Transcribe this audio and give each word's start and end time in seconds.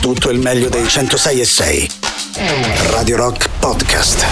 tutto 0.00 0.30
il 0.30 0.38
meglio 0.38 0.68
dei 0.68 0.88
106 0.88 1.40
e 1.40 1.44
6. 1.44 1.90
Radio 2.90 3.16
Rock 3.16 3.48
Podcast. 3.58 4.24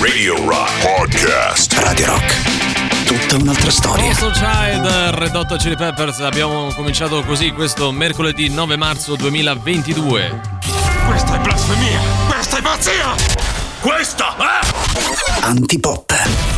Radio 0.00 0.36
Rock 0.46 0.70
Podcast. 0.82 1.72
Radio 1.78 2.06
Rock. 2.06 3.04
Tutta 3.06 3.36
un'altra 3.36 3.70
storia. 3.70 4.04
Postal 4.08 4.32
Child, 4.32 4.86
Red 5.14 5.34
Hot 5.34 5.56
Chili 5.56 5.76
Peppers. 5.76 6.20
Abbiamo 6.20 6.70
cominciato 6.74 7.22
così 7.22 7.50
questo 7.52 7.90
mercoledì 7.92 8.50
9 8.50 8.76
marzo 8.76 9.16
2022. 9.16 10.40
Questa 11.06 11.34
è 11.34 11.38
blasfemia! 11.40 12.00
Questa 12.28 12.58
è 12.58 12.62
pazzia! 12.62 13.14
Questa 13.80 14.36
è... 14.36 15.44
Antipop. 15.44 16.53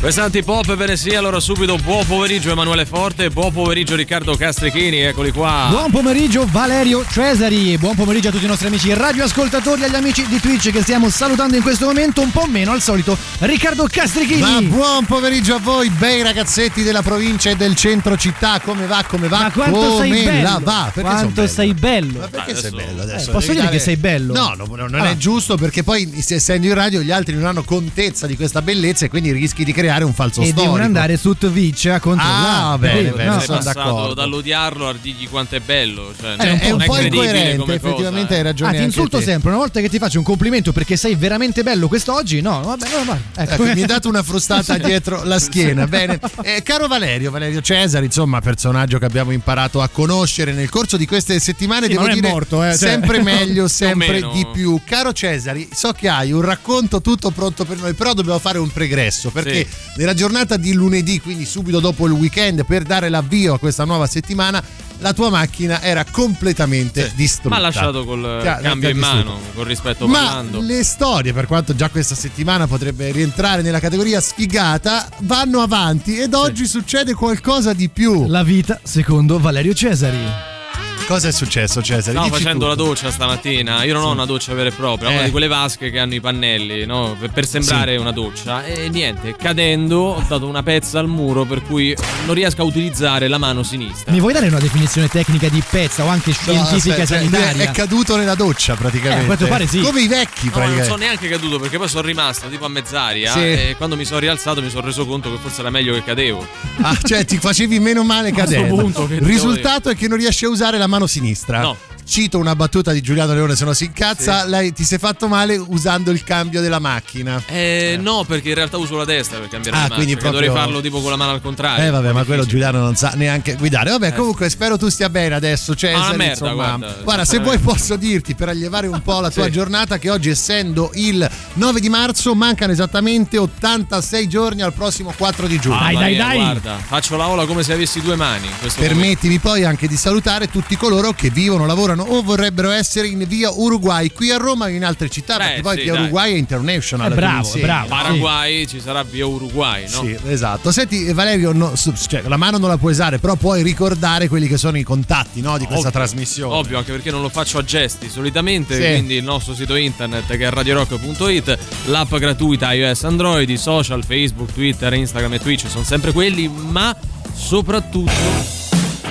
Questa 0.00 0.22
antipop 0.22 0.76
bene 0.76 0.96
sia, 0.96 1.18
allora 1.18 1.40
subito 1.40 1.76
buon 1.76 2.06
pomeriggio 2.06 2.50
Emanuele 2.50 2.86
Forte, 2.86 3.28
buon 3.28 3.52
pomeriggio 3.52 3.96
Riccardo 3.96 4.34
Castrichini, 4.34 5.00
eccoli 5.00 5.30
qua. 5.30 5.66
Buon 5.68 5.90
pomeriggio 5.90 6.46
Valerio 6.50 7.04
Cesari, 7.06 7.76
buon 7.76 7.94
pomeriggio 7.96 8.28
a 8.28 8.30
tutti 8.30 8.44
i 8.46 8.48
nostri 8.48 8.68
amici 8.68 8.94
radioascoltatori 8.94 9.82
e 9.82 9.84
agli 9.84 9.94
amici 9.96 10.26
di 10.26 10.40
Twitch 10.40 10.70
che 10.70 10.80
stiamo 10.80 11.10
salutando 11.10 11.54
in 11.56 11.60
questo 11.62 11.84
momento 11.84 12.22
un 12.22 12.30
po' 12.30 12.46
meno 12.46 12.72
al 12.72 12.80
solito 12.80 13.14
Riccardo 13.40 13.86
Castrichini. 13.90 14.40
Ma 14.40 14.62
buon 14.62 15.04
pomeriggio 15.04 15.56
a 15.56 15.58
voi, 15.58 15.90
bei 15.90 16.22
ragazzetti 16.22 16.82
della 16.82 17.02
provincia 17.02 17.50
e 17.50 17.56
del 17.56 17.76
centro 17.76 18.16
città, 18.16 18.58
come 18.64 18.86
va, 18.86 19.04
come 19.06 19.28
va, 19.28 19.38
Ma 19.42 19.50
quanto 19.52 19.78
come 19.80 19.98
sei 20.14 20.24
bello? 20.24 20.42
la 20.42 20.60
va? 20.62 20.90
Perché 20.94 21.10
quanto 21.10 21.46
sei 21.46 21.74
bello? 21.74 22.18
Ma 22.20 22.26
perché 22.28 22.52
Ah, 22.52 22.54
sei 22.56 22.68
adesso- 22.70 22.86
bello 22.86 23.02
adesso? 23.02 23.28
Eh, 23.28 23.32
posso 23.34 23.50
dire 23.50 23.64
dare- 23.64 23.76
che 23.76 23.82
sei 23.82 23.96
bello? 23.98 24.32
No, 24.32 24.54
no, 24.56 24.64
no, 24.64 24.86
non 24.88 25.00
Ah. 25.02 25.10
è 25.10 25.16
giusto 25.18 25.58
perché 25.58 25.82
poi 25.82 26.10
se- 26.22 26.36
essendo 26.36 26.66
in 26.66 26.72
radio 26.74 27.02
gli 27.02 27.10
altri 27.10 27.34
non 27.34 27.44
hanno 27.44 27.64
contezza 27.64 28.26
di 28.26 28.34
questa 28.34 28.62
bellezza 28.62 29.04
e 29.04 29.10
quindi 29.10 29.30
rischi 29.30 29.62
di 29.62 29.72
creare 29.74 29.88
un 30.04 30.14
falso 30.14 30.40
E 30.40 30.46
storico. 30.46 30.62
devono 30.62 30.82
andare 30.84 31.16
su 31.16 31.34
Twitch 31.36 31.86
a 31.86 32.00
controllare. 32.00 32.72
Ah, 32.74 32.78
bene, 32.78 33.10
bene, 33.10 33.24
No, 33.30 33.40
sono 33.40 33.58
passato 33.58 33.78
d'accordo. 33.80 34.14
dall'odiarlo 34.14 34.88
a 34.88 34.94
dirgli 35.00 35.28
quanto 35.28 35.56
è 35.56 35.60
bello. 35.60 36.12
Cioè, 36.18 36.36
Eh, 36.38 36.58
è 36.60 36.70
un 36.70 36.82
po' 36.84 36.98
incoerente, 36.98 37.56
come 37.56 37.78
cosa, 37.78 37.88
effettivamente 37.88 38.34
eh. 38.34 38.36
hai 38.38 38.42
ragione 38.42 38.70
Ah, 38.70 38.72
ti 38.72 38.78
anche 38.78 38.88
insulto 38.88 39.18
te. 39.18 39.24
sempre, 39.24 39.48
una 39.50 39.58
volta 39.58 39.80
che 39.80 39.88
ti 39.88 39.98
faccio 39.98 40.18
un 40.18 40.24
complimento 40.24 40.72
perché 40.72 40.96
sei 40.96 41.14
veramente 41.14 41.62
bello 41.62 41.88
quest'oggi? 41.88 42.40
No, 42.40 42.60
vabbè, 42.62 42.84
no, 42.96 43.04
guarda. 43.04 43.22
Ecco. 43.42 43.52
Ecco, 43.52 43.62
mi 43.64 43.70
hai 43.80 43.86
dato 43.86 44.08
una 44.08 44.22
frustata 44.22 44.76
dietro 44.78 45.22
la 45.24 45.38
schiena. 45.38 45.86
Bene, 45.86 46.18
Eh, 46.42 46.62
caro 46.62 46.86
Valerio, 46.86 47.30
Valerio 47.30 47.60
Cesari, 47.60 48.06
insomma, 48.06 48.40
personaggio 48.40 48.98
che 48.98 49.04
abbiamo 49.04 49.30
imparato 49.32 49.80
a 49.82 49.88
conoscere 49.88 50.52
nel 50.52 50.68
corso 50.68 50.96
di 50.96 51.06
queste 51.06 51.38
settimane. 51.40 51.86
Sì, 51.86 51.92
devo 51.92 52.08
dire 52.08 52.28
morto, 52.28 52.62
eh, 52.64 52.70
cioè. 52.70 52.76
sempre 52.88 53.20
meglio, 53.22 53.68
sempre 53.68 54.20
di 54.32 54.46
più. 54.52 54.80
Caro 54.84 55.12
Cesari, 55.12 55.68
so 55.72 55.92
che 55.92 56.08
hai 56.08 56.32
un 56.32 56.40
racconto 56.42 57.00
tutto 57.00 57.30
pronto 57.30 57.64
per 57.64 57.78
noi, 57.78 57.94
però 57.94 58.12
dobbiamo 58.14 58.38
fare 58.38 58.58
un 58.58 58.70
pregresso 58.70 59.30
perché 59.30 59.66
Sì. 59.68 59.79
Nella 59.96 60.14
giornata 60.14 60.56
di 60.56 60.72
lunedì, 60.72 61.20
quindi 61.20 61.44
subito 61.44 61.80
dopo 61.80 62.06
il 62.06 62.12
weekend, 62.12 62.64
per 62.64 62.82
dare 62.82 63.08
l'avvio 63.08 63.54
a 63.54 63.58
questa 63.58 63.84
nuova 63.84 64.06
settimana, 64.06 64.62
la 64.98 65.12
tua 65.14 65.30
macchina 65.30 65.80
era 65.82 66.04
completamente 66.04 67.10
distrutta. 67.14 67.48
Ma 67.48 67.56
ha 67.56 67.60
lasciato 67.60 68.04
col 68.04 68.22
ha- 68.24 68.56
cambio 68.56 68.88
in 68.90 68.96
distrutto. 68.96 69.24
mano, 69.24 69.38
con 69.54 69.64
rispetto 69.64 70.06
Ma 70.06 70.22
parlando. 70.24 70.60
le 70.60 70.84
storie, 70.84 71.32
per 71.32 71.46
quanto 71.46 71.74
già 71.74 71.88
questa 71.88 72.14
settimana 72.14 72.66
potrebbe 72.66 73.10
rientrare 73.10 73.62
nella 73.62 73.80
categoria 73.80 74.20
sfigata, 74.20 75.08
vanno 75.20 75.60
avanti 75.60 76.18
ed 76.18 76.34
oggi 76.34 76.66
succede 76.66 77.14
qualcosa 77.14 77.72
di 77.72 77.88
più. 77.88 78.26
La 78.26 78.42
vita 78.42 78.78
secondo 78.82 79.38
Valerio 79.38 79.72
Cesari. 79.72 80.58
Cosa 81.06 81.26
è 81.26 81.32
successo, 81.32 81.82
Cesare? 81.82 82.02
Stavo 82.12 82.28
Dici 82.28 82.30
facendo 82.42 82.66
la 82.68 82.74
tutto. 82.76 82.86
doccia 82.88 83.10
stamattina. 83.10 83.82
Io 83.82 83.94
non 83.94 84.04
ho 84.04 84.10
una 84.12 84.26
doccia 84.26 84.54
vera 84.54 84.68
e 84.68 84.72
propria, 84.72 85.08
ho 85.08 85.10
una 85.10 85.22
Eh. 85.22 85.24
di 85.24 85.30
quelle 85.32 85.48
vasche 85.48 85.90
che 85.90 85.98
hanno 85.98 86.14
i 86.14 86.20
pannelli, 86.20 86.86
no? 86.86 87.16
Per, 87.32 87.46
sembrare 87.46 87.96
una 87.96 88.12
doccia. 88.12 88.64
E 88.64 88.88
niente, 88.90 89.34
cadendo 89.36 89.98
ho 89.98 90.24
dato 90.28 90.46
una 90.46 90.62
pezza 90.62 91.00
al 91.00 91.08
muro 91.08 91.44
per 91.44 91.62
cui 91.62 91.96
non 92.26 92.34
riesco 92.36 92.62
a 92.62 92.64
utilizzare 92.64 93.26
la 93.26 93.38
mano 93.38 93.64
sinistra. 93.64 94.12
Mi 94.12 94.20
vuoi 94.20 94.32
dare 94.32 94.46
una 94.46 94.60
definizione 94.60 95.08
tecnica 95.08 95.48
di 95.48 95.60
pezza 95.68 96.04
o 96.04 96.08
anche 96.08 96.30
No, 96.30 96.34
scientifica 96.36 97.02
aspetta, 97.02 97.06
cioè, 97.06 97.18
sanitaria? 97.18 97.64
È 97.64 97.70
caduto 97.72 98.16
nella 98.16 98.36
doccia 98.36 98.74
praticamente. 98.76 99.18
Eh, 99.20 99.22
a 99.22 99.26
quanto 99.26 99.46
pare 99.48 99.66
sì. 99.66 99.80
Come 99.80 100.02
i 100.02 100.06
vecchi, 100.08 100.44
No, 100.44 100.50
non 100.50 100.52
praticamente. 100.52 100.84
sono 100.84 100.96
neanche 100.98 101.28
caduto 101.28 101.58
perché 101.58 101.76
poi 101.76 101.88
sono 101.88 102.06
rimasto 102.06 102.48
tipo 102.48 102.66
a 102.66 102.68
mezz'aria 102.68 103.32
Sì. 103.32 103.38
e 103.40 103.74
quando 103.76 103.96
mi 103.96 104.04
sono 104.04 104.20
rialzato 104.20 104.62
mi 104.62 104.70
sono 104.70 104.86
reso 104.86 105.04
conto 105.06 105.28
che 105.32 105.38
forse 105.42 105.58
era 105.60 105.70
meglio 105.70 105.92
che 105.94 106.04
cadevo. 106.04 106.46
Ah, 106.82 106.96
cioè 107.02 107.24
ti 107.24 107.36
facevi 107.38 107.80
meno 107.80 108.04
male 108.04 108.30
questo 108.32 108.52
cadendo. 108.52 108.76
punto, 108.76 109.08
risultato 109.22 109.88
è 109.90 109.96
che 109.96 110.06
non 110.06 110.18
riesci 110.18 110.44
a 110.44 110.48
usare 110.48 110.78
la 110.78 110.86
mano 110.90 111.06
sinistra. 111.06 111.62
No. 111.62 111.76
Cito 112.10 112.38
una 112.38 112.56
battuta 112.56 112.90
di 112.90 113.00
Giuliano 113.00 113.32
Leone, 113.34 113.54
se 113.54 113.64
no 113.64 113.72
si 113.72 113.84
incazza. 113.84 114.44
Lei 114.44 114.72
ti 114.72 114.82
sei 114.82 114.98
fatto 114.98 115.28
male 115.28 115.56
usando 115.56 116.10
il 116.10 116.24
cambio 116.24 116.60
della 116.60 116.80
macchina. 116.80 117.40
Eh, 117.46 117.96
no, 118.00 118.24
perché 118.24 118.48
in 118.48 118.56
realtà 118.56 118.78
uso 118.78 118.96
la 118.96 119.04
destra 119.04 119.38
per 119.38 119.46
cambiare 119.48 119.76
Ah, 119.76 119.80
la 119.82 119.88
perché 119.94 120.16
proprio- 120.16 120.30
dovrei 120.32 120.50
farlo 120.50 120.80
tipo 120.80 121.00
con 121.00 121.10
la 121.10 121.16
mano 121.16 121.30
al 121.30 121.40
contrario. 121.40 121.84
Eh 121.84 121.90
vabbè, 121.90 122.10
ma 122.10 122.24
quello. 122.24 122.44
Giuliano 122.44 122.80
non 122.80 122.96
sa 122.96 123.12
neanche 123.14 123.54
guidare. 123.54 123.90
Vabbè, 123.90 124.12
comunque 124.14 124.50
spero 124.50 124.76
tu 124.76 124.88
stia 124.88 125.08
bene 125.08 125.36
adesso, 125.36 125.76
Cesare. 125.76 126.02
Ah, 126.02 126.08
una 126.08 126.16
merda, 126.16 126.32
insomma. 126.50 126.78
guarda. 127.04 127.24
se 127.24 127.38
vuoi 127.38 127.58
posso 127.58 127.94
dirti 127.94 128.34
per 128.34 128.48
allevare 128.48 128.88
un 128.88 129.00
po' 129.02 129.20
la 129.20 129.30
tua 129.30 129.44
Sì. 129.44 129.52
giornata 129.52 129.98
che 129.98 130.10
oggi 130.10 130.30
essendo 130.30 130.90
il 130.94 131.30
9 131.52 131.78
di 131.78 131.88
marzo 131.88 132.34
mancano 132.34 132.72
esattamente 132.72 133.38
86 133.38 134.28
giorni 134.28 134.62
al 134.62 134.72
prossimo 134.72 135.14
4 135.16 135.46
di 135.46 135.60
giugno. 135.60 135.78
Dai, 135.78 135.94
dai, 135.94 136.16
dai. 136.16 136.38
Guarda, 136.38 136.76
faccio 136.76 137.16
la 137.16 137.28
ola 137.28 137.46
come 137.46 137.62
se 137.62 137.72
avessi 137.72 138.00
due 138.00 138.16
mani. 138.16 138.48
questo 138.58 138.80
momento. 138.80 138.98
Permettimi 139.00 139.38
poi 139.38 139.62
anche 139.62 139.86
di 139.86 139.96
salutare 139.96 140.48
tutti 140.50 140.76
coloro 140.76 141.12
che 141.12 141.30
vivono, 141.30 141.66
lavorano 141.66 141.98
o 142.02 142.22
vorrebbero 142.22 142.70
essere 142.70 143.08
in 143.08 143.24
via 143.26 143.50
Uruguay 143.50 144.10
qui 144.12 144.30
a 144.30 144.36
Roma 144.36 144.68
e 144.68 144.74
in 144.74 144.84
altre 144.84 145.08
città, 145.08 145.36
Beh, 145.36 145.44
perché 145.44 145.60
poi 145.62 145.76
sì, 145.76 145.82
via 145.82 145.92
dai. 145.92 146.02
Uruguay 146.02 146.32
è 146.34 146.36
international. 146.36 147.12
È 147.12 147.14
bravo, 147.14 147.44
sì. 147.44 147.60
bravo. 147.60 147.88
Paraguay 147.88 148.66
ci 148.66 148.80
sarà 148.80 149.02
via 149.02 149.26
Uruguay, 149.26 149.88
no? 149.90 150.02
Sì, 150.02 150.16
esatto. 150.26 150.70
Senti, 150.72 151.12
Valerio, 151.12 151.52
no, 151.52 151.72
cioè, 151.76 152.22
la 152.26 152.36
mano 152.36 152.58
non 152.58 152.68
la 152.68 152.76
puoi 152.76 152.92
usare, 152.92 153.18
però 153.18 153.34
puoi 153.36 153.62
ricordare 153.62 154.28
quelli 154.28 154.46
che 154.46 154.56
sono 154.56 154.78
i 154.78 154.82
contatti 154.82 155.40
no, 155.40 155.58
di 155.58 155.64
questa 155.64 155.88
Ovvio, 155.88 156.00
trasmissione. 156.00 156.54
Ovvio, 156.54 156.78
anche 156.78 156.92
perché 156.92 157.10
non 157.10 157.22
lo 157.22 157.28
faccio 157.28 157.58
a 157.58 157.64
gesti 157.64 158.08
solitamente, 158.08 158.74
Sì. 158.74 158.80
quindi 158.80 159.14
il 159.14 159.24
nostro 159.24 159.54
sito 159.54 159.74
internet 159.76 160.26
che 160.36 160.46
è 160.46 160.50
radiorock.it, 160.50 161.58
l'app 161.86 162.14
gratuita 162.14 162.72
iOS 162.72 163.04
Android, 163.04 163.48
i 163.48 163.56
social, 163.56 164.04
Facebook, 164.04 164.52
Twitter, 164.52 164.92
Instagram 164.92 165.34
e 165.34 165.38
Twitch 165.40 165.68
sono 165.68 165.84
sempre 165.84 166.12
quelli, 166.12 166.48
ma 166.48 166.96
soprattutto 167.34 168.59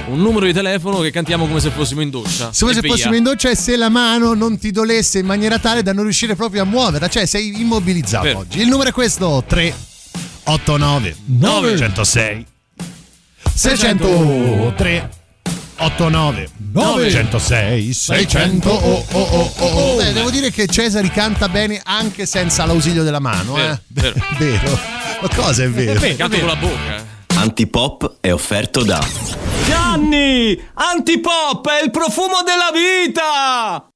un 0.10 0.22
numero 0.22 0.46
di 0.46 0.54
telefono 0.54 1.00
che 1.00 1.12
cantiamo 1.12 1.48
come 1.48 1.60
se 1.60 1.70
fossimo 1.70 2.02
in 2.02 2.10
doccia. 2.10 2.52
Se, 2.52 2.66
E 2.66 2.74
se 2.74 2.82
via. 2.82 2.92
fossimo 2.92 3.16
in 3.16 3.24
doccia 3.24 3.50
e 3.50 3.56
se 3.56 3.76
la 3.76 3.90
mano 3.90 4.34
non 4.34 4.58
ti 4.58 4.72
dolesse 4.72 5.20
in 5.20 5.26
maniera 5.26 5.60
tale 5.60 5.82
da 5.84 5.94
non 5.94 6.04
riuscire 6.04 6.36
proprio 6.36 6.62
a 6.64 6.66
muoverla, 6.66 7.08
cioè 7.08 7.26
sei 7.26 7.60
immobilizzato 7.62 8.24
Vero. 8.26 8.40
oggi. 8.40 8.60
Il 8.62 8.68
numero 8.68 8.90
è 8.90 8.92
questo: 8.92 9.44
389 9.48 11.16
Nove. 11.26 11.78
106 11.78 12.46
603 13.54 15.10
89 15.78 16.50
906 16.74 17.94
600 17.94 18.70
oh, 18.70 19.06
oh, 19.12 19.28
oh, 19.32 19.54
oh, 19.58 19.66
oh. 19.66 19.96
Beh, 19.98 20.12
devo 20.14 20.30
dire 20.30 20.52
che 20.52 20.68
Cesari 20.68 21.10
canta 21.10 21.48
bene 21.48 21.80
anche 21.84 22.26
senza 22.26 22.66
l'ausilio 22.66 23.04
della 23.04 23.20
mano, 23.20 23.54
Vero, 23.54 23.74
eh? 23.74 23.80
vero. 23.88 24.16
vero. 24.38 24.80
Ma 25.22 25.28
cosa 25.36 25.64
è 25.64 25.70
vero? 25.70 26.00
Canto 26.18 26.38
con 26.38 26.48
la 26.48 26.56
bocca. 26.56 27.06
Antipop 27.36 28.16
è 28.20 28.32
offerto 28.34 28.84
da 28.84 29.00
Gianni! 29.70 30.60
Antipop 30.74 31.70
è 31.70 31.84
il 31.84 31.92
profumo 31.92 32.42
della 32.44 32.72
vita! 32.74 33.88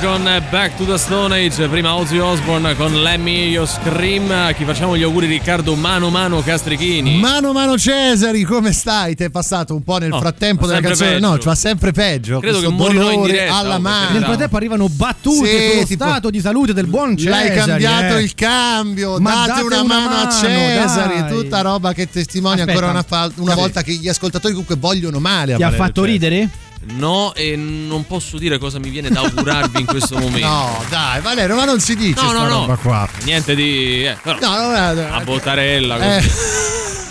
Con 0.00 0.22
Back 0.50 0.76
to 0.76 0.84
the 0.84 0.96
Stone 0.96 1.34
Age, 1.36 1.68
prima 1.68 1.94
Ozzy 1.94 2.18
Osbourne 2.18 2.74
con 2.76 3.02
Lemmy 3.02 3.50
Io 3.50 3.66
Scream, 3.66 4.30
a 4.30 4.52
chi 4.52 4.64
facciamo 4.64 4.96
gli 4.96 5.02
auguri 5.02 5.26
Riccardo 5.26 5.74
Mano 5.74 6.08
Mano 6.08 6.40
Castrichini. 6.40 7.18
Mano 7.18 7.52
mano 7.52 7.76
Cesari, 7.78 8.42
come 8.44 8.72
stai? 8.72 9.14
Ti 9.14 9.24
è 9.24 9.30
passato 9.30 9.74
un 9.74 9.82
po' 9.82 9.98
nel 9.98 10.12
Oh, 10.12 10.18
frattempo 10.18 10.66
della 10.66 10.80
canzone? 10.80 11.12
peggio. 11.14 11.26
No, 11.28 11.38
ci 11.38 11.46
va 11.46 11.54
sempre 11.54 11.92
peggio. 11.92 12.38
Credo 12.40 12.58
Questo 12.60 12.76
che 12.76 12.82
morirò 12.82 13.10
in 13.12 13.22
diretta, 13.22 13.54
alla 13.56 13.78
mano. 13.78 14.12
Nel 14.12 14.22
frattempo 14.24 14.56
arrivano 14.56 14.88
battute 14.88 15.46
Sì, 15.46 15.70
sullo 15.72 15.84
tipo- 15.86 16.04
stato 16.04 16.30
di 16.30 16.40
salute 16.40 16.72
del 16.72 16.86
buon 16.86 17.16
Cesari. 17.16 17.48
L'hai 17.48 17.56
cambiato 17.56 18.16
eh. 18.16 18.22
il 18.22 18.34
cambio, 18.34 19.18
Ma 19.20 19.46
date, 19.46 19.60
una, 19.62 19.82
mano, 19.84 20.06
a 20.08 20.10
mano, 20.24 20.30
Cesari, 20.30 21.20
dai. 21.20 21.30
tutta 21.30 21.60
roba 21.60 21.92
che 21.92 22.08
testimonia 22.08 22.64
Aspetta. 22.64 22.78
ancora 22.78 22.90
una, 22.92 23.04
fa- 23.06 23.30
una 23.36 23.54
volta 23.54 23.82
che 23.82 23.92
gli 23.92 24.08
ascoltatori 24.08 24.52
comunque 24.52 24.76
vogliono 24.76 25.18
male 25.18 25.52
a 25.54 25.56
Ti 25.56 25.62
ha 25.62 25.70
fatto 25.70 26.02
Cesari. 26.04 26.12
ridere? 26.12 26.48
No, 26.84 27.32
e 27.34 27.54
non 27.56 28.06
posso 28.06 28.38
dire 28.38 28.58
cosa 28.58 28.78
mi 28.80 28.88
viene 28.90 29.08
da 29.08 29.20
augurarvi 29.20 29.80
in 29.80 29.86
questo 29.86 30.18
momento. 30.18 30.46
No, 30.48 30.84
dai, 30.88 31.20
Valerio, 31.20 31.54
ma 31.54 31.64
non 31.64 31.78
si 31.80 31.94
dice 31.94 32.20
No, 32.20 32.28
sta 32.30 32.46
no, 32.48 32.66
no. 32.66 32.78
qua. 32.82 33.08
Niente 33.24 33.54
di. 33.54 34.04
Eh, 34.04 34.16
però, 34.20 34.38
No, 34.40 34.56
no, 34.60 34.68
guarda, 34.68 35.12
a 35.14 35.20
Bottarella. 35.20 36.16
eh, 36.18 36.22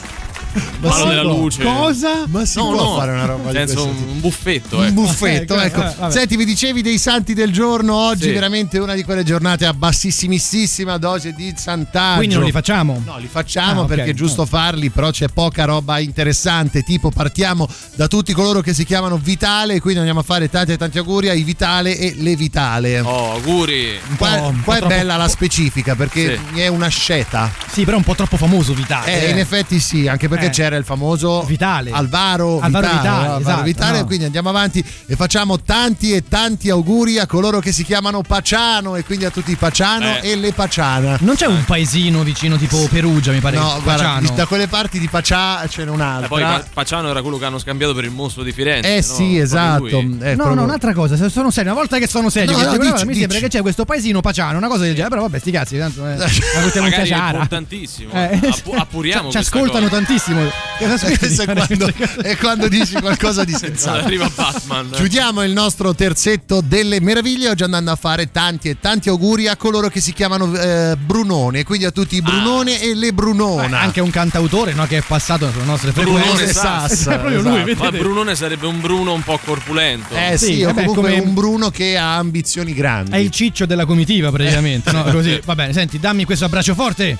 Palo 0.81 1.05
della 1.05 1.23
luce. 1.23 1.63
Cosa? 1.63 2.23
ma 2.27 2.43
si 2.45 2.57
No, 2.57 2.69
può 2.71 2.83
no. 2.83 2.95
fare 2.97 3.11
una 3.11 3.25
roba 3.25 3.51
Nel 3.51 3.65
di 3.65 3.71
senso, 3.71 3.83
questo 3.85 3.99
tipo? 3.99 4.11
un 4.11 4.19
buffetto, 4.19 4.77
un 4.77 4.85
eh. 4.85 4.91
buffetto, 4.91 5.59
Eh, 5.59 5.65
ecco. 5.65 5.81
eh, 5.87 5.93
vabbè. 5.97 6.11
Senti, 6.11 6.35
vi 6.37 6.45
dicevi 6.45 6.81
dei 6.81 6.97
santi 6.97 7.33
del 7.33 7.51
giorno 7.51 7.95
oggi, 7.95 8.23
Sì. 8.23 8.31
veramente 8.31 8.77
una 8.79 8.93
di 8.95 9.03
quelle 9.03 9.23
giornate 9.23 9.65
a 9.65 9.73
bassissimissima 9.73 10.97
dose 10.97 11.33
di 11.33 11.53
santaggio. 11.55 12.17
Quindi 12.17 12.35
non 12.35 12.43
li 12.43 12.51
facciamo? 12.51 13.01
No, 13.05 13.17
li 13.17 13.27
facciamo 13.31 13.81
Ah, 13.81 13.85
perché 13.85 14.11
è 14.11 14.13
giusto 14.13 14.45
farli, 14.45 14.89
però 14.89 15.09
c'è 15.11 15.27
poca 15.27 15.65
roba 15.65 15.99
interessante. 15.99 16.83
Tipo, 16.83 17.09
partiamo 17.11 17.67
da 17.95 18.07
tutti 18.07 18.33
coloro 18.33 18.61
che 18.61 18.73
si 18.73 18.85
chiamano 18.85 19.17
Vitale, 19.17 19.79
quindi 19.79 19.99
andiamo 19.99 20.21
a 20.21 20.23
fare 20.23 20.49
tanti 20.49 20.71
e 20.73 20.77
tanti 20.77 20.97
auguri 20.97 21.29
ai 21.29 21.43
Vitale 21.43 21.97
e 21.97 22.15
le 22.17 22.35
Vitale. 22.35 22.99
Oh, 23.01 23.33
auguri. 23.33 23.99
Qua, 24.17 24.29
po', 24.29 24.47
un 24.47 24.55
po' 24.57 24.61
qua 24.63 24.75
è 24.75 24.79
troppo- 24.79 24.93
bella 24.95 25.15
la 25.15 25.27
specifica 25.27 25.95
perché 25.95 26.39
è 26.55 26.67
una 26.67 26.87
sceta. 26.87 27.51
Sì, 27.71 27.83
però 27.83 27.95
è 27.95 27.99
un 27.99 28.05
po' 28.05 28.15
troppo 28.15 28.37
famoso 28.37 28.73
Vitale. 28.73 29.27
Eh, 29.27 29.29
in 29.31 29.37
effetti 29.37 29.79
sì, 29.79 30.07
anche 30.07 30.27
perché 30.27 30.40
Eh. 30.47 30.49
c'era 30.49 30.75
il 30.75 30.83
famoso 30.83 31.43
Vitale. 31.43 31.91
Alvaro, 31.91 32.59
Alvaro 32.59 32.87
Vitale, 32.87 32.97
Vitale? 33.01 33.17
Alvaro 33.25 33.39
esatto, 33.41 33.63
Vitale, 33.63 33.99
no. 33.99 34.05
quindi 34.05 34.25
andiamo 34.25 34.49
avanti 34.49 34.83
e 35.05 35.15
facciamo 35.15 35.59
tanti 35.61 36.13
e 36.13 36.23
tanti 36.27 36.69
auguri 36.69 37.19
a 37.19 37.25
coloro 37.25 37.59
che 37.59 37.71
si 37.71 37.83
chiamano 37.83 38.21
Paciano 38.21 38.95
e 38.95 39.03
quindi 39.03 39.25
a 39.25 39.29
tutti 39.29 39.51
i 39.51 39.55
Paciano 39.55 40.05
Eh. 40.21 40.31
e 40.31 40.35
le 40.35 40.53
Paciana. 40.53 41.17
Non 41.21 41.35
c'è 41.35 41.45
un 41.47 41.63
paesino 41.65 42.23
vicino 42.23 42.57
tipo 42.57 42.77
Perugia, 42.89 43.31
mi 43.31 43.39
pare. 43.39 43.57
No, 43.57 43.79
guarda, 43.83 44.19
da 44.35 44.45
quelle 44.45 44.67
parti 44.67 44.99
di 44.99 45.07
Pacià 45.07 45.65
ce 45.67 45.83
n'è 45.83 45.89
E 45.89 45.93
un'altra. 45.93 46.27
poi 46.27 46.41
Pa- 46.41 46.63
Paciano 46.73 47.09
era 47.09 47.21
quello 47.21 47.37
che 47.37 47.45
hanno 47.45 47.59
scambiato 47.59 47.93
per 47.93 48.03
il 48.05 48.11
mostro 48.11 48.43
di 48.43 48.51
Firenze. 48.51 48.89
eh 48.95 48.97
no? 48.97 49.01
sì, 49.15 49.37
esatto. 49.37 49.87
Eh, 49.87 50.03
No, 50.03 50.17
proprio- 50.35 50.53
no, 50.53 50.63
un'altra 50.63 50.93
cosa, 50.93 51.15
se 51.15 51.29
sono 51.29 51.49
serio, 51.51 51.71
una 51.71 51.79
volta 51.79 51.97
che 51.97 52.07
sono 52.07 52.29
serio, 52.29 52.51
No, 52.51 52.57
no, 52.57 52.63
guarda, 52.75 52.83
dici, 52.91 53.01
mi 53.05 53.07
dici. 53.13 53.19
sembra 53.19 53.39
che 53.39 53.47
c'è 53.47 53.61
questo 53.61 53.85
paesino 53.85 54.21
Paciano, 54.21 54.57
una 54.57 54.67
cosa 54.67 54.83
del 54.83 54.91
genere, 54.93 55.09
però 55.09 55.21
vabbè, 55.21 55.39
sti 55.39 55.51
cazzi, 55.51 55.77
tanto 55.77 56.07
eh, 56.07 56.15
la 56.17 56.27
buttiamo 56.63 56.87
in 56.87 56.93
caciara. 56.93 57.31
importantissimo. 57.33 58.11
Eh, 58.13 58.39
Appu- 58.47 58.73
appuriamo 58.75 59.29
ci, 59.31 59.37
ascoltano 59.37 59.87
cosa. 59.87 59.95
tantissimo. 60.01 60.30
Cosa 60.77 60.93
aspetti 60.93 61.17
Questo 61.19 61.45
di 61.45 61.51
è 61.51 61.55
fare 61.55 61.67
quando, 61.77 61.93
è 62.21 62.37
quando 62.37 62.67
dici 62.67 62.93
qualcosa 62.99 63.43
di 63.43 63.51
Quando 63.51 63.67
sensato. 63.67 64.05
arriva 64.05 64.29
Batman. 64.33 64.89
Chiudiamo 64.91 65.43
il 65.43 65.51
nostro 65.51 65.93
terzetto 65.93 66.61
delle 66.61 66.99
meraviglie 67.01 67.49
oggi 67.49 67.63
andando 67.63 67.91
a 67.91 67.95
fare 67.95 68.31
tanti 68.31 68.69
e 68.69 68.79
tanti 68.79 69.09
auguri 69.09 69.47
a 69.47 69.55
coloro 69.55 69.89
che 69.89 69.99
si 70.01 70.13
chiamano 70.13 70.53
eh, 70.55 70.95
Brunone, 70.97 71.63
quindi 71.63 71.85
a 71.85 71.91
tutti 71.91 72.15
i 72.15 72.21
Brunone 72.21 72.81
e 72.81 72.93
le 72.95 73.07
Beh, 73.07 73.13
Brunona. 73.13 73.79
anche 73.79 73.99
un 74.01 74.09
cantautore 74.09 74.73
no, 74.73 74.85
che 74.87 74.97
è 74.97 75.03
passato 75.05 75.49
sulle 75.51 75.65
nostre 75.65 75.91
Brunone 75.91 76.21
frequenze. 76.23 76.53
Sass. 76.53 77.07
È 77.11 77.19
proprio 77.19 77.41
lui, 77.41 77.49
esatto. 77.51 77.65
vedete? 77.65 77.83
Ma 77.83 77.91
Brunone 77.91 78.35
sarebbe 78.35 78.67
un 78.67 78.79
Bruno 78.81 79.13
un 79.13 79.21
po' 79.23 79.39
corpulento. 79.43 80.15
Eh 80.15 80.37
sì, 80.37 80.55
Sì, 80.55 80.63
o 80.63 80.67
vabbè, 80.67 80.85
comunque 80.85 81.11
come- 81.13 81.21
un 81.23 81.33
Bruno 81.33 81.69
che 81.69 81.97
ha 81.97 82.17
ambizioni 82.17 82.73
grandi. 82.73 83.11
È 83.11 83.17
il 83.17 83.29
ciccio 83.29 83.65
della 83.65 83.85
comitiva 83.85 84.31
praticamente, 84.31 84.91
no? 84.91 85.03
Così, 85.03 85.39
va 85.45 85.55
bene, 85.55 85.73
senti, 85.73 85.99
dammi 85.99 86.25
questo 86.25 86.45
abbraccio 86.45 86.73
forte. 86.73 87.17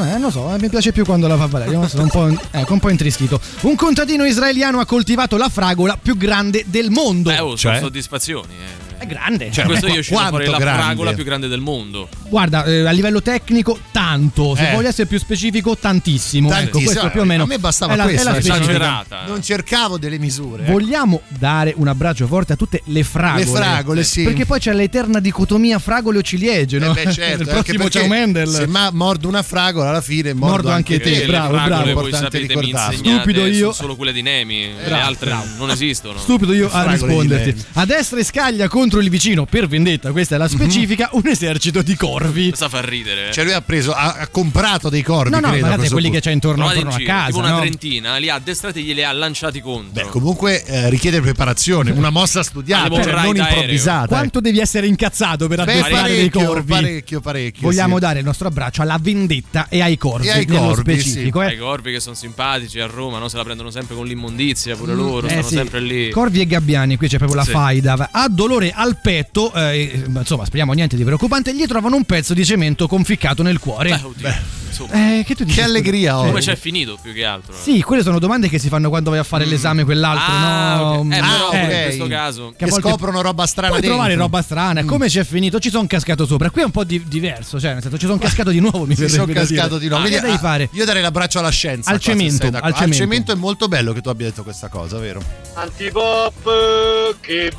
Eh, 0.00 0.16
non 0.18 0.30
so, 0.30 0.54
eh, 0.54 0.58
mi 0.60 0.68
piace 0.68 0.92
più 0.92 1.04
quando 1.04 1.26
la 1.26 1.36
fa 1.36 1.46
Valerio, 1.46 1.86
sono 1.88 2.04
un 2.04 2.08
po', 2.08 2.28
ecco, 2.52 2.72
un 2.72 2.78
po' 2.78 2.88
intrischito. 2.88 3.40
Un 3.62 3.74
contadino 3.74 4.24
israeliano 4.24 4.78
ha 4.78 4.86
coltivato 4.86 5.36
la 5.36 5.48
fragola 5.48 5.98
più 6.00 6.16
grande 6.16 6.64
del 6.66 6.90
mondo. 6.90 7.30
Eh, 7.30 7.38
oh, 7.40 7.56
Cioè? 7.56 7.74
sono 7.74 7.86
soddisfazioni. 7.86 8.52
eh. 8.54 8.87
È 8.98 9.06
grande. 9.06 9.50
Cioè, 9.52 9.64
Questo 9.64 9.86
io 9.86 10.00
uscito 10.00 10.18
fuori 10.18 10.46
la 10.46 10.58
grande? 10.58 10.82
fragola 10.82 11.12
più 11.12 11.24
grande 11.24 11.46
del 11.48 11.60
mondo. 11.60 12.08
Guarda, 12.28 12.64
eh, 12.64 12.86
a 12.86 12.90
livello 12.90 13.22
tecnico, 13.22 13.78
tanto. 13.92 14.54
Se 14.56 14.70
Eh. 14.70 14.74
voglio 14.74 14.88
essere 14.88 15.06
più 15.06 15.18
specifico, 15.18 15.76
tantissimo. 15.76 16.48
Ecco, 16.48 16.56
Tantissimo. 16.58 16.84
questo 16.90 17.10
più 17.10 17.20
o 17.20 17.24
meno. 17.24 17.44
A 17.44 17.46
me 17.46 17.58
bastava 17.58 17.92
è 17.92 17.96
la, 17.96 18.02
questo, 18.04 18.20
È 18.28 18.30
la 18.32 18.36
eh. 18.36 18.38
Esagerata. 18.38 19.24
Non 19.26 19.42
cercavo 19.42 19.98
delle 19.98 20.18
misure. 20.18 20.64
eh. 20.66 20.70
Vogliamo 20.70 21.20
dare 21.28 21.72
un 21.76 21.86
abbraccio 21.88 22.26
forte 22.26 22.54
a 22.54 22.56
tutte 22.56 22.82
le 22.86 23.02
fragole. 23.04 23.44
Le 23.44 23.50
fragole, 23.50 24.04
sì. 24.04 24.24
Perché 24.24 24.44
poi 24.46 24.58
c'è 24.58 24.72
l'eterna 24.72 25.20
dicotomia 25.20 25.78
fragole 25.78 26.18
o 26.18 26.22
ciliegie, 26.22 26.78
no? 26.78 26.94
Eh 26.94 27.04
beh, 27.04 27.12
certo, 27.12 27.42
Il 27.44 27.48
anche 27.50 27.72
prossimo 27.74 27.82
perché 27.84 27.98
ciao 28.00 28.08
Mendel. 28.08 28.48
Se 28.48 28.66
ma 28.66 28.90
mordo 28.92 29.28
una 29.28 29.42
fragola 29.42 29.90
alla 29.90 30.00
fine 30.00 30.32
mordo, 30.34 30.46
Mordo 30.54 30.70
anche 30.70 30.98
te, 30.98 31.10
Perché 31.10 31.26
bravo, 31.26 31.52
bravo. 31.54 31.92
voi 31.92 32.04
Importante 32.08 32.38
insegnate, 32.38 32.96
Stupido 32.96 33.46
io. 33.46 33.58
sono 33.58 33.72
solo 33.72 33.96
quelle 33.96 34.12
di 34.12 34.22
Nemi, 34.22 34.66
le 34.76 34.84
Bravo, 34.86 35.04
altre 35.06 35.30
bravo. 35.30 35.46
non 35.58 35.70
esistono. 35.70 36.18
Stupido 36.18 36.52
io 36.52 36.68
a 36.70 36.90
risponderti. 36.90 37.64
A 37.74 37.84
destra 37.84 38.18
e 38.18 38.24
scaglia 38.24 38.68
contro 38.88 39.00
il 39.00 39.10
vicino 39.10 39.44
per 39.44 39.66
vendetta, 39.68 40.12
questa 40.12 40.36
è 40.36 40.38
la 40.38 40.48
specifica, 40.48 41.10
un 41.12 41.26
esercito 41.26 41.82
di 41.82 41.94
corvi. 41.94 42.48
Questa 42.48 42.70
fa 42.70 42.80
ridere. 42.80 43.30
Cioè 43.32 43.44
lui 43.44 43.52
ha 43.52 43.60
preso, 43.60 43.92
ha, 43.92 44.14
ha 44.14 44.28
comprato 44.28 44.88
dei 44.88 45.02
corvi, 45.02 45.28
No, 45.30 45.40
no, 45.40 45.48
credo, 45.50 45.66
guardate 45.66 45.90
quelli 45.90 46.06
che 46.06 46.12
punto. 46.12 46.26
c'è 46.26 46.32
intorno, 46.32 46.64
intorno 46.64 46.88
a 46.90 46.96
giro, 46.96 47.04
casa. 47.12 47.26
tipo 47.26 47.38
una 47.38 47.50
no? 47.50 47.60
trentina, 47.60 48.16
li 48.16 48.30
ha 48.30 48.34
addestrati 48.36 48.78
e 48.78 48.82
glieli 48.82 49.04
ha 49.04 49.12
lanciati 49.12 49.60
contro. 49.60 50.04
Beh, 50.04 50.08
comunque 50.10 50.64
eh, 50.64 50.88
richiede 50.88 51.20
preparazione, 51.20 51.90
una 51.90 52.08
mossa 52.08 52.42
studiata, 52.42 53.02
cioè 53.02 53.12
non 53.12 53.36
improvvisata. 53.36 54.06
Quanto 54.06 54.40
devi 54.40 54.58
essere 54.58 54.86
incazzato 54.86 55.48
per 55.48 55.60
addestrare 55.60 56.08
dei 56.08 56.30
parecchio, 56.30 56.46
corvi? 56.46 56.72
parecchio, 56.72 57.20
parecchio. 57.20 57.62
Vogliamo 57.68 57.94
sì. 57.96 58.00
dare 58.00 58.18
il 58.20 58.24
nostro 58.24 58.48
abbraccio 58.48 58.80
alla 58.80 58.98
vendetta 58.98 59.66
e 59.68 59.82
ai 59.82 59.98
corvi 59.98 60.28
E 60.28 60.30
ai 60.30 60.44
nello 60.46 60.60
corvi, 60.68 60.98
specifico. 60.98 61.40
Ai 61.40 61.54
Eh. 61.54 61.58
corvi 61.58 61.92
che 61.92 62.00
sono 62.00 62.14
simpatici 62.14 62.80
a 62.80 62.86
Roma, 62.86 63.18
no? 63.18 63.28
se 63.28 63.36
la 63.36 63.44
prendono 63.44 63.70
sempre 63.70 63.94
con 63.96 64.06
l'immondizia, 64.06 64.76
pure 64.76 64.94
loro, 64.94 65.26
Eh, 65.26 65.30
stanno 65.30 65.46
sì. 65.46 65.54
sempre 65.56 65.80
lì. 65.80 66.08
Corvi 66.10 66.40
e 66.40 66.46
gabbiani, 66.46 66.96
qui 66.96 67.06
c'è 67.08 67.18
proprio 67.18 67.36
la 67.36 67.44
Sì. 67.44 67.50
faida. 67.50 68.08
Ha 68.10 68.28
dolore 68.30 68.72
al 68.78 68.96
petto, 69.00 69.52
eh, 69.54 70.04
ma 70.08 70.20
insomma, 70.20 70.44
speriamo 70.44 70.72
niente 70.72 70.96
di 70.96 71.02
preoccupante. 71.04 71.54
Gli 71.54 71.66
trovano 71.66 71.96
un 71.96 72.04
pezzo 72.04 72.32
di 72.34 72.44
cemento 72.44 72.86
conficcato 72.86 73.42
nel 73.42 73.58
cuore. 73.58 73.90
Beh, 73.90 74.02
oddio, 74.04 74.34
insomma, 74.68 75.18
Eh, 75.18 75.24
che 75.24 75.34
tu 75.34 75.42
dici? 75.44 75.56
Che 75.56 75.62
allegria 75.64 76.12
scusa? 76.12 76.22
ho. 76.22 76.26
come 76.28 76.40
c'è 76.40 76.56
finito 76.56 76.96
più 77.02 77.12
che 77.12 77.24
altro? 77.24 77.54
Sì, 77.60 77.82
quelle 77.82 78.02
sono 78.04 78.18
domande 78.20 78.48
che 78.48 78.58
si 78.60 78.68
fanno 78.68 78.88
quando 78.88 79.10
vai 79.10 79.18
a 79.18 79.24
fare 79.24 79.44
l'esame 79.46 79.82
quell'altro, 79.84 80.32
Ah, 80.32 80.76
no? 80.76 80.92
ok. 81.00 81.12
Eh, 81.12 81.18
Ah, 81.18 81.22
però 81.22 81.48
ok. 81.48 81.54
in 81.54 81.82
questo 81.84 82.06
caso 82.06 82.54
Che 82.56 82.66
volte 82.66 82.88
scoprono 82.88 83.20
roba 83.20 83.46
strana 83.46 83.68
Puoi 83.70 83.80
dentro. 83.80 83.98
trovare 83.98 84.18
roba 84.20 84.42
strana, 84.42 84.84
come 84.84 85.08
ci 85.10 85.18
è 85.18 85.24
finito? 85.24 85.58
Ci 85.58 85.70
sono 85.70 85.86
cascato 85.88 86.24
sopra. 86.26 86.50
Qui 86.50 86.60
è 86.62 86.64
un 86.64 86.70
po' 86.70 86.84
di- 86.84 87.02
diverso, 87.08 87.58
cioè 87.58 87.72
nel 87.72 87.82
senso 87.82 87.98
ci 87.98 88.06
sono 88.06 88.18
cascato 88.18 88.50
di 88.50 88.60
nuovo, 88.60 88.84
mi 88.86 88.94
Si 88.94 89.08
sono 89.08 89.26
cascato 89.26 89.78
di 89.78 89.88
nuovo. 89.88 90.04
Ah, 90.04 90.06
Quindi, 90.06 90.20
che 90.20 90.26
devi 90.26 90.38
fare? 90.38 90.68
Io 90.72 90.84
darei 90.84 91.02
l'abbraccio 91.02 91.40
alla 91.40 91.50
scienza. 91.50 91.90
Al 91.90 91.96
qua, 92.00 92.04
se 92.04 92.16
cemento, 92.18 92.42
sei 92.42 92.50
d'accordo. 92.50 92.76
al 92.84 92.90
cemento. 92.92 93.32
è 93.32 93.34
molto 93.34 93.66
bello 93.66 93.92
che 93.92 94.00
tu 94.00 94.08
abbia 94.08 94.26
detto 94.28 94.44
questa 94.44 94.68
cosa, 94.68 94.98
vero? 94.98 95.20
Antipop 95.54 97.16
che 97.20 97.52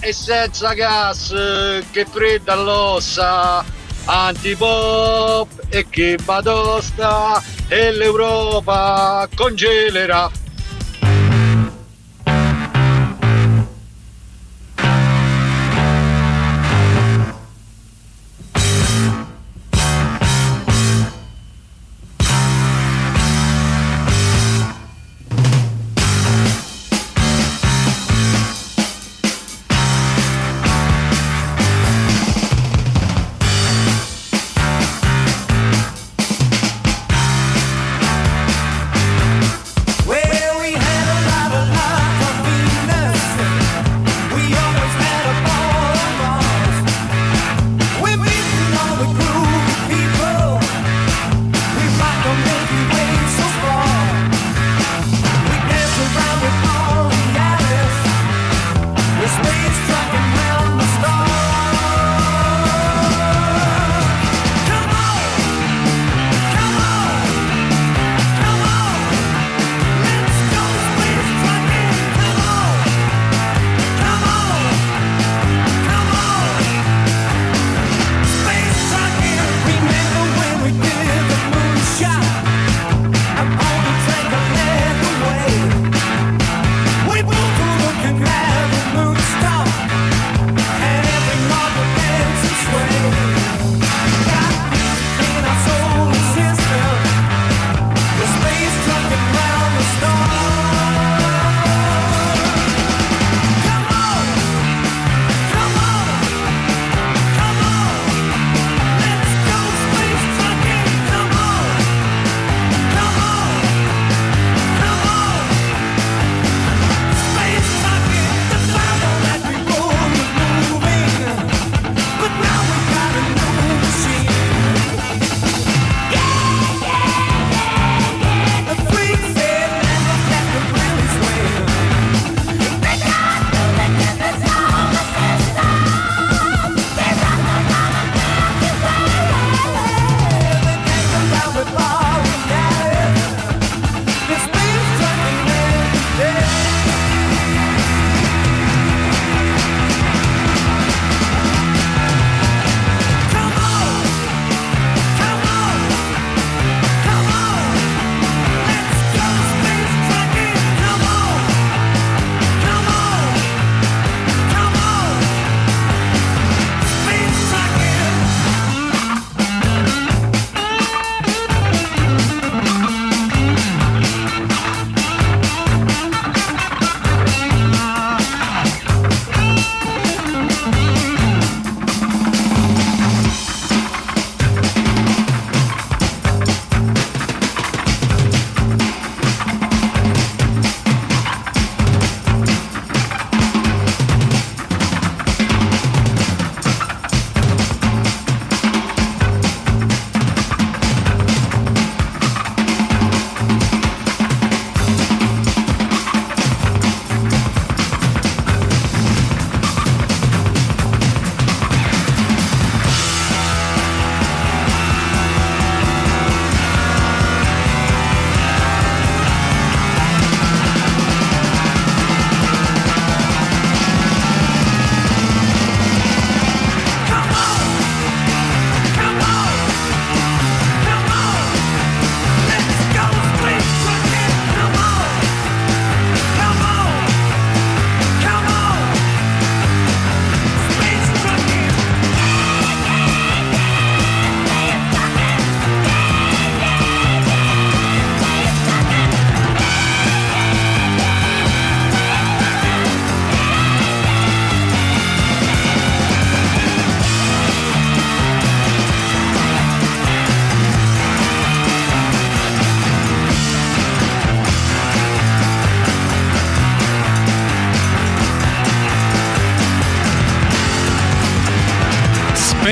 e 0.00 0.12
senza 0.12 0.72
gas 0.74 1.28
che 1.90 2.04
fredda 2.04 2.52
all'ossa 2.52 3.64
Antipop 4.04 5.48
e 5.68 5.86
che 5.88 6.18
batosta 6.22 7.42
e 7.68 7.90
l'Europa 7.90 9.28
congelerà 9.34 10.30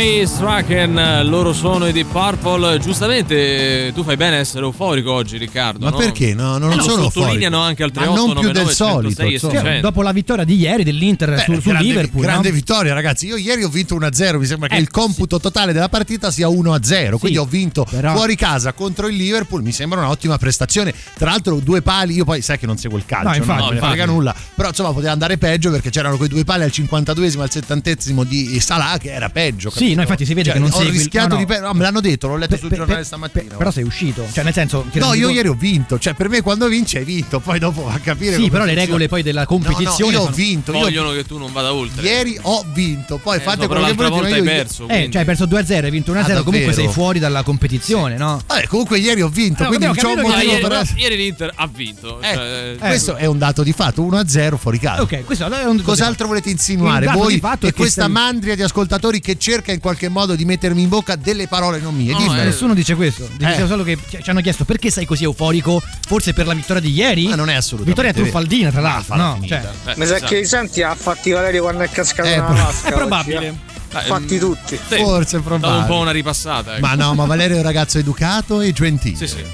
Grace. 0.05 0.34
Draken, 0.48 1.22
loro 1.26 1.54
sono 1.54 1.87
i 1.88 1.92
Deep 1.92 2.11
Purple. 2.11 2.78
Giustamente, 2.78 3.90
tu 3.94 4.04
fai 4.04 4.16
bene 4.18 4.37
a 4.37 4.38
essere 4.40 4.66
euforico 4.66 5.11
oggi, 5.11 5.38
Riccardo. 5.38 5.87
Ma 5.87 5.90
no? 5.90 5.96
perché? 5.96 6.35
No, 6.35 6.59
non 6.59 6.70
Eh, 6.72 6.76
lo 6.76 6.83
sono 6.83 7.02
sottolineano 7.04 7.57
euforico. 7.57 7.62
anche 7.66 7.83
al 7.83 7.90
Ma 7.94 8.00
38 8.02 8.26
non 8.26 8.35
più 8.35 8.52
del 8.52 8.62
99 8.64 8.74
solito, 8.74 9.22
106 9.22 9.33
insomma. 9.33 9.52
600. 9.54 9.80
Dopo 9.88 10.02
la 10.02 10.12
vittoria 10.12 10.44
di 10.44 10.57
ieri 10.57 10.85
dell'Inter 10.85 11.30
Beh, 11.30 11.38
sul, 11.44 11.54
sul 11.62 11.62
grande, 11.72 11.88
Liverpool. 11.88 12.22
grande 12.22 12.48
no? 12.50 12.54
vittoria, 12.54 12.92
ragazzi. 12.92 13.26
Io 13.26 13.37
ieri 13.37 13.64
ho 13.64 13.68
vinto 13.70 13.94
1-0. 13.94 14.38
Mi 14.38 14.44
sembra 14.44 14.68
che 14.68 14.74
Eh, 14.76 14.80
il 14.80 14.90
computo 14.90 15.40
totale 15.40 15.72
della 15.72 15.88
partita 15.88 16.30
sia 16.30 16.46
1-0. 16.48 17.16
Quindi 17.18 17.38
ho 17.38 17.46
vinto 17.46 17.87
però- 17.88 18.12
fuori 18.14 18.37
casa 18.37 18.74
contro 18.74 19.09
il 19.09 19.16
Liverpool. 19.16 19.62
Mi 19.62 19.72
sembra 19.72 20.00
un'ottima 20.00 20.37
prestazione. 20.37 20.92
Tra 21.16 21.30
l'altro, 21.30 21.59
due 21.61 21.80
pali. 21.80 22.12
Io 22.16 22.24
poi 22.26 22.42
sai 22.42 22.59
che 22.59 22.66
non 22.66 22.76
seguo 22.76 22.98
il 22.98 23.07
calcio, 23.07 23.28
No, 23.30 23.35
infatti, 23.35 23.61
non 23.61 23.68
me 23.74 23.80
ne 23.80 23.87
frega 23.87 24.04
nulla. 24.04 24.35
Però 24.54 24.68
insomma, 24.68 24.92
poteva 24.92 25.12
andare 25.12 25.38
peggio 25.38 25.70
perché 25.70 25.88
c'erano 25.88 26.18
quei 26.18 26.28
due 26.28 26.44
pali 26.44 26.64
al 26.64 26.70
52esimo 26.70 27.40
al 27.40 27.48
70esimo 27.50 28.24
di 28.24 28.61
Salah, 28.61 28.98
che 28.98 29.11
era 29.11 29.30
peggio. 29.30 29.70
Sì, 29.70 29.76
capito? 29.78 29.94
no, 29.94 30.00
infatti 30.02 30.24
si 30.35 30.40
vede 30.40 30.44
Cioè, 30.51 30.53
che 30.55 30.59
non 30.59 30.68
ho 30.70 30.73
segui 30.77 30.88
il- 30.94 30.99
rischiato 31.01 31.29
no, 31.29 31.35
no. 31.35 31.40
di 31.40 31.47
perdere. 31.47 31.66
No, 31.68 31.75
me 31.75 31.83
l'hanno 31.83 32.01
detto, 32.01 32.27
l'ho 32.29 32.37
letto 32.37 32.49
Per- 32.51 32.59
sul 32.59 32.68
per- 32.68 32.79
giornale 32.79 32.99
per- 32.99 33.07
stamattina. 33.07 33.44
per- 33.49 33.57
però 33.57 33.70
sei 33.70 33.85
uscito. 33.85 34.27
Cioè, 34.33 34.44
nel 34.44 34.53
senso. 34.53 34.85
No, 34.92 35.14
io 35.14 35.27
conto- 35.27 35.29
ieri 35.31 35.49
ho 35.49 35.55
vinto, 35.55 35.99
cioè 35.99 36.14
per 36.14 36.29
me 36.29 36.40
quando 36.42 36.68
vinci 36.68 36.97
hai 36.97 37.05
vinto, 37.05 37.40
poi 37.40 37.59
dopo 37.59 37.88
a 37.88 37.99
capire 37.99 38.33
Sì, 38.33 38.37
come 38.38 38.51
però 38.51 38.64
le 38.64 38.75
regole 38.75 39.09
poi 39.09 39.23
della 39.23 39.47
competizione. 39.47 40.12
no, 40.12 40.18
io 40.23 40.29
ho 40.29 40.31
vinto, 40.31 40.73
io 40.73 40.79
Vogliono 40.81 41.11
che 41.12 41.25
tu 41.25 41.38
non 41.38 41.53
vada 41.53 41.73
oltre. 41.73 42.03
ieri 42.03 42.38
ho 42.42 42.64
vinto, 42.73 43.18
poi 43.18 43.37
Eh, 43.37 43.40
fate 43.40 43.66
quello 43.66 43.85
che 43.85 43.94
volete. 43.94 44.35
hai 44.35 44.42
perso. 44.42 44.88
Eh, 44.88 45.09
cioè 45.11 45.20
hai 45.20 45.25
perso 45.25 45.47
2-0, 45.47 45.85
hai 45.87 45.90
vinto 45.90 46.11
1-0, 46.12 46.40
Ah, 46.40 46.42
comunque 46.42 46.73
sei 46.73 46.88
fuori 46.88 47.18
dalla 47.18 47.42
competizione, 47.42 48.16
no? 48.16 48.42
Vabbè, 48.47 48.66
comunque 48.66 48.99
ieri 48.99 49.23
ho 49.23 49.29
vinto, 49.29 49.64
quindi 49.64 49.87
non 49.87 49.94
c'ho 49.94 50.11
un 50.12 50.18
Ah, 50.18 50.23
motivo 50.23 50.51
ieri, 50.53 50.66
per 50.66 50.88
ieri 50.97 51.16
l'Inter 51.16 51.53
ha 51.55 51.68
vinto. 51.73 52.20
Eh, 52.20 52.33
cioè, 52.35 52.77
Questo 52.79 53.16
è 53.16 53.27
un 53.27 53.38
dato 53.38 53.62
di 53.62 53.73
fatto, 53.73 54.03
1-0 54.03 54.57
fuori 54.57 54.79
casa. 54.79 55.03
Ok, 55.03 55.25
questo 55.25 55.47
è 55.53 55.64
un 55.66 55.83
Cos'altro 55.83 56.27
volete 56.27 56.51
insinuare 56.51 57.07
dato 57.07 57.18
voi 57.18 57.35
di 57.35 57.40
fatto 57.40 57.66
e 57.66 57.73
questa 57.73 58.09
mandria 58.09 58.55
di 58.55 58.62
ascoltatori 58.62 59.20
che 59.20 59.37
cerca 59.38 59.73
in 59.73 59.81
qualche 59.81 60.09
modo 60.09 60.23
di 60.34 60.44
mettermi 60.44 60.82
in 60.82 60.88
bocca 60.88 61.16
delle 61.16 61.46
parole 61.46 61.78
non 61.78 61.94
mie? 61.94 62.12
No, 62.12 62.34
eh, 62.40 62.44
Nessuno 62.44 62.72
dice 62.74 62.94
questo, 62.94 63.28
dice 63.37 63.62
Eh. 63.62 63.66
solo 63.66 63.82
che 63.82 63.98
ci 64.22 64.30
hanno 64.30 64.40
chiesto 64.40 64.64
perché 64.64 64.90
sei 64.90 65.04
così 65.04 65.24
euforico, 65.24 65.82
forse 66.06 66.32
per 66.32 66.46
la 66.46 66.54
vittoria 66.54 66.80
di 66.80 66.90
ieri? 66.92 67.28
Ma 67.28 67.34
non 67.34 67.50
è 67.50 67.54
assolutamente 67.54 68.00
Vittoria 68.02 68.12
truffaldina, 68.30 68.70
tra 68.70 68.80
l'altro, 68.80 69.14
falla 69.14 69.24
no? 69.24 69.40
Cioè, 69.46 69.58
eh, 69.87 69.92
Mi 69.96 70.06
sa 70.06 70.14
esatto. 70.16 70.26
che 70.32 70.38
i 70.38 70.46
santi 70.46 70.82
ha 70.82 70.94
fatti 70.94 71.30
Valerio 71.30 71.62
quando 71.62 71.82
è 71.82 71.90
cascato 71.90 72.28
Eh, 72.28 72.40
pro- 72.42 72.54
è 72.84 72.92
probabile. 72.92 73.46
eh. 73.48 74.00
Fatti 74.06 74.38
tutti. 74.40 74.76
sì, 74.88 74.96
Forse 74.96 75.37
è 75.37 75.40
un 75.44 75.84
po' 75.87 75.98
una 75.98 76.10
ripassata. 76.10 76.76
ecco. 76.76 76.87
Ma 76.87 76.94
no, 76.94 77.14
ma 77.14 77.26
Valerio 77.26 77.54
è 77.56 77.58
un 77.60 77.64
ragazzo 77.64 77.98
educato 77.98 78.60
e 78.60 78.72
gentile. 78.72 79.16
Sì, 79.16 79.28
sì. 79.28 79.44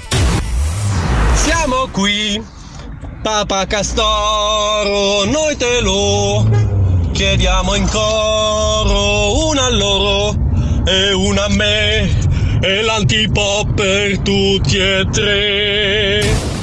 Siamo 1.35 1.87
qui, 1.91 2.41
Papa 3.21 3.67
Castoro, 3.67 5.25
noi 5.25 5.55
te 5.57 5.79
lo 5.81 6.49
chiediamo 7.11 7.75
in 7.75 7.87
coro, 7.87 9.47
una 9.47 9.65
a 9.65 9.69
loro 9.69 10.35
e 10.85 11.13
una 11.13 11.45
a 11.45 11.49
me, 11.49 12.09
e 12.61 12.81
l'antipop 12.81 13.73
per 13.73 14.19
tutti 14.19 14.77
e 14.77 15.07
tre. 15.11 16.60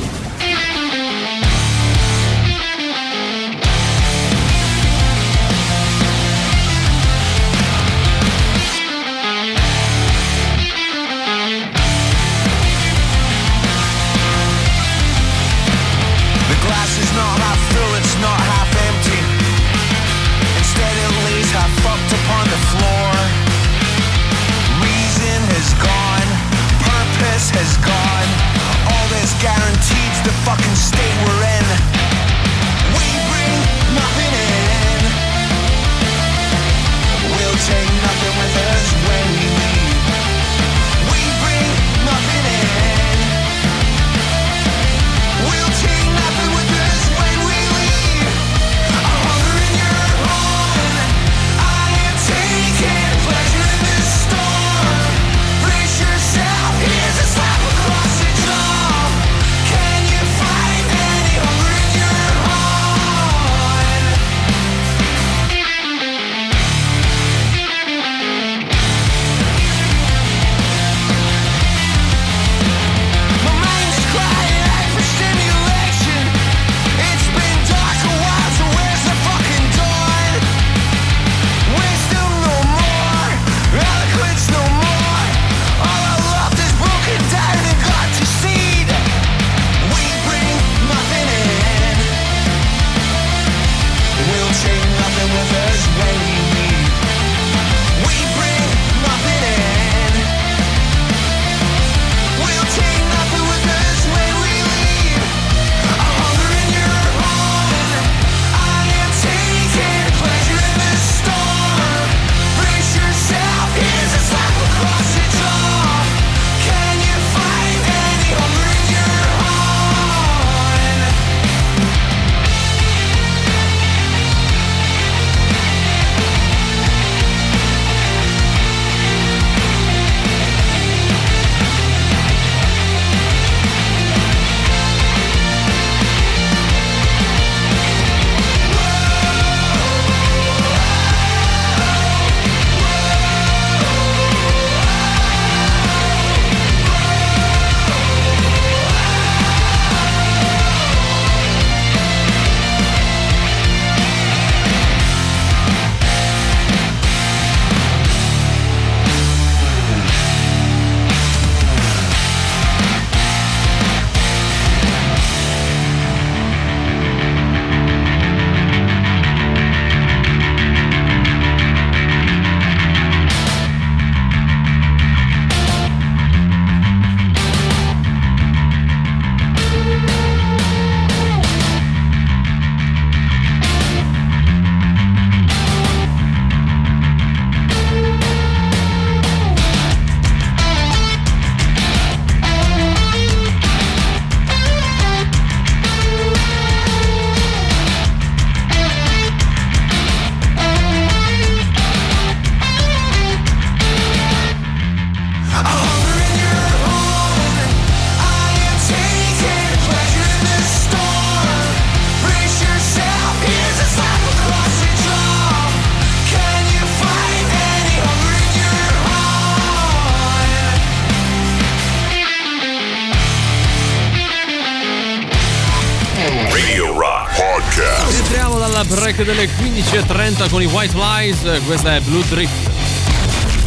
Break 229.18 229.24
delle 229.24 229.46
15.30 229.46 230.48
con 230.48 230.62
i 230.62 230.66
White 230.66 230.96
Lies, 230.96 231.62
questa 231.66 231.96
è 231.96 232.00
Blue 232.00 232.24
Drift. 232.28 232.70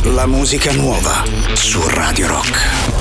La 0.03 0.25
musica 0.25 0.71
nuova 0.73 1.23
su 1.53 1.81
Radio 1.87 2.27
Rock. 2.27 3.00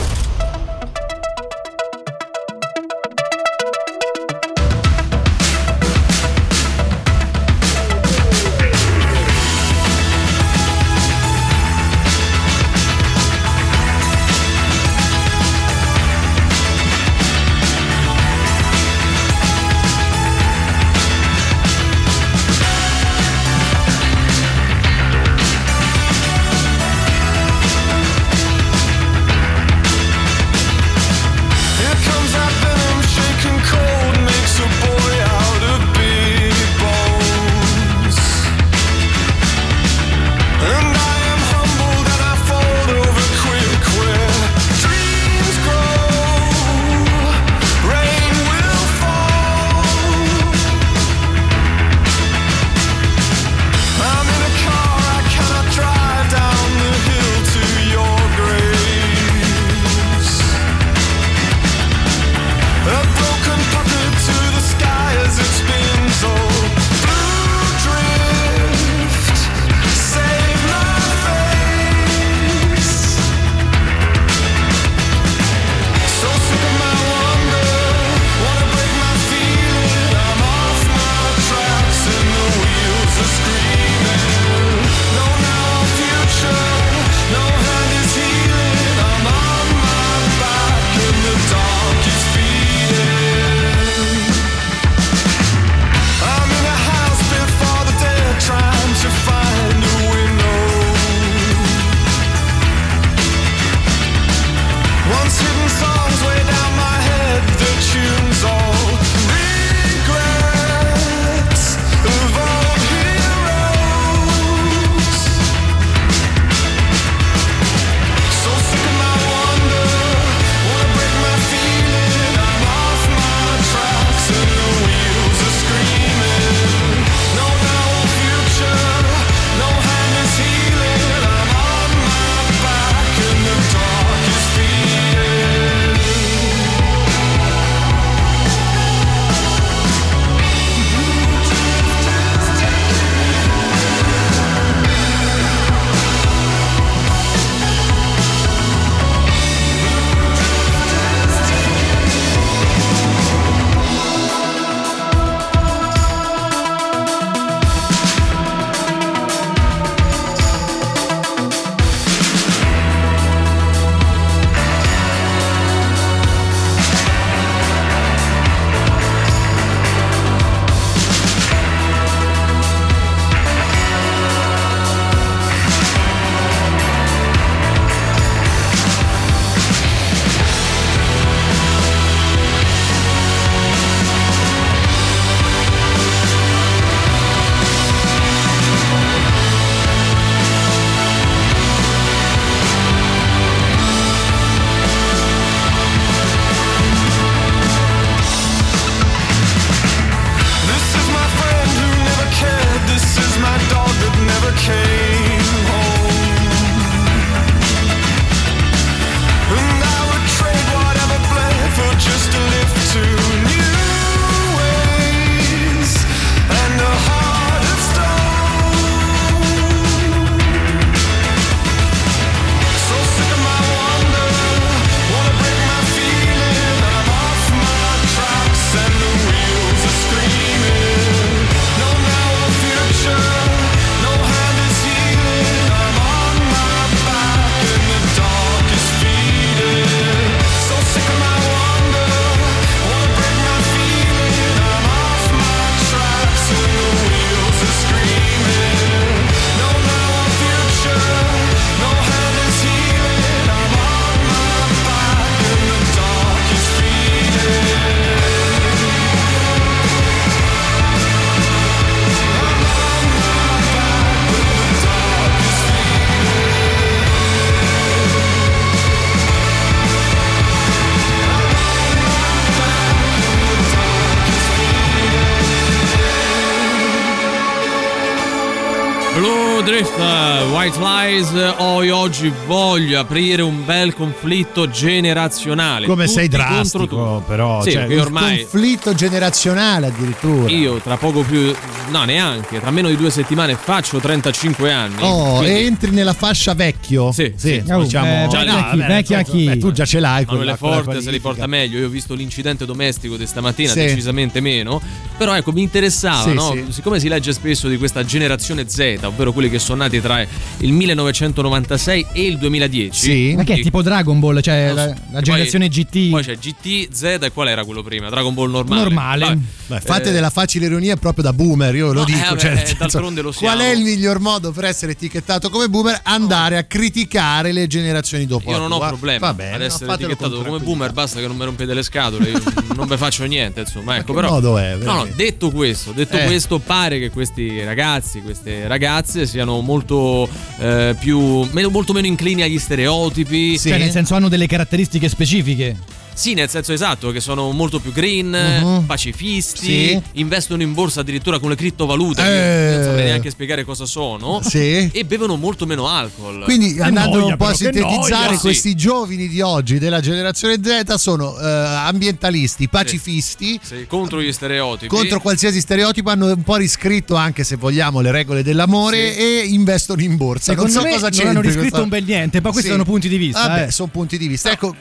Eh, 281.12 281.54
ho 281.56 281.82
io 281.82 281.96
oggi 281.96 282.32
voglio 282.46 283.00
aprire 283.00 283.42
un 283.42 283.64
bel 283.64 283.94
conflitto 283.94 284.70
generazionale. 284.70 285.84
Come 285.86 286.06
sei 286.06 286.28
Tutti 286.28 286.36
contro 286.40 286.54
drastico, 286.54 287.22
però. 287.26 287.62
Sì, 287.62 287.72
cioè, 287.72 287.98
ormai 288.00 288.42
conflitto 288.42 288.94
generazionale 288.94 289.88
addirittura. 289.88 290.48
io 290.48 290.76
tra 290.76 290.96
poco 290.98 291.22
più, 291.22 291.52
no 291.90 292.04
neanche, 292.04 292.60
tra 292.60 292.70
meno 292.70 292.86
di 292.88 292.96
due 292.96 293.10
settimane 293.10 293.56
faccio 293.56 293.98
35 293.98 294.70
anni. 294.72 294.94
Oh, 295.00 295.38
quindi- 295.38 295.50
e 295.56 295.64
entri 295.64 295.90
nella 295.90 296.12
fascia 296.12 296.54
vecchio. 296.54 297.10
Sì, 297.10 297.32
sì. 297.34 297.60
Oh, 297.68 297.82
diciamo. 297.82 298.24
eh, 298.24 298.28
Già 298.28 298.38
vecchia 298.44 298.54
lì- 298.54 298.70
chi, 298.70 298.78
vabbè, 298.78 298.86
vecchia 298.94 299.22
tu- 299.24 299.30
chi. 299.32 299.44
beh, 299.46 299.58
tu 299.58 299.72
già 299.72 299.84
ce 299.84 299.98
l'hai 299.98 300.24
Manuele 300.26 300.54
quella 300.54 300.56
Forte 300.56 301.00
se 301.02 301.10
li 301.10 301.18
porta 301.18 301.46
meglio. 301.48 301.78
Io 301.80 301.86
ho 301.86 301.90
visto 301.90 302.14
l'incidente 302.14 302.64
domestico 302.64 303.16
di 303.16 303.26
stamattina, 303.26 303.72
Sì. 303.72 303.80
decisamente 303.80 304.38
meno. 304.40 304.80
Però 305.18 305.34
ecco, 305.34 305.50
mi 305.50 305.62
interessava, 305.62 306.22
Sì, 306.22 306.34
no? 306.34 306.52
sì. 306.52 306.66
siccome 306.72 307.00
si 307.00 307.08
legge 307.08 307.32
spesso 307.32 307.66
di 307.66 307.76
questa 307.78 308.04
generazione 308.04 308.68
Z, 308.68 308.98
ovvero 309.02 309.32
quelli 309.32 309.50
che 309.50 309.58
sono 309.58 309.82
nati 309.82 310.00
tra 310.00 310.24
il 310.58 310.72
1996 311.02 312.06
e 312.12 312.22
il 312.26 312.38
2010. 312.38 312.90
Sì. 312.92 313.34
Ma 313.36 313.44
che 313.44 313.54
è 313.54 313.60
tipo 313.60 313.82
Dragon 313.82 314.18
Ball, 314.20 314.40
cioè 314.40 314.66
so. 314.68 314.74
la, 314.74 314.94
la 315.12 315.20
generazione 315.20 315.68
poi, 315.68 315.84
GT 315.84 316.10
Poi 316.10 316.22
c'è 316.22 316.36
GT, 316.38 316.88
Z 316.92 317.02
e 317.22 317.30
qual 317.32 317.48
era 317.48 317.64
quello 317.64 317.82
prima? 317.82 318.08
Dragon 318.08 318.34
Ball 318.34 318.50
normale. 318.50 318.82
normale. 318.82 319.24
Vabbè. 319.24 319.38
Beh, 319.66 319.80
fate 319.80 320.08
Eh, 320.08 320.12
della 320.12 320.30
facile 320.30 320.66
ironia 320.66 320.96
proprio 320.96 321.22
da 321.24 321.32
boomer, 321.32 321.74
io 321.74 321.92
lo 321.92 322.00
No, 322.00 322.04
dico. 322.04 322.18
eh, 322.18 322.22
vabbè, 322.22 322.38
cioè, 322.40 322.52
eh, 322.52 322.56
senso, 322.58 322.74
d'altronde 322.78 323.22
lo 323.22 323.32
siamo. 323.32 323.54
qual 323.54 323.66
è 323.66 323.70
il 323.72 323.82
miglior 323.82 324.18
modo 324.18 324.50
per 324.52 324.64
essere 324.64 324.92
etichettato 324.92 325.48
come 325.50 325.68
boomer? 325.68 326.00
Andare 326.02 326.56
a 326.56 326.64
criticare 326.64 327.52
le 327.52 327.66
generazioni 327.66 328.26
dopo. 328.26 328.50
Io 328.50 328.58
non 328.58 328.72
ho 328.72 328.78
tua. 328.78 328.88
problemi 328.88 329.18
Va 329.20 329.32
bene, 329.34 329.54
ad 329.54 329.60
no, 329.60 329.66
essere 329.66 329.86
fatelo 329.86 330.10
etichettato 330.12 330.42
come 330.42 330.58
boomer, 330.58 330.92
basta 330.92 331.20
che 331.20 331.26
non 331.26 331.36
mi 331.36 331.44
rompete 331.44 331.72
le 331.74 331.82
scatole, 331.82 332.30
io 332.30 332.42
non 332.74 332.88
vi 332.88 332.96
faccio 332.96 333.24
niente, 333.24 333.60
insomma, 333.60 333.96
ecco, 333.96 334.12
però 334.12 334.28
modo 334.30 334.58
è, 334.58 334.76
No, 334.80 334.94
no, 334.94 335.08
detto 335.14 335.50
questo, 335.50 335.92
detto 335.92 336.16
Eh. 336.16 336.24
questo, 336.24 336.58
pare 336.58 336.98
che 336.98 337.10
questi 337.10 337.62
ragazzi, 337.62 338.20
queste 338.20 338.66
ragazze 338.66 339.26
siano 339.26 339.60
molto 339.60 340.28
eh, 340.58 340.89
più 340.94 341.48
meno- 341.52 341.70
molto 341.70 341.92
meno 341.92 342.06
inclini 342.06 342.42
agli 342.42 342.58
stereotipi. 342.58 343.58
Cioè, 343.58 343.78
nel 343.78 343.90
senso 343.90 344.14
hanno 344.14 344.28
delle 344.28 344.46
caratteristiche 344.46 345.08
specifiche. 345.08 345.76
Sì, 346.20 346.34
nel 346.34 346.50
senso 346.50 346.74
esatto, 346.74 347.12
che 347.12 347.20
sono 347.20 347.50
molto 347.52 347.80
più 347.80 347.92
green, 347.92 348.28
Mhm. 348.28 348.84
pacifisti, 348.84 349.64
Sì. 349.66 350.02
investono 350.12 350.60
in 350.62 350.74
borsa 350.74 351.00
addirittura 351.00 351.38
con 351.38 351.48
le 351.48 351.56
criptovalute, 351.56 352.20
Eh. 352.20 352.24
che 352.70 352.74
non 352.76 352.84
saprei 352.84 353.04
neanche 353.06 353.30
spiegare 353.30 353.64
cosa 353.64 353.86
sono, 353.86 354.40
Sì. 354.42 354.90
e 354.92 355.04
bevono 355.06 355.36
molto 355.36 355.64
meno 355.64 355.88
alcol. 355.88 356.42
Quindi 356.44 356.78
andando 356.78 357.20
noia, 357.20 357.32
un 357.32 357.36
po' 357.38 357.46
a 357.46 357.54
però, 357.56 357.70
che 357.70 357.78
sintetizzare, 357.78 358.26
noia. 358.26 358.38
questi 358.38 358.74
giovani 358.74 359.28
di 359.28 359.40
oggi 359.40 359.78
della 359.78 360.00
generazione 360.00 360.58
Z 360.62 360.94
sono 360.96 361.38
eh, 361.38 361.42
ambientalisti, 361.46 362.68
pacifisti. 362.68 363.58
Sì, 363.62 363.86
contro 363.88 364.20
gli 364.20 364.30
stereotipi. 364.32 364.88
Contro 364.88 365.20
qualsiasi 365.20 365.60
stereotipo 365.60 366.10
hanno 366.10 366.26
un 366.26 366.42
po' 366.42 366.56
riscritto 366.56 367.14
anche 367.14 367.44
se 367.44 367.56
vogliamo 367.56 368.00
le 368.00 368.10
regole 368.10 368.42
dell'amore 368.42 369.16
e 369.16 369.44
investono 369.46 370.02
in 370.02 370.16
borsa. 370.16 370.52
Secondo 370.52 370.72
non 370.72 370.82
so 370.82 370.86
me 370.86 370.92
cosa 370.92 371.02
non 371.02 371.10
c'entri 371.12 371.28
hanno 371.30 371.40
riscritto 371.40 371.60
questa- 371.62 371.82
un 371.82 371.88
bel 371.88 372.04
niente, 372.04 372.40
ma 372.40 372.50
questi 372.50 372.66
Sì. 372.68 372.72
sono 372.72 372.84
punti 372.84 373.08
di 373.08 373.16
vista. 373.16 373.46
Vabbè, 373.46 373.62
eh. 373.68 373.70
sono 373.70 373.88
punti 373.88 374.18
di 374.18 374.26
vista. 374.26 374.50
Ecco, 374.50 374.74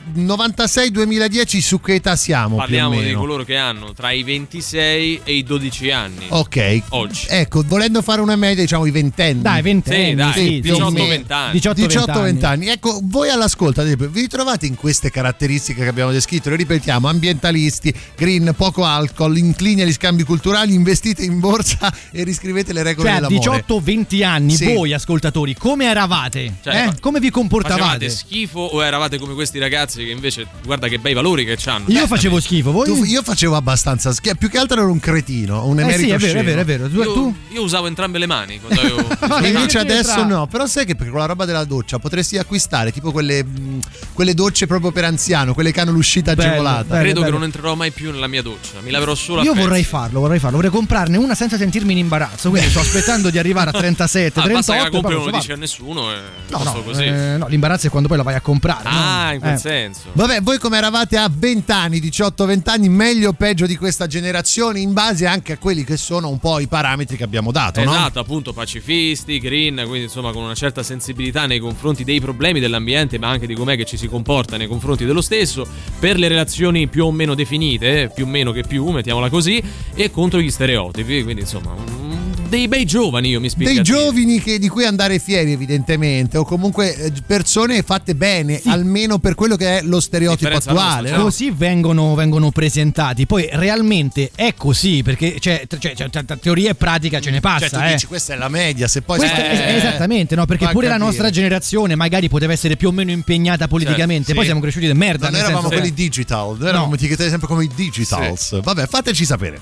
96-2010 1.30 1.58
su 1.60 1.80
che 1.80 1.94
età 1.94 2.16
siamo? 2.16 2.56
Parliamo 2.56 2.90
più 2.90 3.00
o 3.00 3.02
di 3.02 3.12
coloro 3.14 3.44
che 3.44 3.56
hanno 3.56 3.92
tra 3.92 4.10
i 4.10 4.22
26 4.22 5.20
e 5.24 5.34
i 5.34 5.42
12 5.42 5.90
anni. 5.90 6.26
Ok. 6.28 6.82
Oggi. 6.90 7.26
Ecco, 7.28 7.62
volendo 7.66 8.02
fare 8.02 8.20
una 8.20 8.36
media, 8.36 8.62
diciamo 8.62 8.86
i 8.86 8.90
ventenni. 8.90 9.42
Dai, 9.42 9.62
ventenni, 9.62 10.10
Sì, 10.10 10.14
dai, 10.14 10.32
sì, 10.32 10.60
più 10.60 10.72
o 10.72 10.76
18 10.76 10.90
meno. 10.92 11.06
20 11.06 11.32
anni. 11.32 11.52
18 11.52 11.80
18-20 11.86 12.44
anni. 12.44 12.68
Ecco, 12.68 13.00
voi 13.04 13.28
all'ascolto, 13.30 13.80
ad 13.80 13.86
esempio, 13.86 14.08
vi 14.08 14.20
ritrovate 14.22 14.66
in 14.66 14.74
queste 14.74 15.10
caratteristiche 15.10 15.82
che 15.82 15.88
abbiamo 15.88 16.10
descritto? 16.12 16.50
Le 16.50 16.56
ripetiamo: 16.56 17.08
ambientalisti, 17.08 17.94
green, 18.16 18.52
poco 18.56 18.84
alcol, 18.84 19.36
inclini 19.36 19.82
agli 19.82 19.92
scambi 19.92 20.22
culturali, 20.24 20.74
investite 20.74 21.22
in 21.22 21.38
borsa 21.40 21.92
e 22.10 22.24
riscrivete 22.24 22.72
le 22.72 22.82
regole 22.82 23.08
Cioè, 23.08 23.16
a 23.18 23.26
dell'amore. 23.28 23.64
18-20 23.66 24.24
anni, 24.24 24.54
Sì. 24.54 24.74
voi 24.74 24.92
ascoltatori, 24.92 25.54
come 25.54 25.86
eravate? 25.86 26.54
Cioè, 26.62 26.86
Eh? 26.86 27.00
Come 27.00 27.20
vi 27.20 27.30
comportavate? 27.30 27.78
Facevate 27.80 28.08
schifo 28.10 28.60
o 28.60 28.84
eravate 28.84 29.18
come 29.18 29.34
questi 29.34 29.58
ragazzi 29.58 30.04
che 30.04 30.10
invece 30.10 30.46
guarda 30.64 30.88
che 30.88 30.98
bei 30.98 31.14
valori 31.20 31.44
che 31.44 31.58
hanno. 31.66 31.84
Io 31.88 32.06
facevo 32.06 32.40
schifo, 32.40 32.72
voi? 32.72 32.86
Tu- 32.86 33.04
io 33.04 33.22
facevo 33.22 33.54
abbastanza 33.56 34.12
schifo, 34.12 34.34
più 34.36 34.48
che 34.48 34.58
altro 34.58 34.80
ero 34.80 34.90
un 34.90 34.98
cretino, 35.00 35.66
un 35.66 35.78
eh 35.78 35.82
emerito 35.82 36.02
sì, 36.02 36.10
è 36.10 36.18
vero, 36.18 36.40
è 36.40 36.44
vero, 36.44 36.60
è 36.60 36.64
vero. 36.64 36.88
Tu, 36.88 36.96
Io, 36.96 37.12
tu? 37.12 37.34
io 37.50 37.62
usavo 37.62 37.86
entrambe 37.86 38.18
le 38.18 38.26
mani 38.26 38.58
quando 38.60 38.80
avevo 38.80 38.98
invece 39.46 39.66
Che 39.66 39.78
adesso 39.78 40.24
no, 40.24 40.46
però 40.46 40.66
sai 40.66 40.84
che 40.86 40.94
per 40.96 41.08
con 41.10 41.18
la 41.18 41.26
roba 41.26 41.44
della 41.44 41.64
doccia 41.64 41.98
potresti 41.98 42.38
acquistare 42.38 42.92
tipo 42.92 43.12
quelle, 43.12 43.44
mh, 43.44 43.80
quelle 44.14 44.34
docce 44.34 44.66
proprio 44.66 44.90
per 44.92 45.04
anziano, 45.04 45.54
quelle 45.54 45.72
che 45.72 45.80
hanno 45.80 45.90
l'uscita 45.92 46.34
Bello, 46.34 46.48
agevolata. 46.50 46.82
bello. 46.84 47.00
Credo 47.02 47.18
che 47.20 47.24
bello. 47.26 47.36
non 47.38 47.44
entrerò 47.44 47.74
mai 47.74 47.90
più 47.90 48.10
nella 48.10 48.26
mia 48.26 48.42
doccia, 48.42 48.80
mi 48.82 48.90
laverò 48.90 49.14
solo 49.14 49.42
Io 49.42 49.52
pezzi. 49.52 49.64
vorrei 49.64 49.84
farlo, 49.84 50.20
vorrei 50.20 50.38
farlo, 50.38 50.56
vorrei 50.56 50.70
comprarne 50.70 51.16
una 51.16 51.34
senza 51.34 51.56
sentirmi 51.56 51.92
in 51.92 51.98
imbarazzo. 51.98 52.50
Quindi 52.50 52.70
sto 52.70 52.80
aspettando 52.80 53.30
di 53.30 53.38
arrivare 53.38 53.70
a 53.70 53.72
37, 53.72 54.40
Ah, 54.40 54.46
basta 54.48 54.72
che 54.72 54.78
38. 54.78 54.82
la 54.82 54.90
compri 54.90 55.14
non 55.14 55.24
lo 55.24 55.30
dici 55.38 55.52
a 55.52 55.56
nessuno 55.56 56.12
e 56.12 56.16
posso 56.50 56.64
No, 56.64 56.72
no, 56.72 56.82
così. 56.82 57.04
eh, 57.04 57.36
no, 57.36 57.46
l'imbarazzo 57.48 57.86
è 57.86 57.90
quando 57.90 58.08
poi 58.08 58.16
la 58.16 58.22
vai 58.22 58.34
a 58.34 58.40
comprare. 58.40 58.82
ah, 58.88 59.26
no? 59.26 59.32
in 59.34 59.40
quel 59.40 59.52
Eh. 59.54 59.58
senso. 59.58 60.10
Vabbè, 60.12 60.40
voi 60.42 60.58
come 60.58 60.76
eravate 60.78 61.09
a 61.16 61.30
20 61.32 61.72
anni, 61.72 61.98
18-20 61.98 62.60
anni, 62.70 62.88
meglio 62.88 63.30
o 63.30 63.32
peggio 63.32 63.66
di 63.66 63.76
questa 63.76 64.06
generazione 64.06 64.80
in 64.80 64.92
base 64.92 65.26
anche 65.26 65.52
a 65.52 65.58
quelli 65.58 65.84
che 65.84 65.96
sono 65.96 66.28
un 66.28 66.38
po' 66.38 66.58
i 66.58 66.66
parametri 66.66 67.16
che 67.16 67.24
abbiamo 67.24 67.52
dato, 67.52 67.82
no? 67.82 67.90
Esatto, 67.92 68.20
appunto, 68.20 68.52
pacifisti, 68.52 69.38
green, 69.38 69.82
quindi 69.86 70.02
insomma 70.02 70.32
con 70.32 70.42
una 70.42 70.54
certa 70.54 70.82
sensibilità 70.82 71.46
nei 71.46 71.58
confronti 71.58 72.04
dei 72.04 72.20
problemi 72.20 72.60
dell'ambiente, 72.60 73.18
ma 73.18 73.28
anche 73.28 73.46
di 73.46 73.54
com'è 73.54 73.76
che 73.76 73.84
ci 73.84 73.96
si 73.96 74.08
comporta 74.08 74.56
nei 74.56 74.66
confronti 74.66 75.04
dello 75.04 75.20
stesso, 75.20 75.66
per 75.98 76.18
le 76.18 76.28
relazioni 76.28 76.88
più 76.88 77.06
o 77.06 77.12
meno 77.12 77.34
definite, 77.34 78.10
più 78.14 78.24
o 78.24 78.28
meno 78.28 78.52
che 78.52 78.62
più, 78.62 78.86
mettiamola 78.88 79.28
così, 79.28 79.62
e 79.94 80.10
contro 80.10 80.40
gli 80.40 80.50
stereotipi, 80.50 81.22
quindi 81.22 81.42
insomma, 81.42 81.74
mm, 81.74 82.09
dei 82.50 82.68
bei 82.68 82.84
giovani 82.84 83.28
io 83.30 83.40
mi 83.40 83.48
spiego. 83.48 83.72
Dei 83.72 83.82
giovani 83.82 84.40
che- 84.40 84.58
di 84.58 84.68
cui 84.68 84.84
andare 84.84 85.18
fieri 85.18 85.52
evidentemente 85.52 86.36
o 86.36 86.44
comunque 86.44 86.94
eh, 86.96 87.12
persone 87.24 87.82
fatte 87.82 88.14
bene 88.14 88.60
almeno 88.66 89.18
per 89.18 89.34
quello 89.34 89.56
che 89.56 89.78
è 89.78 89.82
lo 89.82 90.00
stereotipo 90.00 90.50
Differenza 90.50 90.70
attuale 90.70 91.00
nostra, 91.02 91.16
no? 91.18 91.22
Così 91.24 91.50
vengono, 91.50 92.14
vengono 92.14 92.50
presentati. 92.50 93.24
Poi 93.26 93.48
realmente 93.52 94.30
è 94.34 94.52
così, 94.54 95.02
perché 95.02 95.36
c'è, 95.38 95.64
c'è- 95.66 95.94
c'è- 95.94 96.10
tra- 96.10 96.22
tra 96.24 96.36
teoria 96.36 96.70
e 96.70 96.74
pratica 96.74 97.20
ce 97.20 97.30
ne 97.30 97.40
passa. 97.40 97.68
Cioè 97.68 97.78
tu 97.80 97.86
eh. 97.86 97.92
dici 97.92 98.06
questa 98.06 98.34
è 98.34 98.36
la 98.36 98.48
media 98.48 98.88
se 98.88 99.02
poi 99.02 99.18
Questa- 99.18 99.48
eh, 99.48 99.52
es- 99.76 99.76
esattamente, 99.84 100.34
no? 100.34 100.44
Perché 100.46 100.66
pure 100.72 100.86
la 100.86 100.92
capire. 100.94 101.06
nostra 101.08 101.30
generazione 101.30 101.94
magari 101.94 102.28
poteva 102.28 102.52
essere 102.52 102.76
più 102.76 102.88
o 102.88 102.92
meno 102.92 103.10
impegnata 103.12 103.68
politicamente. 103.68 104.26
Certo, 104.26 104.32
Poi 104.34 104.40
sì. 104.42 104.46
siamo 104.48 104.60
cresciuti 104.60 104.86
di 104.86 104.92
merda. 104.98 105.28
non 105.30 105.36
eravamo 105.38 105.60
senso- 105.68 105.76
quelli 105.76 105.94
digital 105.94 106.56
noi 106.58 106.68
eravamo 106.68 106.94
etichettati 106.94 107.28
sempre 107.30 107.46
come 107.46 107.64
i 107.64 107.70
digitals 107.74 108.60
vabbè 108.62 108.86
fateci 108.86 109.24
sapere 109.24 109.60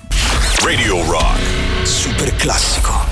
Radio 0.63 1.05
Rock. 1.05 1.68
Super 1.89 2.35
classico. 2.37 3.08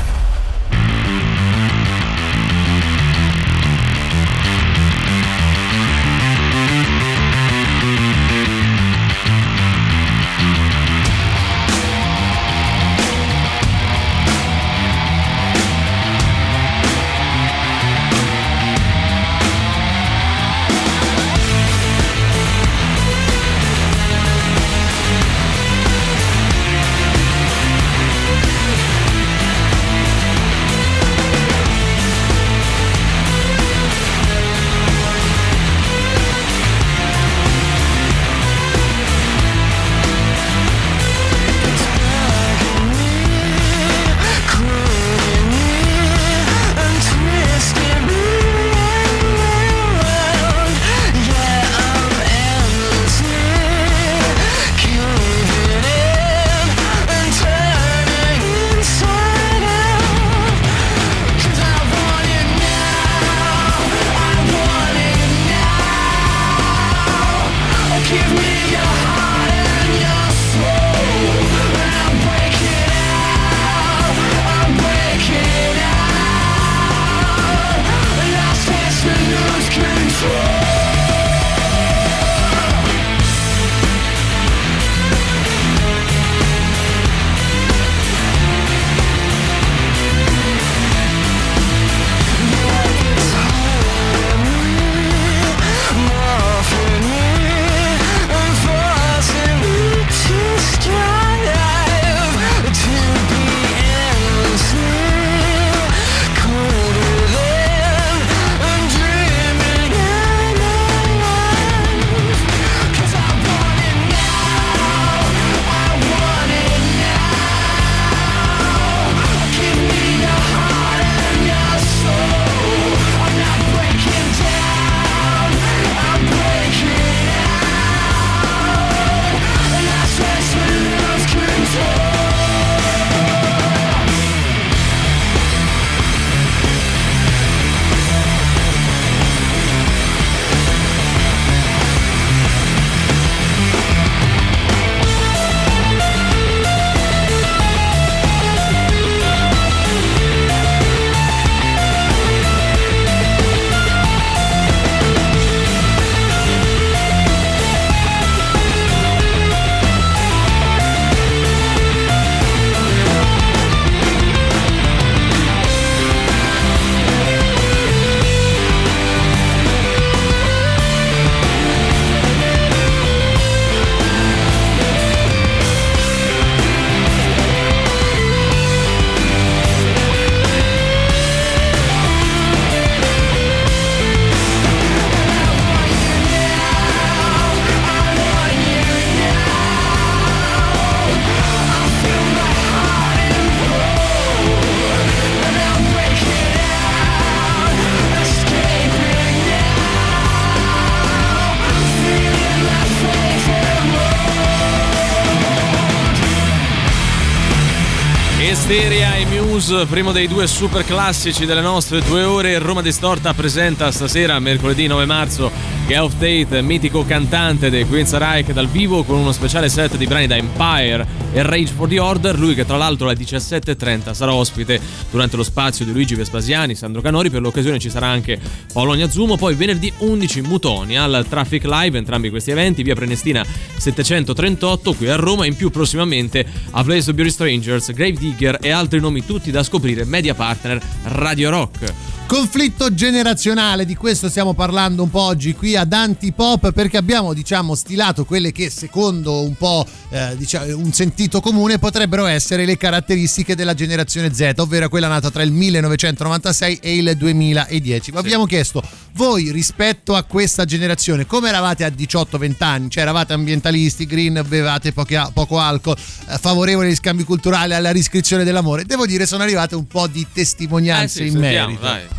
Primo 209.85 210.13
dei 210.13 210.27
due 210.29 210.47
super 210.47 210.85
classici 210.85 211.45
delle 211.45 211.61
nostre 211.61 212.01
due 212.01 212.23
ore. 212.23 212.59
Roma 212.59 212.81
Distorta 212.81 213.35
presenta 213.35 213.91
stasera, 213.91 214.39
mercoledì 214.39 214.87
9 214.87 215.05
marzo, 215.05 215.51
Gelf 215.87 216.15
Tate, 216.19 216.63
mitico 216.63 217.05
cantante 217.05 217.71
dei 217.71 217.87
Queen's 217.87 218.13
Reich 218.13 218.53
dal 218.53 218.67
vivo 218.67 219.05
con 219.05 219.19
uno 219.19 219.31
speciale 219.31 219.69
set 219.69 219.97
di 219.97 220.07
brani 220.07 220.27
da 220.27 220.35
Empire 220.35 221.07
e 221.33 221.43
Rage 221.43 221.73
for 221.73 221.89
the 221.89 222.01
Order. 222.01 222.37
Lui 222.37 222.55
che 222.55 222.67
tra 222.67 222.77
l'altro 222.77 223.07
alle 223.07 223.17
17.30 223.17 224.13
sarà 224.13 224.35
ospite 224.35 224.81
durante 225.13 225.37
lo 225.37 225.45
spazio 225.45 225.85
di 225.85 225.93
Luigi 225.93 226.17
Vespasiani, 226.17 226.75
Sandro 226.75 227.01
Canori. 227.01 227.31
Per 227.31 227.41
l'occasione 227.41 227.79
ci 227.79 227.89
sarà 227.89 228.09
anche 228.09 228.37
Paolo 228.73 228.93
Agnazumo. 228.93 229.37
Poi 229.37 229.55
venerdì 229.55 229.93
11 229.99 230.41
Mutoni 230.41 230.99
al 230.99 231.25
Traffic 231.29 231.65
Live, 231.65 231.97
entrambi 231.97 232.31
questi 232.31 232.51
eventi, 232.51 232.83
via 232.83 232.97
Prenestina 232.97 233.47
738 233.77 234.93
qui 234.93 235.09
a 235.09 235.15
Roma. 235.15 235.47
In 235.47 235.55
più 235.55 235.71
prossimamente 235.71 236.45
a 236.73 236.83
Place 236.83 237.05
to 237.05 237.15
Beauty 237.15 237.31
Strangers, 237.31 237.93
Grave 237.93 238.15
Digger 238.19 238.59
e 238.61 238.71
altri 238.71 238.99
nomi 238.99 239.25
tutti 239.25 239.53
da 239.53 239.63
scoprire, 239.63 240.05
media 240.05 240.35
partner 240.35 240.81
Radio 241.05 241.51
Rock. 241.51 242.16
Conflitto 242.27 242.93
generazionale, 242.93 243.85
di 243.85 243.95
questo 243.95 244.29
stiamo 244.29 244.53
parlando 244.53 245.05
un 245.05 245.11
po' 245.11 245.21
oggi 245.21 245.55
qui 245.55 245.77
ad 245.77 245.93
Antipop 245.93 246.73
perché 246.73 246.97
abbiamo 246.97 247.33
diciamo 247.33 247.77
stilato 247.77 248.25
quelle 248.25 248.51
che 248.51 248.69
secondo 248.69 249.43
un 249.43 249.55
po' 249.55 249.87
eh, 250.11 250.35
diciamo, 250.37 250.77
un 250.77 250.93
sentito 250.93 251.41
comune 251.41 251.79
potrebbero 251.79 252.27
essere 252.27 252.65
le 252.65 252.77
caratteristiche 252.77 253.55
della 253.55 253.75
generazione 253.75 254.35
Z, 254.35 254.55
ovvero 254.57 254.89
quella 254.89 255.07
nata 255.07 255.31
tra 255.31 255.45
il 255.45 255.53
1996 255.53 256.81
e 256.83 256.97
il 256.97 257.17
2010. 257.17 258.11
Vi 258.11 258.17
abbiamo 258.17 258.45
chiesto 258.45 258.83
voi 259.13 259.53
rispetto 259.53 260.17
a 260.17 260.25
questa 260.25 260.65
generazione 260.65 261.27
come 261.27 261.49
eravate 261.49 261.85
a 261.85 261.89
18-20 261.89 262.55
anni? 262.59 262.91
Cioè 262.91 263.05
eravate 263.05 263.35
ambientalisti, 263.35 264.05
green, 264.05 264.45
bevate 264.47 264.93
pochi- 264.93 265.17
poco 265.33 265.61
alcol, 265.61 265.97
eh, 265.97 266.39
favorevoli 266.39 266.89
agli 266.89 266.97
scambi 266.97 267.23
culturali, 267.23 267.73
alla 267.73 267.93
riscrizione 267.93 268.43
dell'amore? 268.43 268.85
Devo 268.85 269.07
dire 269.07 269.27
sono 269.27 269.45
arrivate 269.45 269.77
un 269.77 269.87
po' 269.87 270.09
di 270.09 270.27
testimonianze 270.33 271.21
Eh 271.23 271.29
sì, 271.29 271.33
in 271.33 271.41
sentiamo, 271.41 271.67
merito. 271.69 271.83
dai. 271.83 272.16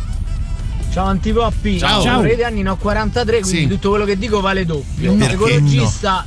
Ciao 0.90 1.06
Antipoppi, 1.06 1.78
Ciao. 1.78 2.02
Ciao. 2.02 2.22
di 2.22 2.42
anni 2.42 2.62
ne 2.62 2.70
ho 2.70 2.76
43, 2.76 3.40
quindi 3.40 3.60
Sì. 3.60 3.66
tutto 3.68 3.90
quello 3.90 4.04
che 4.04 4.16
dico 4.18 4.40
vale 4.40 4.64
doppio. 4.64 5.12
Perché 5.14 5.34
Ecologista 5.34 6.24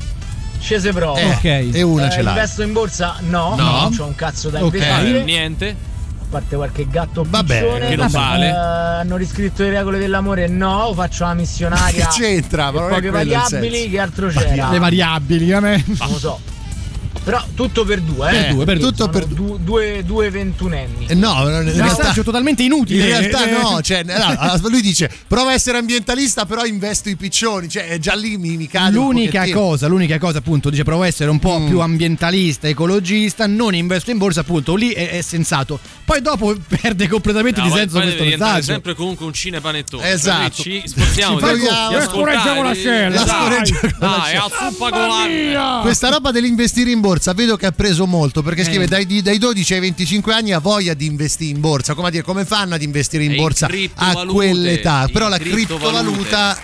scese 0.59 0.93
prova. 0.93 1.19
Eh, 1.19 1.29
Ok. 1.31 1.75
E 1.75 1.81
una 1.81 2.07
Eh, 2.07 2.11
ce 2.11 2.21
l'hai. 2.21 2.33
Investo 2.35 2.61
in 2.63 2.71
borsa? 2.73 3.15
No, 3.27 3.55
No. 3.57 3.81
non 3.81 3.95
c'ho 3.95 4.05
un 4.05 4.15
cazzo 4.15 4.49
da 4.49 4.59
investire. 4.59 5.23
Niente. 5.23 5.69
A 6.21 6.25
parte 6.29 6.55
qualche 6.55 6.87
gatto 6.87 7.25
Vabbè, 7.27 7.59
piccione. 7.61 7.87
che 7.89 7.95
non 7.97 8.07
Vabbè, 8.09 8.25
vale. 8.25 8.45
eh, 8.47 8.51
hanno 9.01 9.17
riscritto 9.17 9.63
le 9.63 9.69
regole 9.71 9.97
dell'amore? 9.99 10.47
No, 10.47 10.93
faccio 10.95 11.25
la 11.25 11.33
missionaria. 11.33 12.07
Che 12.07 12.21
c'entra? 12.21 12.71
poche 12.71 13.09
variabili, 13.09 13.89
che 13.89 13.99
altro 13.99 14.29
c'era? 14.29 14.69
Le 14.69 14.79
variabili, 14.79 15.51
a 15.51 15.59
me. 15.59 15.83
Non 15.85 16.09
lo 16.11 16.17
so. 16.19 16.39
Però 17.23 17.43
tutto 17.55 17.85
per 17.85 18.01
due, 18.01 18.29
eh. 18.31 18.43
Per 18.45 18.53
due, 18.55 18.65
per 18.65 18.79
tutto 18.79 19.07
per 19.09 19.25
du- 19.25 19.57
due, 19.61 20.03
due 20.03 20.29
ventunenni. 20.31 21.05
Eh, 21.07 21.13
No, 21.13 21.33
in 21.41 21.53
Un 21.53 21.63
realtà, 21.63 21.83
messaggio 21.83 22.23
totalmente 22.23 22.63
inutile. 22.63 23.03
in 23.03 23.09
realtà 23.09 23.47
Eh, 23.47 23.51
no, 23.51 23.79
cioè, 23.81 24.03
no, 24.03 24.69
lui 24.69 24.81
dice 24.81 25.09
prova 25.27 25.51
a 25.51 25.53
essere 25.53 25.77
ambientalista 25.77 26.45
però 26.47 26.65
investo 26.65 27.09
i 27.09 27.15
piccioni, 27.15 27.69
cioè 27.69 27.87
è 27.89 27.99
già 27.99 28.15
lì 28.15 28.37
mi, 28.37 28.57
mi 28.57 28.67
cade 28.67 28.97
un 28.97 29.03
L'unica 29.11 29.47
cosa, 29.51 29.85
l'unica 29.87 30.17
cosa 30.17 30.39
appunto, 30.39 30.71
dice 30.71 30.81
provo 30.83 31.03
a 31.03 31.07
essere 31.07 31.29
un 31.29 31.37
po' 31.37 31.59
Mm. 31.59 31.67
più 31.67 31.79
ambientalista, 31.81 32.67
ecologista, 32.67 33.45
non 33.45 33.75
investo 33.75 34.09
in 34.09 34.17
borsa, 34.17 34.39
appunto, 34.39 34.73
lì 34.75 34.91
è, 34.91 35.11
è 35.11 35.21
sensato. 35.21 35.79
Poi 36.03 36.21
dopo 36.21 36.55
perde 36.81 37.07
completamente 37.07 37.59
No, 37.61 37.67
di 37.67 37.73
senso 37.73 37.99
questo 37.99 38.23
messaggio. 38.23 38.63
sempre 38.63 38.95
comunque 38.95 39.25
un 39.27 39.33
cinepanettone. 39.33 40.09
Esatto. 40.09 40.63
Cioè, 40.63 40.63
ci 40.63 40.81
spostiamo 40.85 41.37
Ci 41.39 41.45
di- 41.53 41.59
di 41.59 41.65
La 41.67 41.87
ascoltare- 41.87 41.89
La 41.91 41.97
Dai, 41.99 42.07
scorreggia 42.07 42.53
con 42.55 42.63
dai, 42.63 44.23
l'ascella. 44.23 44.43
a 44.43 44.49
zuppa 44.69 44.89
con 44.89 44.99
la- 45.07 45.79
Questa 45.83 46.09
roba 46.09 46.31
dell'investire 46.31 46.89
in 46.89 46.99
borsa 46.99 47.09
vedo 47.33 47.57
che 47.57 47.65
ha 47.65 47.71
preso 47.71 48.05
molto 48.05 48.41
perché 48.41 48.63
scrive 48.63 48.87
dai, 48.87 49.21
dai 49.21 49.37
12 49.37 49.73
ai 49.73 49.79
25 49.79 50.33
anni 50.33 50.53
ha 50.53 50.59
voglia 50.59 50.93
di 50.93 51.05
investire 51.05 51.51
in 51.51 51.59
borsa, 51.59 51.93
come 51.93 52.07
a 52.07 52.11
dire 52.11 52.23
come 52.23 52.45
fanno 52.45 52.75
ad 52.75 52.81
investire 52.81 53.23
in 53.23 53.31
E 53.31 53.35
in 53.35 53.41
borsa 53.41 53.65
a 53.65 53.69
criptovalute, 53.69 54.33
quell'età, 54.33 55.05
in 55.05 55.11
però 55.11 55.27
la 55.27 55.37
criptovaluta 55.37 56.57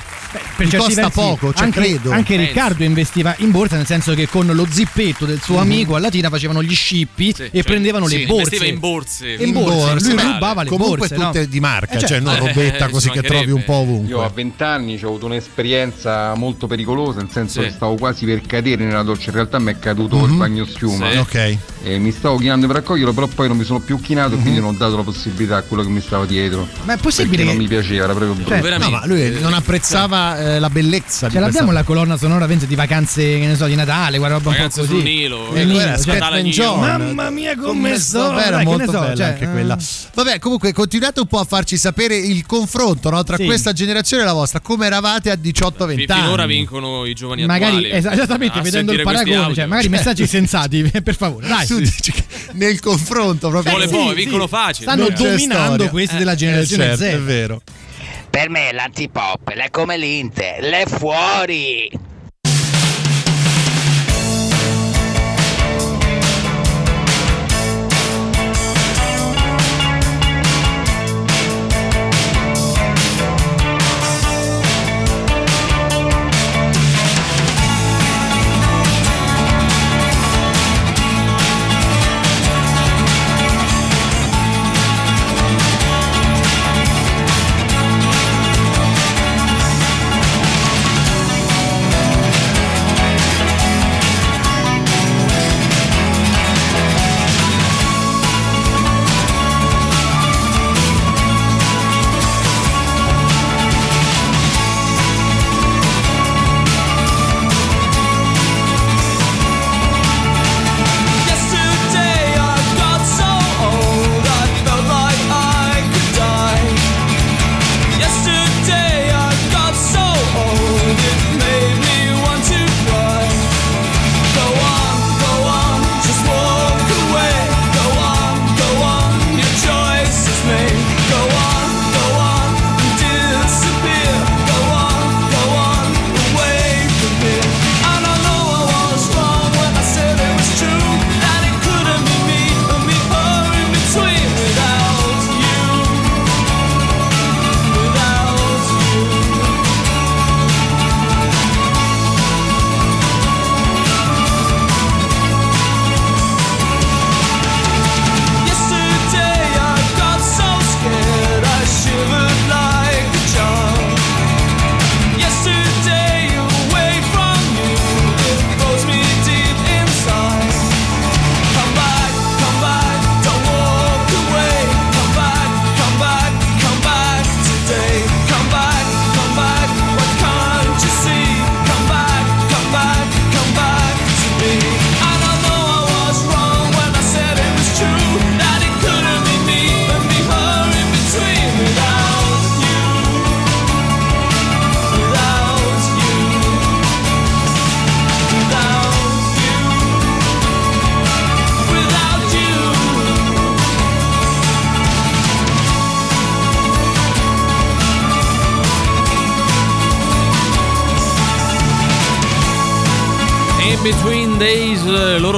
Per 0.58 0.68
certi 0.70 0.86
costa 0.86 1.02
versi 1.02 1.20
poco, 1.20 1.54
cioè, 1.54 1.64
anche, 1.66 1.80
credo. 1.80 2.12
Anche 2.12 2.36
Penso. 2.36 2.48
Riccardo 2.52 2.84
investiva 2.84 3.36
in 3.40 3.52
borsa, 3.52 3.76
nel 3.78 3.86
senso 3.86 4.14
che 4.14 4.28
con 4.28 4.46
lo 4.48 4.66
zippetto 4.70 5.26
del 5.26 5.40
suo 5.42 5.60
amico 5.60 5.96
a 5.96 6.00
Latina 6.00 6.30
facevano 6.30 6.64
gli 6.64 6.74
scippi 6.76 7.34
Sì, 7.34 7.44
e 7.44 7.50
cioè, 7.54 7.64
prendevano 7.64 8.08
sì, 8.08 8.20
le 8.20 8.26
borse. 8.26 8.42
investiva 8.56 8.66
in 8.66 8.80
borse. 8.80 9.34
In 9.40 9.52
borse, 9.54 10.10
lui 10.14 10.22
rubava 10.24 10.64
le 10.64 10.70
comunque 10.70 10.98
borse. 11.08 11.16
tutte 11.16 11.40
no? 11.42 11.46
di 11.46 11.60
marca, 11.60 11.94
Eh, 11.94 12.00
cioè 12.00 12.10
certo. 12.10 12.26
non 12.26 12.36
Eh, 12.36 12.40
robetta 12.40 12.86
eh, 12.86 12.90
così 12.90 13.10
che 13.10 13.22
trovi 13.22 13.52
un 13.52 13.64
po' 13.64 13.74
ovunque. 13.74 14.10
Io 14.10 14.24
a 14.24 14.30
20 14.30 14.64
anni 14.64 15.00
ho 15.02 15.08
avuto 15.08 15.26
un'esperienza 15.28 16.34
molto 16.36 16.68
pericolosa, 16.68 17.20
nel 17.20 17.30
senso 17.32 17.62
Sì. 17.62 17.68
che 17.68 17.74
stavo 17.74 17.96
quasi 17.96 18.26
per 18.26 18.42
cadere 18.42 18.84
nella 18.86 19.04
doccia, 19.04 19.30
in 19.30 19.36
realtà 19.36 19.60
mi 19.60 19.72
è 19.72 19.80
caduto 19.80 20.18
Mhm. 20.18 20.32
il 20.32 20.38
bagno 20.38 20.66
schiuma. 20.66 21.12
Sì. 21.12 21.18
Ok. 21.18 21.58
E 21.84 21.98
mi 22.00 22.12
stavo 22.12 22.38
chinando 22.38 22.68
per 22.68 22.78
raccoglierlo, 22.78 23.14
però 23.14 23.28
poi 23.28 23.48
non 23.48 23.58
mi 23.58 23.64
sono 23.64 23.80
più 23.80 24.00
chinato 24.02 24.36
e 24.36 24.40
quindi 24.40 24.60
non 24.60 24.74
ho 24.74 24.78
dato 24.78 24.96
la 24.98 25.04
possibilità 25.04 25.58
a 25.58 25.62
quello 25.62 25.84
che 25.84 25.90
mi 25.90 26.02
stava 26.02 26.26
dietro. 26.26 26.68
Ma 26.84 26.94
è 26.94 26.98
possibile 26.98 27.38
Perché 27.38 27.52
non 27.52 27.62
mi 27.62 27.68
piaceva, 27.68 28.04
era 28.06 28.14
proprio 28.14 28.34
brutto. 28.34 28.50
Cioè, 28.50 28.58
No, 28.58 28.64
Veramente. 28.64 28.96
ma 28.96 29.06
lui 29.06 29.40
non 29.40 29.54
apprezzava 29.54 30.38
eh, 30.56 30.60
la 30.60 30.70
bellezza 30.70 31.30
Ce 31.30 31.40
l'abbiamo 31.40 31.72
la 31.72 31.84
colonna 31.84 32.18
sonora 32.18 32.46
penso, 32.46 32.66
di 32.66 32.76
vacanze, 32.76 33.22
che 33.40 33.46
ne 33.46 33.56
so, 33.56 33.66
di 33.66 33.76
Natale, 33.76 34.18
guarda 34.18 34.38
roba 34.38 34.50
un 34.50 34.56
po' 34.56 34.64
così. 34.64 34.86
sul 34.88 35.04
Nilo. 35.04 35.54
Eh, 35.54 35.62
Eh, 35.62 35.66
Nilo, 35.66 35.80
cioè, 35.80 35.98
Scatman 35.98 36.20
Catania. 36.20 36.52
John. 36.52 36.80
Mamma 36.80 37.30
mia 37.30 37.56
come 37.58 37.98
sto 38.00 38.38
Era 38.38 38.64
molto 38.64 38.92
so, 38.92 39.00
bella 39.00 39.16
cioè, 39.16 39.26
anche 39.28 39.50
quella. 39.50 39.78
Vabbè, 40.14 40.40
comunque 40.40 40.74
continuate 40.74 41.20
un 41.20 41.28
po' 41.28 41.40
a 41.40 41.44
farci 41.46 41.78
sapere 41.78 42.16
il 42.18 42.46
confronto 42.46 43.10
no, 43.10 43.24
tra 43.24 43.36
Sì. 43.38 43.46
questa 43.46 43.74
generazione 43.74 44.24
e 44.24 44.26
la 44.26 44.34
vostra. 44.34 44.60
Come 44.60 44.86
eravate 44.86 45.30
a 45.32 45.36
18-20 45.36 46.06
Fi- 46.06 46.12
anni? 46.12 46.22
Finora 46.22 46.46
vincono 46.46 47.06
i 47.06 47.14
giovani 47.14 47.46
Magari 47.46 47.76
attuali. 47.78 47.90
es- 47.92 48.06
esattamente 48.06 48.62
vedendo 48.62 48.92
il 48.92 49.02
paragone, 49.02 49.54
cioè, 49.54 49.66
magari 49.66 49.90
messaggi 49.90 50.26
sensati, 50.28 50.82
per 51.04 51.16
favore. 51.16 51.48
Dai, 51.48 51.66
Tu 51.68 51.80
dici 51.80 52.12
che 52.12 52.24
nel 52.54 52.80
confronto 52.80 53.50
proprio 53.50 53.72
Vuole 53.72 53.88
Sì, 53.88 53.94
poi, 53.94 54.10
sì. 54.10 54.16
vincono 54.16 54.48
facile. 54.48 54.92
Stanno 54.92 55.10
dominando 55.10 55.74
storia. 55.74 55.90
questi 55.90 56.16
della 56.18 56.32
Eh, 56.32 56.36
generazione 56.36 56.84
certo, 56.86 57.04
Z. 57.04 57.06
è 57.08 57.20
vero. 57.20 57.62
Per 58.38 58.52
me 58.52 58.72
l'antipop 58.72 59.50
è 59.50 59.70
come 59.72 59.98
l'Inter, 59.98 60.62
l'è 60.62 60.86
fuori! 60.86 61.90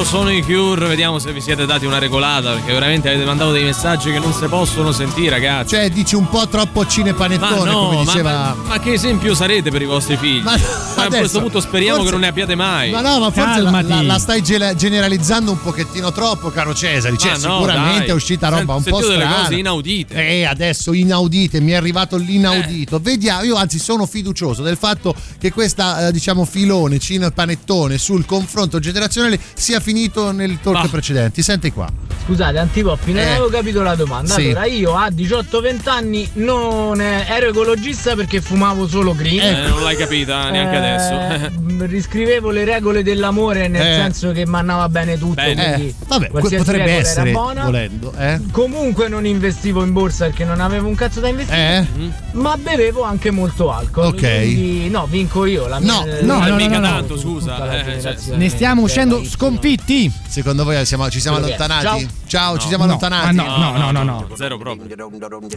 Sono 0.10 0.32
i 0.32 0.42
Cure, 0.42 0.88
vediamo 0.88 1.20
se 1.20 1.32
vi 1.32 1.40
siete 1.40 1.68
dati 1.68 1.86
una 1.86 2.00
regolata 2.00 2.54
perché 2.54 2.74
veramente 2.74 3.10
avete 3.10 3.26
mandato 3.26 3.52
dei 3.52 3.64
messaggi 3.64 4.12
che 4.12 4.18
non 4.18 4.34
si 4.34 4.44
possono 4.48 4.92
sentire 4.92 5.30
ragazzi. 5.30 5.76
Cioè, 5.76 5.88
dici 5.92 6.16
un 6.16 6.28
po' 6.28 6.48
troppo 6.48 6.82
Ma 6.82 6.88
cinepanettone, 6.88 7.70
no, 7.72 7.80
come 7.90 7.96
ma, 7.98 8.02
diceva. 8.12 8.32
ma- 8.32 8.56
ma 8.70 8.80
che 8.80 8.94
esempio 8.94 9.36
sarete 9.36 9.70
per 9.70 9.84
i 9.84 9.86
vostri 9.86 10.18
figli? 10.18 10.42
Ma- 10.42 10.54
Ma 10.54 10.58
a 11.02 11.06
adesso, 11.06 11.20
questo 11.20 11.40
punto 11.42 11.60
speriamo 11.60 11.96
forse- 11.98 12.06
che 12.06 12.12
non 12.12 12.22
ne 12.22 12.28
abbiate 12.28 12.56
mai. 12.56 12.92
Ma 12.92 13.02
no, 13.02 13.20
ma 13.20 13.32
forse 13.32 13.62
la, 13.62 13.82
la- 13.82 14.02
la 14.02 14.20
stai 14.20 14.42
generalizzando 14.42 15.52
un 15.52 15.62
pochettino 15.62 16.12
troppo, 16.12 16.50
caro 16.50 16.74
Cesari. 16.74 17.18
Cioè, 17.18 17.32
no, 17.34 17.38
sicuramente 17.38 18.00
dai. 18.00 18.08
è 18.08 18.12
uscita 18.14 18.50
roba 18.50 18.74
un 18.76 18.84
po' 18.84 19.00
delle 19.00 19.16
strana. 19.16 19.36
cose 19.44 19.56
inaudite. 19.56 20.14
Eh, 20.16 20.46
adesso 20.46 20.94
inaudite, 20.94 21.60
mi 21.60 21.72
è 21.72 21.76
arrivato 21.76 22.18
l'inaudito. 22.18 23.00
Vediamo, 23.00 23.44
io 23.44 23.56
anzi 23.56 23.80
sono 23.80 24.06
fiducioso 24.06 24.62
del 24.64 24.78
fatto 24.78 25.14
che 25.40 25.52
questa, 25.52 26.08
eh, 26.08 26.12
diciamo, 26.12 26.46
filone, 26.46 27.00
cine 27.00 27.32
panettone 27.32 27.98
sul 27.98 28.26
confronto 28.26 28.80
generazionale 28.80 29.40
sia 29.54 29.80
finito 29.80 30.32
nel 30.32 30.60
talk 30.62 30.82
Bah. 30.84 30.88
precedenti. 30.88 31.42
Senti 31.42 31.72
qua. 31.72 31.88
Scusate, 32.26 32.58
Antipoppi, 32.60 33.12
non 33.12 33.24
Eh. 33.24 33.30
avevo 33.30 33.48
capito 33.50 33.82
la 33.82 33.96
domanda. 33.96 34.34
Sì. 34.34 34.46
Allora, 34.50 34.66
io 34.66 34.96
a 34.96 35.10
18-20 35.10 35.90
anni 35.90 36.30
non 36.34 37.00
eh, 37.02 37.26
ero 37.28 37.48
ecologista 37.50 38.16
perché 38.16 38.40
fumavo 38.42 38.88
solo 38.88 39.16
green. 39.16 39.40
Eh, 39.40 39.68
non 39.68 39.82
l'hai 39.84 39.96
capita 39.96 40.50
neanche 40.50 40.76
Eh, 40.78 40.80
adesso. 40.90 41.52
m- 41.60 41.86
riscrivevo 41.88 42.50
le 42.52 42.66
regole 42.66 43.04
dell'amore 43.04 43.68
nel 43.68 43.82
Eh. 43.82 43.96
senso 43.96 44.32
che 44.32 44.46
mandava 44.46 44.90
bene 44.90 45.18
tutto. 45.18 45.36
Bene. 45.36 45.76
Eh, 45.76 45.94
vabbè, 46.08 46.30
potrebbe 46.30 46.92
essere 46.98 47.32
buona. 47.32 47.64
volendo, 47.66 48.14
eh? 48.18 48.40
Comunque 48.52 49.08
non 49.08 49.26
investivo 49.26 49.84
in 49.84 49.94
borsa 49.94 50.26
perché 50.26 50.46
non 50.46 50.60
avevo 50.60 50.88
un 50.88 50.96
cazzo 50.96 51.20
da 51.20 51.28
investire. 51.30 51.88
Eh? 51.98 52.12
Ma 52.34 52.58
bevevo 52.58 53.04
anche 53.04 53.32
molto 53.32 53.72
alcol. 53.72 54.06
Ok. 54.06 54.18
Quindi, 54.20 54.90
no, 54.90 55.06
vinco 55.08 55.46
io. 55.46 55.68
La 55.68 55.80
mia, 55.80 55.92
No, 55.94 56.06
no, 56.40 56.48
no, 56.48 56.56
mica 56.56 56.80
no, 56.80 56.88
no. 56.88 56.94
tanto, 56.94 57.18
scusa. 57.18 57.54
Tutta 57.54 57.66
la 57.66 57.84
eh, 57.86 58.02
cioè. 58.02 58.16
Ne 58.36 58.50
stiamo 58.50 58.82
uscendo 58.82 59.24
sconfitti. 59.24 60.12
Secondo 60.28 60.64
voi 60.64 60.86
siamo- 60.86 61.10
ci 61.10 61.20
siamo 61.20 61.38
allontanati? 61.38 62.08
Ciao, 62.28 62.58
ci 62.58 62.68
siamo 62.68 62.86
No, 62.86 62.92
allontanati? 62.92 63.36
ma 63.36 63.44
no, 63.58 63.78
no, 63.78 63.92
no, 63.92 64.04
no. 64.04 64.28
Zero 64.36 64.58
proprio. 64.58 64.86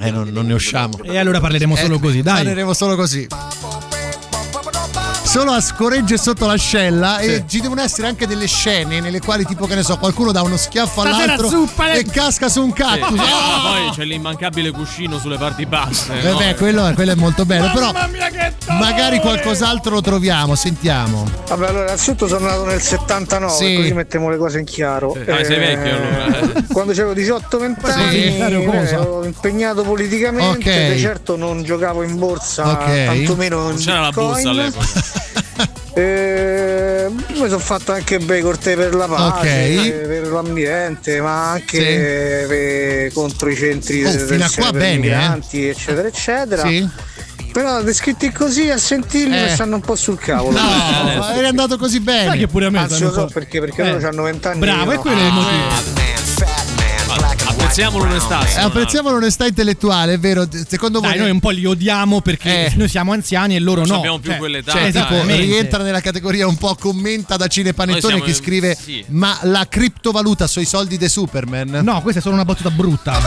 Eh, 0.01 0.11
non, 0.11 0.29
non 0.29 0.47
ne 0.47 0.55
usciamo. 0.55 0.99
E 1.03 1.19
allora 1.19 1.41
parleremo 1.41 1.77
solo 1.77 1.97
Eh, 1.97 2.01
così, 2.01 2.23
dai. 2.23 2.37
Parleremo 2.37 2.73
solo 2.73 2.97
così. 2.97 3.27
Solo 5.33 5.53
a 5.53 5.63
scoregge 5.63 6.19
sotto 6.19 6.45
l'ascella 6.45 7.19
e 7.21 7.45
ci 7.49 7.61
devono 7.63 7.81
essere 7.81 8.07
anche 8.07 8.27
delle 8.27 8.47
scene 8.47 9.01
nelle 9.01 9.19
quali 9.19 9.47
tipo 9.47 9.65
che 9.67 9.75
ne 9.75 9.83
so 9.83 9.97
qualcuno 9.97 10.31
dà 10.31 10.43
uno 10.43 10.59
schiaffo 10.59 11.01
Stasera 11.01 11.23
all'altro 11.23 11.49
zuppa 11.49 11.87
le- 11.87 12.01
e 12.01 12.05
casca 12.05 12.51
su 12.51 12.63
un 12.63 12.69
Sì. 12.69 12.75
cactus. 12.83 13.19
Ah, 13.19 13.61
poi 13.63 13.91
c'è 13.95 14.05
l'immancabile 14.05 14.71
cuscino 14.73 15.19
sulle 15.19 15.39
parti 15.39 15.65
basse. 15.65 16.21
Eh 16.21 16.31
no? 16.33 16.37
beh, 16.37 16.55
quello, 16.57 16.93
quello 16.95 17.13
è 17.13 17.15
molto 17.15 17.47
bello, 17.47 17.71
però 17.73 17.91
magari 18.79 19.21
qualcos'altro 19.21 19.95
lo 19.95 20.01
troviamo, 20.03 20.55
sentiamo. 20.55 21.27
Vabbè, 21.49 21.67
allora, 21.67 21.85
innanzitutto 21.85 22.29
sono 22.29 22.47
nato 22.47 22.67
nel 22.67 22.83
79, 22.83 23.53
Sì. 23.55 23.75
così 23.77 23.93
mettiamo 23.95 24.29
le 24.29 24.37
cose 24.37 24.59
in 24.59 24.67
chiaro. 24.67 25.17
Ah, 25.29 25.43
sei 25.45 25.59
vecchio 25.59 25.97
allora. 25.97 26.41
eh. 26.59 26.65
Quando 26.71 26.93
avevo 26.93 27.15
18-20 27.15 27.91
Sì. 27.91 27.99
anni 27.99 28.39
ero 28.39 29.25
impegnato 29.25 29.81
politicamente, 29.83 30.69
Ok. 30.89 30.93
di 30.93 31.01
certo 31.01 31.37
non 31.37 31.63
giocavo 31.63 32.03
in 32.03 32.19
borsa, 32.19 32.69
Ok. 32.71 33.05
tantomeno 33.07 33.61
in 33.63 33.69
Non 33.69 33.77
c'era 33.77 34.01
la 34.01 34.11
busta 34.11 34.51
all'epoca. 34.51 35.21
Eh, 35.95 37.07
mi 37.11 37.35
sono 37.37 37.59
fatto 37.59 37.93
anche 37.93 38.19
bei 38.19 38.41
cortei 38.41 38.77
per 38.77 38.95
la 38.95 39.07
pace, 39.07 39.47
Ok. 39.47 39.85
eh, 39.87 39.91
per 40.07 40.27
l'ambiente, 40.29 41.21
ma 41.21 41.51
anche 41.51 41.77
Sì. 41.79 42.47
per- 42.49 43.13
contro 43.13 43.51
i 43.51 43.57
centri 43.57 44.03
Oh, 44.05 44.11
qua 44.57 44.71
per 44.71 44.73
bene, 44.73 44.95
eh. 44.95 44.99
migranti, 44.99 45.69
eccetera, 45.69 46.09
eccetera. 46.09 46.67
Sì? 46.67 46.89
Però 47.53 47.83
descritti 47.83 48.33
così 48.33 48.71
a 48.71 48.79
sentirli 48.79 49.37
Eh. 49.37 49.43
mi 49.43 49.51
stanno 49.51 49.75
un 49.75 49.83
po' 49.83 49.95
sul 49.95 50.19
cavolo. 50.19 50.57
No, 50.59 50.65
ma 51.19 51.35
eri 51.37 51.45
andato 51.47 51.77
così 51.77 52.03
Sai 52.03 52.25
che 52.25 52.31
bene. 52.31 52.47
pure 52.47 52.65
a 52.67 52.71
me 52.71 52.79
Anzi, 52.79 52.95
stanno 52.95 53.11
lo 53.11 53.15
so 53.15 53.27
perché, 53.27 53.61
perché 53.61 53.83
Eh. 53.83 53.91
loro 53.93 54.09
hanno 54.09 54.23
20 54.23 54.47
anni. 54.47 54.59
Bravo, 54.61 54.93
e 54.93 54.95
no. 54.95 55.01
quello 55.03 55.19
è 55.21 55.27
il 55.27 55.33
motivo. 55.33 56.21
Apprezziamo 57.73 58.05
l'onestà. 58.05 58.41
Apprezziamo 58.65 59.11
l'onestà 59.11 59.47
intellettuale, 59.47 60.13
è 60.13 60.19
vero? 60.19 60.47
Secondo 60.69 61.01
voi 61.01 61.09
Dai, 61.13 61.21
noi 61.21 61.31
un 61.31 61.41
po' 61.41 61.49
li 61.49 61.65
odiamo 61.65 62.21
perché 62.21 62.67
Eh. 62.67 62.73
noi 62.77 62.87
siamo 62.87 63.13
anziani 63.13 63.57
e 63.57 63.61
loro 63.61 63.81
Non 63.81 63.89
no. 63.93 63.97
abbiamo 63.97 64.19
più 64.19 64.29
Cioè, 64.29 64.39
quell'età. 64.39 64.73
Cioè, 64.73 64.93
dai. 64.93 65.07
tipo, 65.07 65.23
rientra 65.25 65.83
nella 65.83 66.03
categoria 66.03 66.47
un 66.47 66.57
po' 66.57 66.75
commenta 66.79 67.39
da 67.39 67.47
Cinepanettone 67.47 68.01
Noi 68.03 68.11
siamo- 68.11 68.25
che 68.27 68.35
scrive: 68.35 68.77
sì. 68.79 69.03
Ma 69.09 69.39
la 69.45 69.67
criptovaluta 69.67 70.47
sui 70.47 70.67
soldi 70.67 70.99
di 70.99 71.09
Superman? 71.09 71.81
No, 71.83 72.03
questa 72.03 72.21
è 72.21 72.23
solo 72.23 72.35
una 72.35 72.45
battuta 72.45 72.69
brutta. 72.71 73.19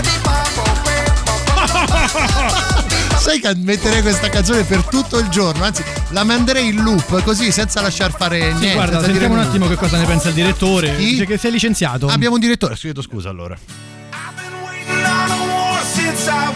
Sai 3.17 3.39
che 3.39 3.55
metterei 3.55 4.03
questa 4.03 4.29
canzone 4.29 4.61
per 4.63 4.83
tutto 4.83 5.17
il 5.17 5.27
giorno, 5.29 5.63
anzi 5.63 5.83
la 6.09 6.23
manderei 6.23 6.67
in 6.67 6.83
loop 6.83 7.23
così 7.23 7.51
senza 7.51 7.81
lasciar 7.81 8.13
fare 8.15 8.39
Sì, 8.39 8.45
niente. 8.59 8.73
guarda, 8.73 9.03
sentiamo 9.03 9.33
un 9.33 9.39
attimo 9.39 9.67
che 9.67 9.75
cosa 9.75 9.97
ne 9.97 10.05
pensa 10.05 10.27
il 10.27 10.35
direttore. 10.35 10.95
Chi? 10.97 11.03
Dice 11.05 11.25
che 11.25 11.37
sei 11.39 11.49
licenziato. 11.49 12.05
Abbiamo 12.05 12.35
un 12.35 12.41
direttore, 12.41 12.75
chiedo 12.75 13.01
scusa 13.01 13.29
allora. 13.29 13.57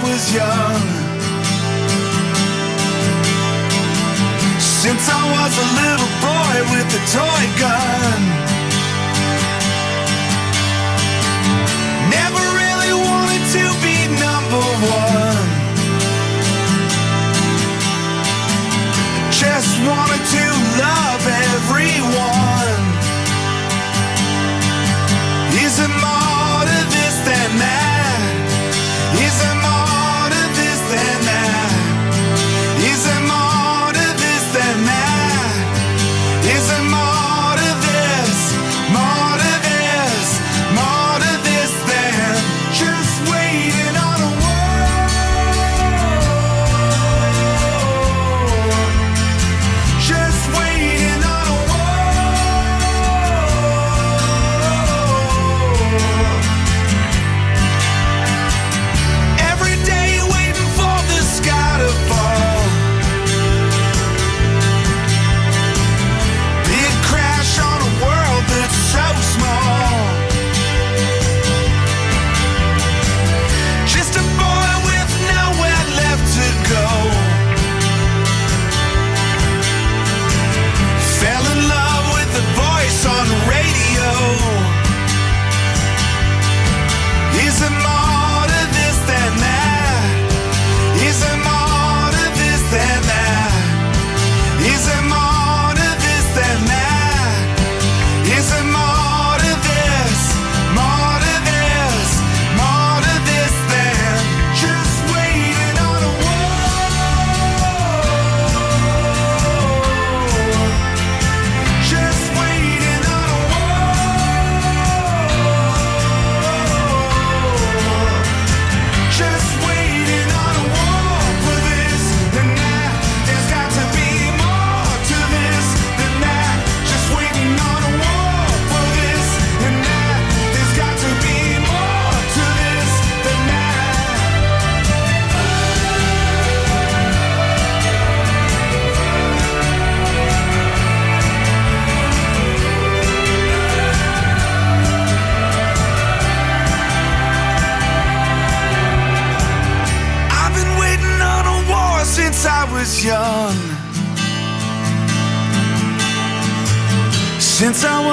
Was 0.02 0.34
young. 0.34 0.82
Since 4.60 5.04
I 5.10 5.24
was 5.36 5.54
a 5.66 5.68
little 5.82 6.12
boy 6.24 6.56
with 6.72 6.88
a 7.00 7.04
toy 7.12 7.44
gun. 7.60 8.22
Never 12.18 12.44
really 12.62 12.94
wanted 13.08 13.44
to 13.56 13.66
be 13.84 13.98
number 14.26 14.64
one. 15.04 15.48
Just 19.32 19.72
wanted 19.84 20.24
to 20.36 20.46
love 20.84 21.24
everyone. 21.56 22.82
Is 25.64 25.78
there 25.78 25.88
more 25.88 26.62
to 26.70 26.80
this 26.96 27.16
than 27.28 27.52
that? 27.60 27.89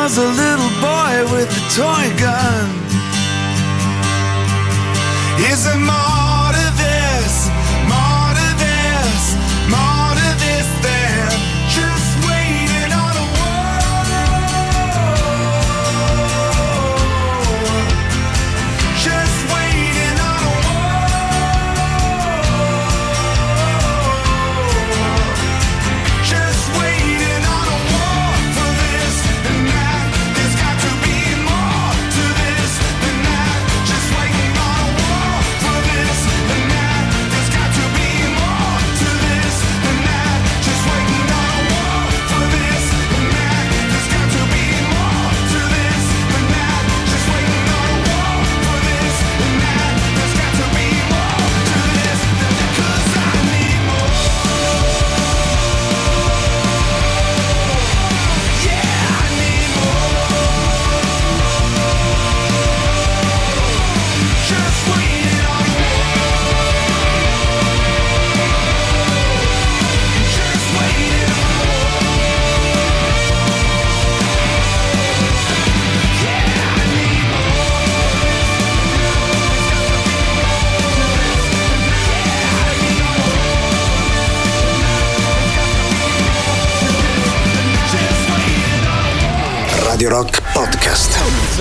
was 0.06 0.18
a 0.18 0.22
little 0.22 0.70
boy 0.80 1.32
with 1.32 1.50
a 1.50 1.62
toy 1.74 2.06
gun. 2.16 2.70
Is 5.50 5.66
it 5.66 5.78
more? 5.78 6.15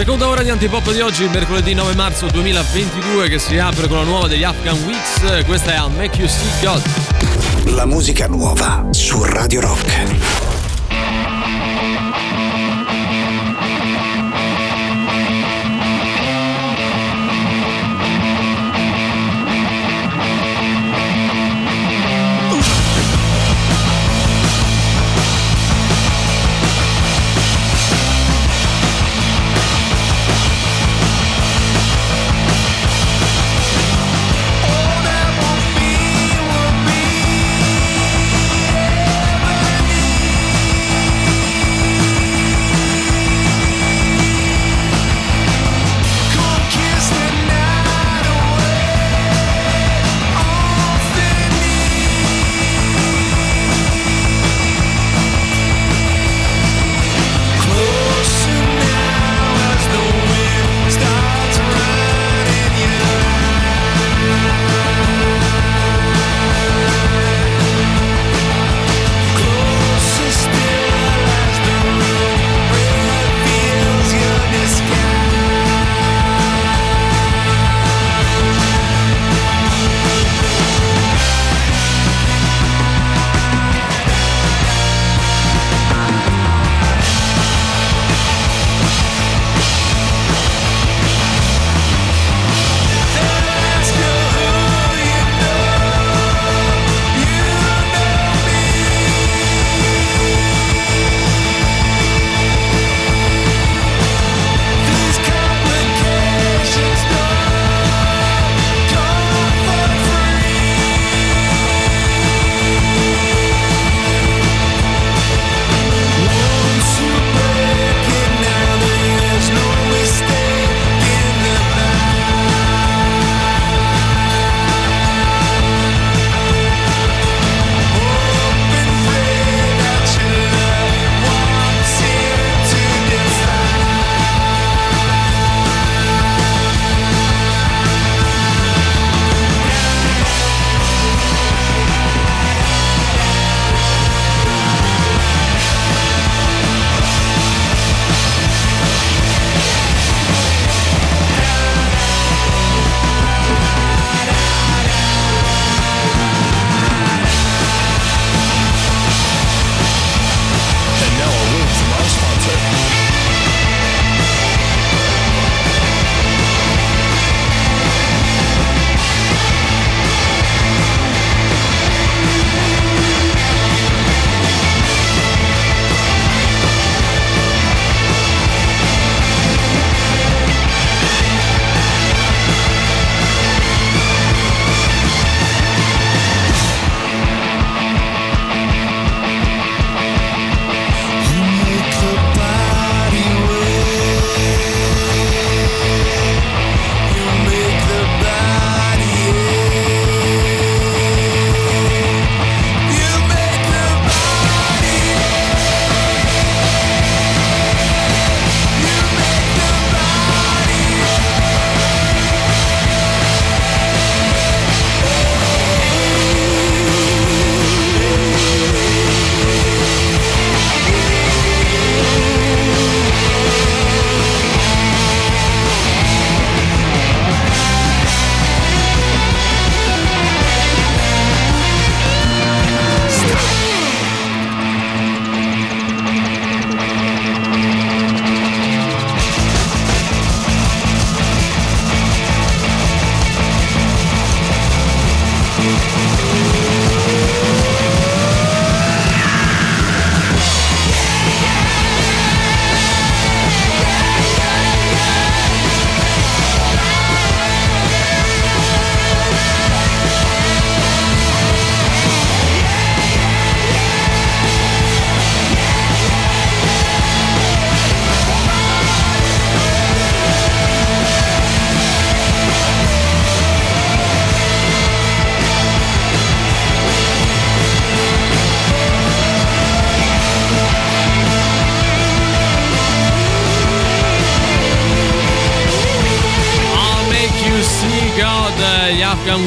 Seconda 0.06 0.28
ora 0.28 0.43
di 0.43 0.51
Antipop 0.51 0.93
di 0.93 1.01
oggi, 1.01 1.28
mercoledì 1.28 1.74
9 1.74 1.95
marzo 1.95 2.28
2022, 2.28 3.28
che 3.28 3.39
si 3.39 3.58
apre 3.58 3.88
con 3.88 3.97
la 3.97 4.03
nuova 4.03 4.28
degli 4.28 4.43
Afghan 4.43 4.78
Weeks. 4.84 5.43
Questa 5.45 5.74
è 5.74 5.78
I'll 5.78 5.91
Make 5.95 6.20
You 6.20 6.28
See 6.28 6.47
God. 6.62 7.74
La 7.74 7.88
musica 7.88 8.28
nuova 8.28 8.86
su 8.91 9.24
Radio 9.24 9.62
Rock. 9.62 10.45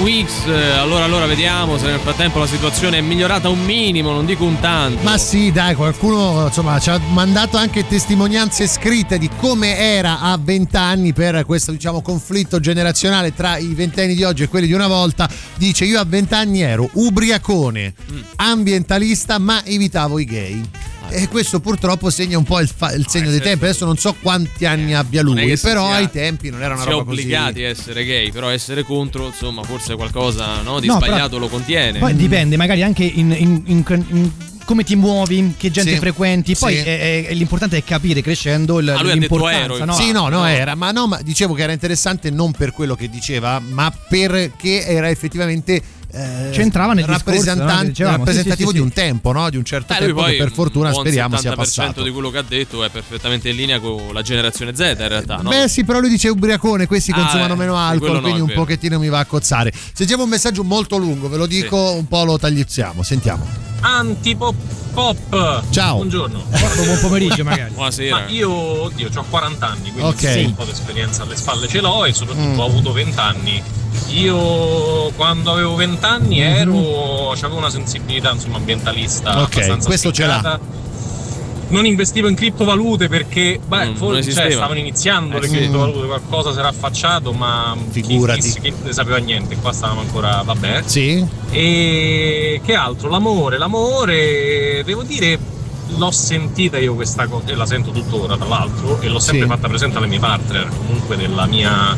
Weeks. 0.03 0.47
Allora, 0.47 1.05
allora 1.05 1.27
vediamo 1.27 1.77
se 1.79 1.87
nel 1.87 1.99
frattempo 1.99 2.39
la 2.39 2.47
situazione 2.47 2.99
è 2.99 3.01
migliorata 3.01 3.49
un 3.49 3.63
minimo, 3.65 4.13
non 4.13 4.25
dico 4.27 4.45
un 4.45 4.59
tanto. 4.61 5.03
Ma 5.03 5.19
sì, 5.19 5.51
dai, 5.53 5.75
qualcuno 5.75 6.47
insomma 6.47 6.79
ci 6.79 6.91
ha 6.91 6.99
mandato 7.11 7.57
anche 7.57 7.87
testimonianze 7.87 8.67
scritte 8.67 9.19
di 9.19 9.29
come 9.39 9.77
era 9.77 10.21
a 10.21 10.39
20 10.41 10.77
anni 10.77 11.13
per 11.13 11.45
questo 11.45 11.73
diciamo 11.73 12.01
conflitto 12.03 12.61
generazionale 12.61 13.35
tra 13.35 13.57
i 13.59 13.75
ventenni 13.75 14.15
di 14.15 14.25
oggi 14.25 14.43
e 14.45 14.49
quelli 14.49 14.67
di 14.67 14.73
una 14.73 14.87
volta. 14.89 15.29
Dice: 15.57 15.85
Io 15.85 16.01
a 16.01 16.05
20 16.05 16.35
anni 16.35 16.61
ero 16.63 16.89
ubriacone, 16.93 17.95
Mm. 18.13 18.19
ambientalista, 18.37 19.39
ma 19.39 19.65
evitavo 19.65 20.19
i 20.19 20.25
gay. 20.25 20.69
E 21.11 21.29
questo 21.29 21.61
purtroppo 21.61 22.11
segna 22.11 22.37
un 22.39 22.45
po' 22.45 22.61
il, 22.61 22.69
fa- 22.75 22.93
il 22.93 23.07
segno 23.09 23.31
dei 23.31 23.41
tempi. 23.41 23.65
Adesso 23.65 23.85
non 23.85 23.97
so 23.97 24.15
quanti 24.21 24.67
anni 24.67 24.95
abbia 24.95 25.23
Non 25.23 25.39
è 25.39 25.45
lui, 25.45 25.57
si 25.57 25.67
però 25.67 25.87
sia- 25.87 25.97
ai 25.97 26.11
tempi 26.11 26.51
non 26.51 26.63
era 26.63 26.75
una 26.75 26.83
si 26.83 26.89
è 26.89 26.93
roba 26.93 27.05
così. 27.05 27.21
obbligati 27.21 27.65
a 27.65 27.69
essere 27.69 28.05
gay, 28.05 28.31
però 28.31 28.49
essere 28.51 28.83
contro, 28.83 29.27
insomma, 29.27 29.63
forse 29.63 29.95
qualcosa 29.97 30.61
no, 30.63 30.81
di 30.81 30.87
No, 30.87 30.99
però- 30.99 31.07
sbagliato 31.13 31.39
lo 31.39 31.49
contiene. 31.49 31.99
Poi 31.99 32.15
dipende, 32.15 32.57
magari 32.57 32.83
anche 32.83 33.05
in, 33.05 33.35
in- 33.37 33.63
in- 33.67 33.85
in- 34.11 34.31
come 34.65 34.85
ti 34.85 34.97
muovi, 34.97 35.55
che 35.57 35.71
gente 35.71 35.93
Sì, 35.93 35.97
frequenti. 35.99 36.55
Poi 36.55 36.75
sì. 36.75 36.81
è- 36.81 37.27
è- 37.29 37.33
l'importante 37.33 37.79
è 37.79 37.85
capire 37.85 38.21
crescendo 38.21 38.79
il, 38.81 38.91
Ah, 38.91 39.01
lui 39.01 39.13
ha 39.13 39.15
detto 39.15 39.35
l'importanza. 39.37 39.75
ero, 39.77 39.85
no? 39.87 39.93
Sì, 39.95 40.13
no, 40.13 40.29
no, 40.29 40.45
era, 40.45 40.75
ma 40.75 40.91
no, 40.91 41.07
ma 41.07 41.19
dicevo 41.23 41.55
che 41.55 41.63
era 41.63 41.73
interessante 41.73 42.29
non 42.31 42.53
per 42.53 42.73
quello 42.73 42.95
che 42.95 43.09
diceva, 43.09 43.61
ma 43.61 43.91
perché 44.11 44.85
era 44.87 45.09
effettivamente 45.09 45.81
eh, 46.11 46.49
C'entrava 46.53 46.95
nel 46.95 47.05
discorso, 47.05 47.25
rappresentan- 47.31 47.67
no, 47.77 47.81
che 47.83 47.87
dicevamo. 47.89 48.17
rappresentativo 48.19 48.71
Sì, 48.71 48.77
sì, 48.77 48.83
di 48.83 48.91
sì, 48.91 48.99
un 48.99 49.05
tempo, 49.05 49.33
no? 49.33 49.51
Di 49.51 49.57
un 49.57 49.65
certo 49.65 49.93
Eh, 49.93 49.97
lui 49.99 50.07
tempo 50.07 50.21
poi 50.23 50.31
che 50.33 50.39
per 50.39 50.53
fortuna 50.53 50.93
speriamo 50.93 51.37
sia 51.37 51.51
70% 51.53 51.55
passato. 51.57 52.03
di 52.03 52.11
quello 52.11 52.31
che 52.31 52.39
ha 52.39 52.45
detto 52.47 52.83
è 52.85 52.89
perfettamente 52.91 53.49
in 53.51 53.57
linea 53.57 53.79
con 53.81 54.09
la 54.13 54.23
generazione 54.23 54.75
Z 54.75 54.79
in 54.99 55.09
realtà, 55.09 55.37
no? 55.37 55.51
Beh 55.51 55.69
sì, 55.69 55.85
però 55.85 56.01
lui 56.01 56.09
dice 56.09 56.29
ubriacone, 56.29 56.87
questi 56.87 57.11
Ah, 57.11 57.17
consumano 57.17 57.53
eh, 57.55 57.57
meno 57.57 57.75
sì, 57.75 57.81
alcol, 57.81 58.21
quindi 58.23 58.41
un 58.41 58.47
vero. 58.47 58.61
pochettino 58.61 58.99
mi 58.99 59.09
va 59.09 59.19
a 59.19 59.25
cozzare. 59.27 59.73
Sentiamo 59.93 60.23
un 60.23 60.29
messaggio 60.31 60.65
molto 60.65 60.97
lungo, 60.97 61.29
ve 61.29 61.37
lo 61.37 61.47
dico, 61.47 61.93
un 61.93 62.07
po' 62.09 62.25
lo 62.25 62.39
tagliuzziamo, 62.39 63.03
sentiamo. 63.03 63.47
Antipop 63.81 64.55
pop. 64.93 65.63
Ciao. 65.71 65.97
Buongiorno. 65.97 66.43
Buon 66.51 66.99
pomeriggio 67.01 67.45
magari. 67.45 67.73
Buonasera. 67.73 68.17
Ma 68.17 68.27
io, 68.29 68.51
oddio, 68.51 69.09
ho 69.15 69.25
40 69.29 69.69
anni, 69.69 69.93
quindi 69.93 70.01
Ok. 70.03 70.19
sì, 70.33 70.45
un 70.45 70.55
po' 70.55 70.65
di 70.65 70.71
esperienza 70.73 71.23
alle 71.23 71.37
spalle 71.37 71.69
ce 71.69 71.81
l'ho 71.81 72.05
e 72.05 72.13
soprattutto 72.13 72.47
Mm. 72.49 72.59
ho 72.59 72.65
avuto 72.65 72.93
20 72.93 73.19
anni. 73.21 73.63
Io 74.09 75.11
quando 75.17 75.53
avevo 75.53 75.75
20 75.75 76.05
anni 76.05 76.41
ero, 76.41 77.31
avevo 77.33 77.57
una 77.57 77.71
sensibilità 77.71 78.31
insomma 78.33 78.57
ambientalista 78.57 79.35
Mhm. 79.35 79.43
Ok, 79.43 79.53
abbastanza 79.55 79.87
questo 79.89 80.13
ce 80.13 80.27
l'ha. 80.27 80.61
Non 81.71 81.85
investivo 81.85 82.29
in 82.29 82.35
criptovalute 82.35 83.09
perché 83.09 83.61
beh, 83.63 83.91
Mm, 83.91 83.95
forse 83.97 84.33
cioè, 84.33 84.51
stavano 84.53 84.79
iniziando 84.79 85.37
Eh, 85.37 85.41
le 85.41 85.49
sì. 85.49 85.57
criptovalute, 85.57 86.07
qualcosa 86.07 86.53
si 86.53 86.59
era 86.61 86.69
affacciato, 86.69 87.33
ma 87.33 87.77
chi- 87.93 88.03
Figurati. 88.03 88.41
Chi, 88.53 88.61
chi 88.61 88.73
ne 88.85 88.93
sapeva 88.95 89.19
niente, 89.19 89.55
qua 89.57 89.71
stavamo 89.73 90.01
ancora, 90.01 90.41
vabbè. 90.43 90.83
Sì? 90.87 91.23
E 91.51 92.61
che 92.65 92.75
altro? 92.75 93.11
L'amore, 93.11 93.59
l'amore, 93.59 94.83
devo 94.83 95.03
dire, 95.03 95.39
l'ho 95.95 96.11
sentita 96.11 96.79
io 96.79 96.95
questa 96.95 97.27
cosa, 97.27 97.49
e 97.49 97.55
la 97.55 97.67
sento 97.67 97.91
tuttora 97.91 98.37
tra 98.39 98.47
l'altro, 98.47 98.99
e 99.03 99.09
l'ho 99.09 99.19
sempre 99.19 99.43
Sì. 99.43 99.49
fatta 99.51 99.69
presente 99.69 99.99
alle 99.99 100.07
mie 100.07 100.19
partner, 100.21 100.69
comunque 100.75 101.17
della 101.19 101.45
mia, 101.45 101.95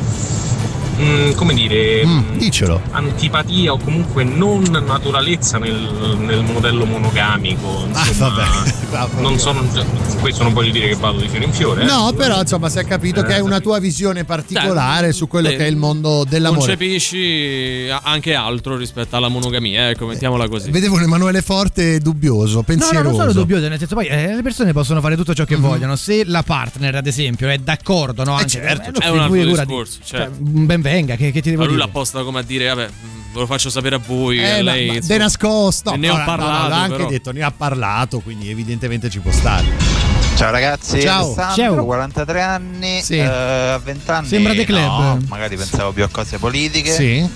mm, 0.98 1.30
come 1.32 1.54
dire, 1.54 2.04
Mm, 2.06 2.36
dicelo. 2.36 2.80
antipatia 2.90 3.72
o 3.72 3.78
comunque 3.78 4.24
non 4.24 4.62
naturalezza 4.84 5.58
nel, 5.58 6.16
nel 6.18 6.42
modello 6.44 6.84
monogamico. 6.84 7.86
Ah, 7.92 8.06
Insomma, 8.06 8.30
vabbè. 8.34 8.72
Va, 8.90 9.08
non 9.20 9.38
sono, 9.38 9.64
cioè, 9.72 9.84
questo 10.20 10.42
non 10.42 10.52
voglio 10.52 10.72
dire 10.72 10.88
che 10.88 10.96
vado 10.96 11.20
di 11.20 11.28
fiore 11.28 11.44
in 11.44 11.52
fiore. 11.52 11.82
eh. 11.82 11.84
No, 11.84 12.12
però 12.16 12.40
insomma 12.40 12.68
si 12.68 12.78
è 12.80 12.84
capito 12.84 13.22
che 13.22 13.34
hai 13.34 13.40
una 13.40 13.60
tua 13.60 13.78
visione 13.78 14.24
particolare 14.24 15.12
su 15.12 15.28
quello 15.28 15.48
Beh, 15.48 15.56
che 15.56 15.66
è 15.66 15.68
il 15.68 15.76
mondo 15.76 16.24
dell'amore. 16.28 16.58
Concepisci 16.66 17.86
anche 18.02 18.34
altro 18.34 18.76
rispetto 18.76 19.14
alla 19.16 19.28
monogamia, 19.28 19.90
ecco, 19.90 20.06
mettiamola 20.06 20.48
così. 20.48 20.70
Vedevo 20.72 20.96
un 20.96 21.02
Emanuele 21.02 21.40
Forte 21.42 21.98
dubbioso, 22.00 22.48
No, 22.50 22.56
no, 22.58 22.62
pensieroso. 22.64 23.02
non 23.02 23.14
sono 23.14 23.32
dubbioso, 23.32 23.68
nel 23.68 23.78
senso 23.78 23.94
poi 23.94 24.06
eh, 24.06 24.34
le 24.34 24.42
persone 24.42 24.72
possono 24.72 25.00
fare 25.00 25.14
tutto 25.16 25.34
ciò 25.34 25.44
che 25.44 25.54
vogliono. 25.56 25.94
Se 25.94 26.24
la 26.24 26.42
partner, 26.42 26.96
ad 26.96 27.06
esempio, 27.06 27.48
è 27.48 27.58
d'accordo, 27.58 28.24
no? 28.24 28.34
Anche, 28.34 28.48
certo, 28.48 29.00
eh, 29.00 29.04
è 29.04 29.08
no, 29.08 29.12
un 29.14 29.18
altro 29.20 29.44
discorso, 29.44 29.98
Cioè, 30.04 30.18
certo. 30.20 30.36
Venga, 30.92 31.16
che, 31.16 31.30
che 31.30 31.40
ti 31.40 31.50
devo 31.50 31.62
Ma 31.62 31.66
lui 31.68 31.76
dire? 31.76 31.86
l'ha 31.86 31.92
posta 31.92 32.22
come 32.22 32.40
a 32.40 32.42
dire, 32.42 32.68
vabbè, 32.68 32.86
mm, 32.88 33.32
ve 33.32 33.38
lo 33.40 33.46
faccio 33.46 33.70
sapere 33.70 33.96
a 33.96 34.00
voi. 34.04 34.38
Eh, 34.38 34.50
a 34.50 34.56
ma- 34.62 34.72
lei, 34.72 34.86
ma 34.88 34.98
de 35.00 35.16
nascosto. 35.18 35.94
Ne 35.96 36.08
ho 36.10 36.12
No, 36.12 36.18
no, 36.18 36.24
no, 36.24 36.36
parlato, 36.36 36.68
l'ha 36.68 36.76
anche 36.82 36.96
però. 36.96 37.08
detto, 37.08 37.32
ne 37.32 37.42
ha 37.42 37.50
parlato, 37.50 38.20
quindi 38.20 38.50
evidentemente 38.50 39.08
ci 39.10 39.18
può 39.20 39.30
stare. 39.32 39.66
Ciao 40.36 40.50
ragazzi, 40.50 41.00
Ciao. 41.02 41.24
Alessandro, 41.34 41.74
Ciao. 41.74 41.84
43 41.84 42.40
anni, 42.42 43.02
Sì. 43.02 43.16
eh, 43.16 43.24
a 43.24 43.78
20 43.78 44.10
anni 44.10 44.26
Sembra 44.28 44.52
The 44.54 44.64
Club. 44.64 44.80
no, 44.80 45.20
magari 45.28 45.56
pensavo 45.56 45.92
più 45.92 46.02
a 46.04 46.08
cose 46.08 46.38
politiche. 46.38 46.90
Sì. 46.92 47.28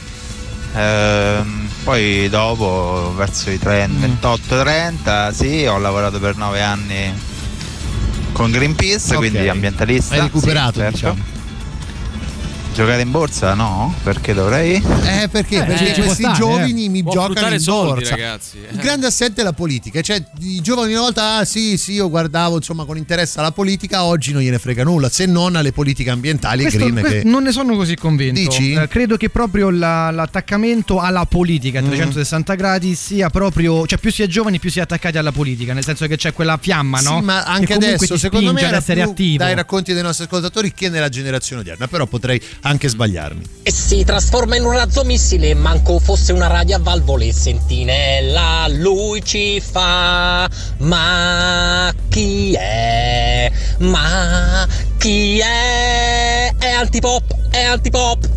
Ehm, 0.77 1.69
poi 1.85 2.29
dopo, 2.29 3.13
verso 3.15 3.51
i 3.51 3.55
Mm. 3.57 3.59
30, 3.61 4.07
28-30, 4.07 5.33
sì, 5.33 5.65
ho 5.67 5.79
lavorato 5.79 6.19
per 6.19 6.37
9 6.37 6.61
anni 6.63 7.13
con 8.33 8.51
Greenpeace, 8.51 9.11
Ok. 9.13 9.17
quindi 9.17 9.49
ambientalista. 9.49 10.15
Hai 10.15 10.21
recuperato, 10.23 10.73
sì, 10.73 10.79
certo. 10.81 10.97
diciamo. 10.97 11.34
Giocare 12.75 13.03
in 13.03 13.13
borsa? 13.13 13.55
No, 13.55 13.95
perché 14.03 14.35
dovrei? 14.35 14.75
Eh, 14.75 15.29
perché? 15.31 15.59
Eh, 15.59 15.65
perché 15.65 15.93
può 15.93 16.05
questi 16.07 16.23
stare, 16.25 16.37
giovani 16.37 16.89
mi 16.89 17.03
Può 17.05 17.13
giocano 17.13 17.55
in 17.55 17.61
soldi, 17.61 17.93
borsa. 18.01 18.11
ragazzi. 18.17 18.57
eh. 18.69 18.73
Il 18.75 18.79
grande 18.81 19.07
assetto 19.07 19.41
è 19.41 19.45
la 19.45 19.53
politica, 19.53 20.01
cioè 20.01 20.21
i 20.41 20.61
giovani 20.61 20.91
una 20.93 21.03
volta, 21.03 21.37
ah 21.37 21.45
sì, 21.45 21.79
sì, 21.79 21.93
io 21.93 22.11
guardavo 22.11 22.57
insomma 22.57 22.85
con 22.85 22.97
interesse 22.97 23.39
alla 23.39 23.53
politica, 23.53 24.03
oggi 24.03 24.33
non 24.33 24.43
gliene 24.43 24.59
frega 24.59 24.83
nulla, 24.83 25.09
se 25.09 25.25
non 25.27 25.55
alle 25.55 25.71
politiche 25.71 26.11
ambientali 26.11 26.61
e 26.61 26.63
Questo- 26.65 26.79
green 26.81 26.95
questo 27.01 27.19
che... 27.21 27.25
Non 27.25 27.45
ne 27.45 27.53
sono 27.53 27.77
così 27.77 27.95
convinto. 27.95 28.41
Dici? 28.41 28.73
Eh, 28.73 28.89
credo 28.89 29.17
che 29.17 29.31
proprio 29.31 29.71
la- 29.71 30.11
l'attaccamento 30.11 30.99
alla 30.99 31.27
politica 31.27 31.79
a 31.79 31.83
Mm. 31.83 31.87
360 31.87 32.55
gradi 32.57 32.97
sia 32.97 33.31
proprio. 33.31 33.87
cioè, 33.87 33.99
più 34.01 34.11
si 34.11 34.23
è 34.23 34.27
giovani, 34.27 34.59
più 34.59 34.71
si 34.71 34.81
è 34.81 34.83
attaccati 34.83 35.17
alla 35.17 35.31
politica. 35.33 35.75
Nel 35.75 35.85
senso 35.85 36.09
che 36.09 36.17
c'è 36.17 36.33
quella 36.33 36.59
fiamma, 36.61 36.99
no? 37.01 37.19
Sì, 37.21 37.25
ma 37.25 37.43
Che 37.45 37.49
anche 37.51 37.67
comunque 37.75 37.95
adesso 37.95 38.19
secondo 38.19 38.53
me 38.53 38.63
era 38.63 38.79
essere 38.79 39.03
più 39.03 39.11
attivo. 39.11 39.39
dai 39.45 39.55
racconti 39.55 39.93
dei 39.93 40.03
nostri 40.03 40.25
ascoltatori 40.25 40.73
che 40.75 40.89
nella 40.89 41.09
generazione 41.09 41.61
odierna, 41.63 41.87
però 41.87 42.07
potrei 42.07 42.41
anche 42.65 42.89
sbagliarmi. 42.89 43.43
E 43.63 43.73
si 43.73 44.05
trasforma 44.05 44.57
in 44.57 44.65
un 44.65 44.73
razzo 44.73 45.05
missile, 45.05 45.55
manco 45.55 45.99
fosse 45.99 46.33
una 46.33 46.49
radio 46.49 46.77
a 46.77 46.81
valvole, 46.81 47.33
sentinella, 47.33 48.67
lui 48.69 49.23
ci 49.25 49.61
fa. 49.61 50.49
Ma 50.79 51.93
chi 52.09 52.53
è? 52.53 53.51
Ma 53.79 54.67
chi 54.99 55.39
è? 55.39 56.55
È 56.59 56.71
antipop, 56.71 57.51
è 57.51 57.63
antipop. 57.63 58.29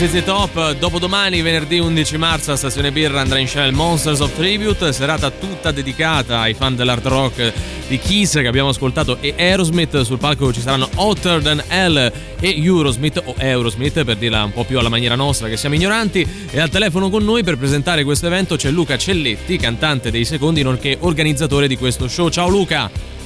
ZZ 0.00 0.24
Top. 0.24 0.76
Dopodomani, 0.78 1.42
venerdì 1.42 1.78
11 1.78 2.16
marzo, 2.16 2.52
a 2.52 2.56
Stazione 2.56 2.90
Birra 2.90 3.20
andrà 3.20 3.38
in 3.38 3.46
scena 3.46 3.66
il 3.66 3.74
Monsters 3.74 4.20
of 4.20 4.34
Tribute, 4.34 4.94
serata 4.94 5.30
tutta 5.30 5.72
dedicata 5.72 6.40
ai 6.40 6.54
fan 6.54 6.74
dell'hard 6.74 7.06
rock 7.06 7.52
di 7.86 7.98
Kiss 7.98 8.40
che 8.40 8.46
abbiamo 8.46 8.70
ascoltato 8.70 9.18
e 9.20 9.34
Aerosmith. 9.36 10.00
Sul 10.00 10.16
palco 10.16 10.54
ci 10.54 10.62
saranno 10.62 10.88
Hotter 10.94 11.42
Than 11.42 11.62
Hell 11.68 12.10
e 12.40 12.64
Eurosmith 12.64 13.20
o 13.22 13.34
Eurosmith 13.36 14.02
per 14.04 14.16
dirla 14.16 14.42
un 14.42 14.54
po' 14.54 14.64
più 14.64 14.78
alla 14.78 14.88
maniera 14.88 15.16
nostra 15.16 15.48
che 15.48 15.58
siamo 15.58 15.74
ignoranti. 15.74 16.26
E 16.50 16.58
al 16.58 16.70
telefono 16.70 17.10
con 17.10 17.22
noi 17.22 17.44
per 17.44 17.58
presentare 17.58 18.02
questo 18.02 18.26
evento 18.26 18.56
c'è 18.56 18.70
Luca 18.70 18.96
Celletti, 18.96 19.58
cantante 19.58 20.10
dei 20.10 20.24
Secondi, 20.24 20.62
nonché 20.62 20.96
organizzatore 20.98 21.68
di 21.68 21.76
questo 21.76 22.08
show. 22.08 22.30
Ciao 22.30 22.48
Luca! 22.48 23.19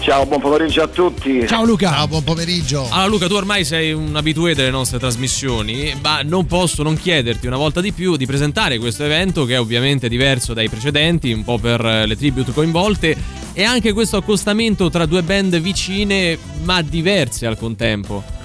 Ciao, 0.00 0.24
buon 0.24 0.40
pomeriggio 0.40 0.82
a 0.82 0.88
tutti. 0.88 1.46
Ciao 1.46 1.62
Luca. 1.64 1.90
Ciao, 1.90 2.08
buon 2.08 2.24
pomeriggio. 2.24 2.88
Allora 2.90 3.06
Luca, 3.06 3.26
tu 3.26 3.34
ormai 3.34 3.66
sei 3.66 3.92
un 3.92 4.16
abitué 4.16 4.54
delle 4.54 4.70
nostre 4.70 4.98
trasmissioni, 4.98 5.94
ma 6.02 6.22
non 6.22 6.46
posso 6.46 6.82
non 6.82 6.96
chiederti 6.96 7.46
una 7.46 7.58
volta 7.58 7.82
di 7.82 7.92
più 7.92 8.16
di 8.16 8.24
presentare 8.24 8.78
questo 8.78 9.04
evento 9.04 9.44
che 9.44 9.54
è 9.54 9.60
ovviamente 9.60 10.08
diverso 10.08 10.54
dai 10.54 10.70
precedenti, 10.70 11.32
un 11.32 11.44
po' 11.44 11.58
per 11.58 11.82
le 11.82 12.16
tribute 12.16 12.52
coinvolte 12.52 13.14
e 13.52 13.62
anche 13.62 13.92
questo 13.92 14.16
accostamento 14.16 14.88
tra 14.88 15.04
due 15.04 15.22
band 15.22 15.58
vicine 15.60 16.38
ma 16.62 16.80
diverse 16.80 17.46
al 17.46 17.58
contempo. 17.58 18.39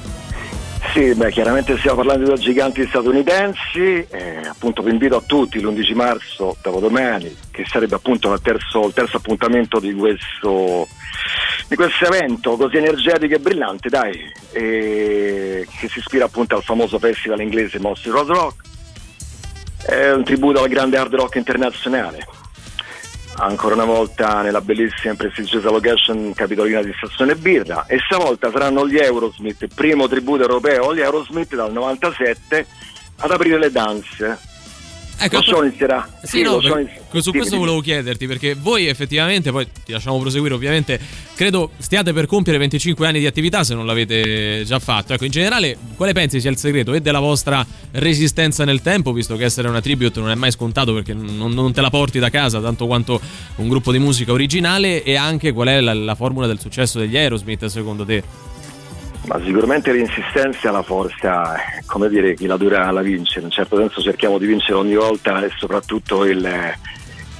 Sì, 0.95 1.13
beh, 1.13 1.29
chiaramente 1.29 1.77
stiamo 1.77 1.97
parlando 1.97 2.23
di 2.23 2.29
due 2.29 2.39
giganti 2.39 2.87
statunitensi, 2.87 4.07
eh, 4.09 4.47
appunto 4.47 4.81
vi 4.81 4.91
invito 4.91 5.17
a 5.17 5.21
tutti 5.25 5.59
l'11 5.59 5.93
marzo, 5.93 6.55
dopodomani, 6.61 7.35
che 7.51 7.65
sarebbe 7.67 7.95
appunto 7.95 8.31
il 8.31 8.39
terzo, 8.39 8.87
il 8.87 8.93
terzo 8.93 9.17
appuntamento 9.17 9.81
di 9.81 9.93
questo, 9.93 10.87
di 11.67 11.75
questo 11.75 12.05
evento 12.05 12.55
così 12.55 12.77
energetico 12.77 13.35
e 13.35 13.39
brillante, 13.39 13.89
dai, 13.89 14.17
eh, 14.53 15.67
che 15.77 15.89
si 15.89 15.99
ispira 15.99 16.23
appunto 16.23 16.55
al 16.55 16.63
famoso 16.63 16.97
festival 16.97 17.41
inglese 17.41 17.77
Monster 17.77 18.13
Road 18.13 18.29
Rock. 18.29 18.63
È 19.85 20.11
un 20.13 20.23
tributo 20.23 20.63
al 20.63 20.69
grande 20.69 20.95
hard 20.95 21.13
rock 21.13 21.35
internazionale. 21.35 22.25
Ancora 23.37 23.75
una 23.75 23.83
volta 23.83 24.41
nella 24.41 24.61
bellissima 24.61 25.13
e 25.13 25.17
prestigiosa 25.17 25.69
location 25.69 26.33
capitolina 26.33 26.81
di 26.81 26.93
Stazione 26.95 27.35
Birra 27.35 27.85
e 27.85 27.99
stavolta 27.99 28.49
saranno 28.49 28.87
gli 28.87 28.97
Aerosmith, 28.97 29.67
primo 29.75 30.07
tributo 30.07 30.43
europeo 30.43 30.89
agli 30.89 31.01
Aerosmith 31.01 31.53
dal 31.53 31.73
97 31.73 32.65
ad 33.17 33.31
aprire 33.31 33.59
le 33.59 33.71
danze. 33.71 34.54
Ecco, 35.17 35.41
lo 35.51 35.63
inizierà. 35.63 36.07
Sì, 36.23 36.41
no, 36.41 36.55
lo 36.55 36.61
show 36.61 36.71
per- 36.73 36.81
inizi- 36.81 37.21
su 37.21 37.31
questo 37.31 37.51
dimmi. 37.51 37.59
volevo 37.65 37.79
chiederti 37.79 38.27
perché 38.27 38.53
voi 38.53 38.87
effettivamente, 38.87 39.51
poi 39.51 39.65
ti 39.85 39.91
lasciamo 39.93 40.19
proseguire 40.19 40.53
ovviamente, 40.53 40.99
credo 41.35 41.71
stiate 41.77 42.11
per 42.13 42.25
compiere 42.25 42.59
25 42.59 43.07
anni 43.07 43.19
di 43.19 43.25
attività 43.25 43.63
se 43.63 43.73
non 43.73 43.85
l'avete 43.85 44.63
già 44.65 44.79
fatto. 44.79 45.13
Ecco, 45.13 45.25
in 45.25 45.31
generale, 45.31 45.77
quale 45.95 46.13
pensi 46.13 46.39
sia 46.41 46.49
il 46.49 46.57
segreto 46.57 46.93
e 46.93 47.01
della 47.01 47.19
vostra 47.19 47.65
resistenza 47.91 48.65
nel 48.65 48.81
tempo, 48.81 49.13
visto 49.13 49.35
che 49.37 49.45
essere 49.45 49.67
una 49.69 49.81
tribute 49.81 50.19
non 50.19 50.29
è 50.29 50.35
mai 50.35 50.51
scontato 50.51 50.93
perché 50.93 51.13
non, 51.13 51.51
non 51.51 51.71
te 51.73 51.81
la 51.81 51.89
porti 51.89 52.19
da 52.19 52.29
casa 52.29 52.59
tanto 52.59 52.85
quanto 52.85 53.19
un 53.55 53.69
gruppo 53.69 53.91
di 53.91 53.99
musica 53.99 54.31
originale 54.33 55.03
e 55.03 55.15
anche 55.15 55.53
qual 55.53 55.69
è 55.69 55.79
la, 55.79 55.93
la 55.93 56.15
formula 56.15 56.45
del 56.45 56.59
successo 56.59 56.99
degli 56.99 57.15
Aerosmith 57.15 57.65
secondo 57.67 58.05
te? 58.05 58.23
Ma 59.25 59.41
sicuramente 59.43 59.91
l'insistenza 59.91 60.69
è 60.69 60.71
la 60.71 60.83
forza, 60.83 61.55
come 61.87 62.09
dire, 62.09 62.35
chi 62.35 62.45
la 62.45 62.57
dura 62.57 62.91
la 62.91 63.01
vince. 63.01 63.39
In 63.39 63.45
un 63.45 63.51
certo 63.51 63.77
senso 63.77 64.01
cerchiamo 64.01 64.37
di 64.37 64.45
vincere 64.45 64.77
ogni 64.77 64.93
volta 64.93 65.43
e 65.43 65.51
soprattutto 65.57 66.25
il, 66.25 66.47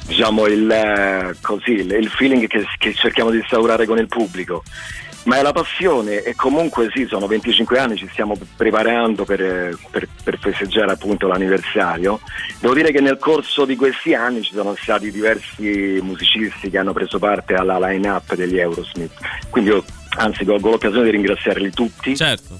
diciamo, 0.07 0.47
il, 0.47 1.38
così, 1.41 1.73
il, 1.73 2.09
feeling 2.09 2.47
che, 2.47 2.65
che 2.79 2.93
cerchiamo 2.93 3.29
di 3.29 3.38
instaurare 3.38 3.86
con 3.86 3.99
il 3.99 4.07
pubblico. 4.07 4.63
Ma 5.25 5.38
è 5.38 5.41
la 5.41 5.53
passione 5.53 6.21
e 6.21 6.36
comunque 6.36 6.89
sì, 6.93 7.07
sono 7.07 7.25
25 7.25 7.79
anni, 7.79 7.97
ci 7.97 8.07
stiamo 8.11 8.38
preparando 8.55 9.25
per, 9.25 9.75
per- 9.89 10.07
per 10.23 10.38
festeggiare 10.39 10.91
appunto 10.91 11.27
l'anniversario. 11.27 12.19
Devo 12.59 12.75
dire 12.75 12.91
che 12.91 13.01
nel 13.01 13.17
corso 13.17 13.65
di 13.65 13.75
questi 13.75 14.13
anni 14.13 14.43
ci 14.43 14.53
sono 14.53 14.75
stati 14.79 15.11
diversi 15.11 15.99
musicisti 16.01 16.69
che 16.69 16.77
hanno 16.77 16.93
preso 16.93 17.17
parte 17.17 17.55
alla 17.55 17.79
line-up 17.79 18.36
degli 18.36 18.59
Aerosmith. 18.59 19.13
Quindi 19.49 19.71
io 19.71 19.83
anzi 20.18 20.45
colgo 20.45 20.70
l'occasione 20.72 21.05
di 21.05 21.11
ringraziarli 21.11 21.72
tutti. 21.72 22.16
Certo. 22.16 22.59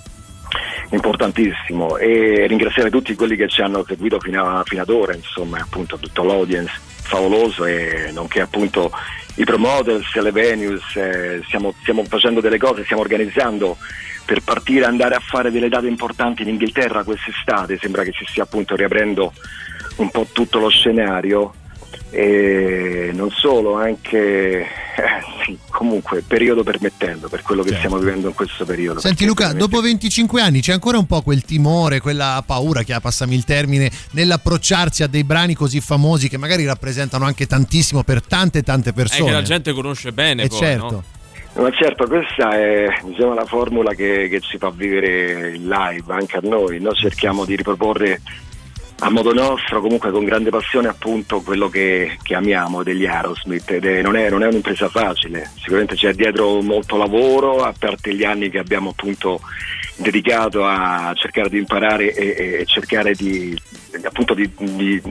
Importantissimo 0.92 1.98
e 1.98 2.46
ringraziare 2.48 2.90
tutti 2.90 3.16
quelli 3.16 3.36
che 3.36 3.48
ci 3.48 3.62
hanno 3.62 3.84
seguito 3.86 4.20
fino, 4.20 4.44
a- 4.46 4.64
fino 4.64 4.82
ad 4.82 4.90
ora, 4.90 5.16
insomma, 5.16 5.60
appunto 5.60 5.98
tutto 5.98 6.24
l'audience 6.24 6.72
favoloso 7.06 7.66
e 7.66 8.12
nonché 8.14 8.42
appunto 8.42 8.92
i 9.36 9.44
promoters 9.44 10.14
le 10.16 10.32
venues, 10.32 10.96
eh, 10.96 11.42
stiamo, 11.46 11.74
stiamo 11.82 12.04
facendo 12.06 12.40
delle 12.40 12.58
cose, 12.58 12.84
stiamo 12.84 13.02
organizzando 13.02 13.78
per 14.26 14.42
partire 14.42 14.86
andare 14.86 15.16
a 15.16 15.20
fare 15.20 15.52
delle 15.52 15.70
date 15.70 15.88
importanti 15.88 16.42
in 16.42 16.50
Inghilterra 16.50 17.04
quest'estate, 17.04 17.78
sembra 17.80 18.04
che 18.04 18.12
si 18.18 18.26
stia 18.28 18.44
appunto 18.44 18.76
riaprendo 18.76 19.34
un 19.98 20.10
po' 20.10 20.28
tutto 20.32 20.60
lo 20.60 20.70
scenario 20.70 21.54
e 22.16 23.12
non 23.14 23.30
solo, 23.30 23.76
anche 23.76 24.62
eh, 24.62 24.68
sì, 25.44 25.58
comunque 25.70 26.24
periodo 26.26 26.64
permettendo 26.64 27.28
per 27.28 27.42
quello 27.42 27.62
che 27.62 27.76
stiamo 27.76 27.98
vivendo 27.98 28.30
in 28.30 28.34
questo 28.34 28.64
periodo. 28.64 29.02
Senti 29.02 29.26
Luca, 29.26 29.52
dopo 29.52 29.82
25 29.82 30.40
anni 30.42 30.62
c'è 30.62 30.72
ancora 30.72 30.98
un 30.98 31.06
po' 31.06 31.22
quel 31.22 31.44
timore, 31.44 32.00
quella 32.00 32.42
paura 32.46 32.84
che 32.84 32.94
ha, 32.94 33.02
passami 33.02 33.36
il 33.36 33.44
termine, 33.44 33.92
nell'approcciarsi 34.12 35.04
a 35.04 35.08
dei 35.08 35.26
brani 35.26 35.56
così 35.56 35.82
famosi 35.82 36.30
che 36.30 36.38
magari 36.38 36.66
rappresentano 36.66 37.26
anche 37.26 37.48
tantissimo 37.48 38.04
per 38.04 38.26
tante 38.26 38.64
tante 38.64 38.92
È 38.92 38.94
persone. 38.94 39.26
che 39.26 39.32
la 39.32 39.42
gente 39.42 39.74
conosce 39.74 40.14
bene 40.14 40.44
Eh, 40.44 40.48
poi, 40.48 40.58
certo. 40.58 40.92
no? 40.92 41.04
Ma 41.62 41.72
certo, 41.72 42.08
questa 42.08 42.52
è 42.52 42.86
diciamo, 43.04 43.34
la 43.34 43.46
formula 43.46 43.94
che, 43.94 44.30
che 44.30 44.40
ci 44.40 44.58
fa 44.58 44.70
vivere 44.70 45.50
il 45.50 45.68
live 45.68 46.14
anche 46.14 46.38
a 46.38 46.42
noi. 46.44 46.80
Noi 46.80 46.96
cerchiamo 46.96 47.44
di 47.46 47.56
riproporre 47.56 48.22
a 49.00 49.10
modo 49.10 49.34
nostro, 49.34 49.82
comunque 49.82 50.12
con 50.12 50.24
grande 50.24 50.50
passione, 50.50 50.88
appunto 50.88 51.42
quello 51.42 51.68
che, 51.68 52.18
che 52.22 52.34
amiamo 52.36 52.82
degli 52.82 53.06
Aerosmith. 53.06 53.70
Ed 53.72 53.86
è- 53.86 54.02
non, 54.02 54.16
è, 54.16 54.30
non 54.30 54.44
è 54.44 54.48
un'impresa 54.48 54.88
facile, 54.90 55.50
sicuramente 55.58 55.96
c'è 55.96 56.14
dietro 56.14 56.62
molto 56.62 56.96
lavoro, 56.96 57.58
a 57.64 57.74
parte 57.78 58.16
gli 58.16 58.24
anni 58.24 58.50
che 58.50 58.60
abbiamo 58.60 58.92
appunto 58.92 59.42
dedicato 59.98 60.66
a 60.66 61.14
cercare 61.16 61.50
di 61.50 61.58
imparare 61.58 62.14
e, 62.14 62.60
e 62.62 62.66
cercare 62.66 63.14
di 63.14 63.58
appunto 64.04 64.34
di, 64.34 64.50
di- 64.58 65.02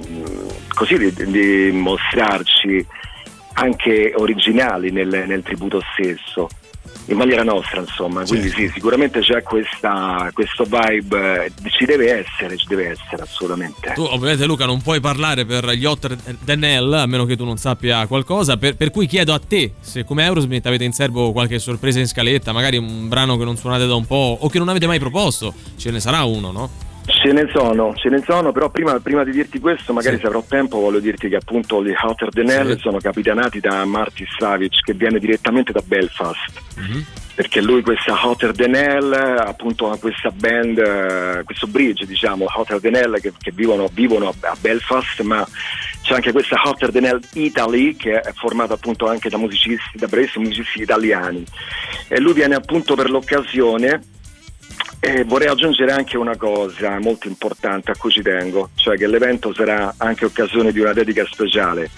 così 0.75 0.99
di, 0.99 1.31
di 1.31 1.71
mostrarci 1.73 2.87
anche 3.55 4.13
originali 4.17 4.91
nel, 4.91 5.25
nel 5.27 5.43
tributo 5.43 5.81
stesso 5.95 6.49
in 7.07 7.17
maniera 7.17 7.43
nostra 7.43 7.81
insomma. 7.81 8.25
Quindi 8.25 8.51
sì 8.51 8.71
sicuramente 8.73 9.21
c'è 9.21 9.43
questa, 9.43 10.31
questo 10.33 10.65
vibe 10.65 11.47
eh, 11.47 11.71
ci 11.71 11.85
deve 11.85 12.25
essere 12.25 12.57
ci 12.57 12.67
deve 12.67 12.91
essere 12.91 13.23
assolutamente. 13.23 13.93
Tu 13.95 14.03
ovviamente 14.03 14.47
Luca 14.47 14.67
non 14.67 14.81
puoi 14.81 15.01
parlare 15.01 15.45
per 15.45 15.69
gli 15.71 15.85
Hotter 15.85 16.17
than 16.45 16.65
Hell, 16.65 16.93
a 16.93 17.07
meno 17.07 17.25
che 17.25 17.37
tu 17.37 17.45
non 17.45 17.57
sappia 17.57 18.07
qualcosa, 18.07 18.57
per, 18.57 18.77
per 18.77 18.91
cui 18.91 19.07
chiedo 19.07 19.33
a 19.35 19.41
te 19.41 19.73
se 19.81 20.05
come 20.05 20.23
Aerosmith 20.23 20.67
avete 20.67 20.85
in 20.85 20.93
serbo 20.93 21.33
qualche 21.33 21.59
sorpresa 21.59 21.99
in 21.99 22.07
scaletta, 22.07 22.53
magari 22.53 22.77
un 22.77 23.09
brano 23.09 23.37
che 23.37 23.45
non 23.45 23.57
suonate 23.57 23.87
da 23.87 23.95
un 23.95 24.07
po' 24.07 24.39
o 24.41 24.49
che 24.49 24.59
non 24.59 24.69
avete 24.69 24.87
mai 24.87 24.99
proposto, 24.99 25.53
ce 25.77 25.91
ne 25.91 26.01
sarà 26.01 26.25
uno, 26.25 26.51
no? 26.51 26.71
Ce 27.07 27.33
ne 27.33 27.51
sono, 27.53 27.95
ce 27.95 28.09
ne 28.09 28.23
sono, 28.25 28.51
però 28.51 28.71
prima, 28.71 28.99
prima 28.99 29.25
di 29.25 29.31
dirti 29.31 29.61
questo, 29.61 29.93
magari 29.93 30.19
se 30.19 30.27
avrò 30.27 30.43
tempo, 30.49 30.81
voglio 30.81 31.01
dirti 31.01 31.29
che 31.29 31.37
appunto 31.37 31.85
gli 31.85 31.93
Hotter 31.93 32.31
Than 32.31 32.49
Hell 32.49 32.79
sono 32.79 32.99
capitanati 32.99 33.61
da 33.61 33.85
Marty 33.85 34.25
Savage 34.39 34.81
che 34.83 34.95
viene 34.95 35.19
direttamente 35.19 35.71
da 35.71 35.83
Belfast. 35.85 36.63
Perché 37.35 37.61
lui 37.61 37.83
questa 37.83 38.19
Hotter 38.27 38.53
Hell, 38.57 39.13
appunto 39.13 39.91
ha 39.91 39.99
questa 39.99 40.31
band, 40.31 40.79
eh, 40.79 41.43
questo 41.45 41.67
bridge 41.67 42.07
diciamo, 42.07 42.47
Hotter 42.49 42.81
Hell 42.83 43.21
che, 43.21 43.33
che 43.39 43.51
vivono, 43.53 43.91
vivono 43.93 44.29
a, 44.41 44.57
Belfast, 44.59 45.21
ma 45.21 45.47
c'è 46.03 46.15
anche 46.15 46.33
questa 46.33 46.57
Hotter 46.65 46.91
Hell 46.95 47.21
Italy 47.35 47.97
che 47.97 48.21
è 48.21 48.33
formata 48.33 48.75
appunto 48.75 49.09
anche 49.09 49.29
da 49.29 49.37
musicisti, 49.37 49.99
da 49.99 50.07
bravissimi 50.07 50.47
musicisti 50.47 50.83
italiani. 50.83 51.45
E 52.09 52.19
lui 52.19 52.33
viene 52.33 52.55
appunto 52.55 52.95
per 52.95 53.11
l'occasione 53.11 54.01
e 55.01 55.25
vorrei 55.25 55.49
aggiungere 55.49 55.93
anche 55.93 56.17
una 56.17 56.37
cosa 56.37 56.99
molto 56.99 57.29
importante 57.29 57.91
a 57.91 57.97
cui 57.97 58.11
ci 58.11 58.23
tengo, 58.23 58.71
cioè 58.75 58.97
che 58.97 59.07
l'evento 59.07 59.53
sarà 59.53 59.95
anche 59.99 60.25
occasione 60.25 60.73
di 60.73 60.81
una 60.81 60.95
dedica 60.95 61.27
speciale. 61.31 61.91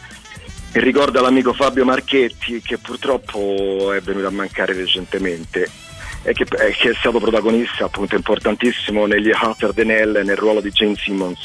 E 0.72 0.80
ricordo 0.80 1.20
all'amico 1.20 1.52
Fabio 1.52 1.84
Marchetti 1.84 2.60
che 2.60 2.78
purtroppo 2.78 3.92
è 3.92 4.00
venuto 4.00 4.26
a 4.26 4.30
mancare 4.30 4.72
recentemente 4.72 5.70
e 6.22 6.32
che, 6.32 6.44
che 6.44 6.90
è 6.90 6.94
stato 6.98 7.20
protagonista 7.20 7.84
appunto 7.84 8.16
importantissimo 8.16 9.06
negli 9.06 9.30
Hotter 9.30 9.72
Than 9.72 9.90
Hell 9.90 10.22
nel 10.24 10.36
ruolo 10.36 10.60
di 10.60 10.70
Jane 10.70 10.96
Simmons, 10.96 11.38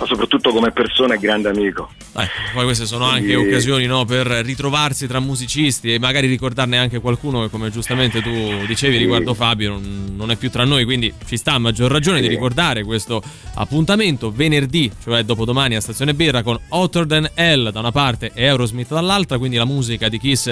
ma 0.00 0.06
soprattutto 0.06 0.50
come 0.50 0.70
persona 0.72 1.14
e 1.14 1.18
grande 1.18 1.50
amico. 1.50 1.90
Eh, 2.16 2.26
poi 2.54 2.64
queste 2.64 2.86
sono 2.86 3.04
anche 3.04 3.34
Quindi- 3.34 3.50
occasioni 3.52 3.84
no, 3.84 4.06
per 4.06 4.26
ritrovarsi 4.26 5.06
tra 5.06 5.20
musicisti 5.20 5.92
e 5.92 5.98
magari 5.98 6.26
ricordarne 6.26 6.78
anche 6.78 7.00
qualcuno 7.00 7.42
che 7.42 7.50
come 7.50 7.70
giustamente 7.70 8.22
tu 8.22 8.30
dicevi 8.66 8.94
Sì. 8.94 8.98
riguardo 9.00 9.34
Fabio 9.34 9.72
non, 9.72 10.12
non 10.16 10.30
è 10.30 10.36
più 10.36 10.48
tra 10.50 10.64
noi, 10.64 10.84
quindi 10.84 11.12
ci 11.26 11.36
sta 11.36 11.52
a 11.52 11.58
maggior 11.58 11.90
ragione 11.90 12.20
di 12.20 12.28
Sì. 12.28 12.32
ricordare 12.32 12.82
questo 12.82 13.22
appuntamento 13.54 14.32
venerdì, 14.32 14.90
cioè 15.04 15.22
dopodomani 15.22 15.76
a 15.76 15.80
Stazione 15.82 16.14
Birra 16.14 16.42
con 16.42 16.58
Hotter 16.68 17.06
Than 17.06 17.30
Hell 17.34 17.70
da 17.70 17.80
una 17.80 17.92
parte 17.92 18.30
e 18.34 18.46
Aerosmith 18.46 18.88
dall'altra, 18.88 19.36
quindi 19.36 19.58
la 19.58 19.66
musica 19.66 20.08
di 20.08 20.18
Kiss 20.18 20.46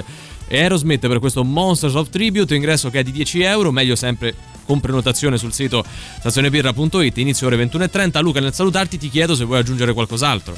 e 0.46 0.61
Aerosmith 0.61 1.09
per 1.09 1.18
questo 1.20 1.42
Monsters 1.42 1.94
of 1.94 2.11
Tribute, 2.11 2.55
ingresso 2.55 2.90
che 2.90 2.99
è 3.01 3.03
di 3.03 3.12
10 3.12 3.40
euro, 3.40 3.72
meglio 3.72 3.96
sempre 3.96 4.34
con 4.68 4.80
prenotazione 4.80 5.38
sul 5.38 5.54
sito 5.54 5.82
stazionebirra.it. 5.82 7.16
Inizio 7.16 7.46
ore 7.46 7.56
21.30. 7.56 8.20
Luca, 8.20 8.38
nel 8.40 8.52
salutarti 8.52 8.98
ti 8.98 9.08
chiedo 9.08 9.34
se 9.34 9.44
vuoi 9.44 9.60
aggiungere 9.60 9.94
qualcos'altro. 9.94 10.54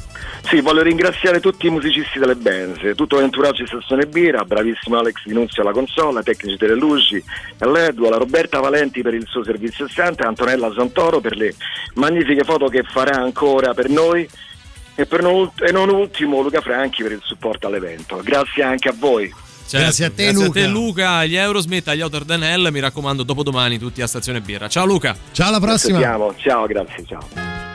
Sì, 0.49 0.61
voglio 0.61 0.83
ringraziare 0.83 1.39
tutti 1.39 1.69
i 1.69 1.71
musicisti 1.71 2.19
delle 2.19 2.35
Benz, 2.35 2.97
tutto 2.97 3.21
l'entourage 3.21 3.63
di 3.63 3.69
Stazione 3.69 4.07
Birra, 4.07 4.45
bravissimo 4.45 4.99
Alex 4.99 5.23
Dinunzio 5.25 5.63
alla 5.63 5.71
console, 5.71 6.25
tecnici 6.25 6.57
delle 6.57 6.75
luci, 6.75 7.23
all'Edu, 7.59 8.09
Roberta 8.09 8.59
Valenti 8.59 9.01
per 9.01 9.15
il 9.15 9.27
suo 9.29 9.45
servizio 9.45 9.87
stante, 9.87 10.25
Antonella 10.25 10.73
Santoro 10.75 11.21
per 11.21 11.37
le 11.37 11.55
magnifiche 11.95 12.43
foto 12.43 12.67
che 12.67 12.83
farà 12.83 13.17
ancora 13.17 13.75
per 13.75 13.89
noi. 13.89 14.29
E, 14.97 15.07
per 15.07 15.23
non, 15.23 15.51
e 15.61 15.71
non 15.71 15.89
ultimo 15.89 16.43
Luca 16.43 16.61
Franchi 16.61 17.03
per 17.03 17.13
il 17.13 17.23
supporto 17.23 17.69
all'evento. 17.69 18.21
Grazie 18.23 18.65
anche 18.65 18.89
a 18.89 18.95
voi. 18.95 19.33
Certo. 19.71 19.87
Grazie 19.87 20.07
a 20.07 20.11
te, 20.11 20.25
grazie 20.25 20.45
Luca. 20.45 20.59
A 20.59 20.63
te, 20.63 20.69
Luca. 20.69 21.11
Agli 21.11 21.37
Eurosmith, 21.37 21.87
agli 21.87 22.01
Outer 22.01 22.25
Danel. 22.25 22.71
Mi 22.73 22.81
raccomando, 22.81 23.23
dopo 23.23 23.45
domani 23.45 23.79
tutti 23.79 24.03
a 24.03 24.07
Stazione 24.09 24.41
Birra. 24.41 24.67
Ciao, 24.67 24.85
Luca. 24.85 25.17
Ciao, 25.31 25.47
alla 25.47 25.61
prossima. 25.61 26.01
Ciao, 26.01 26.67
grazie. 26.67 27.05
Ciao. 27.07 27.70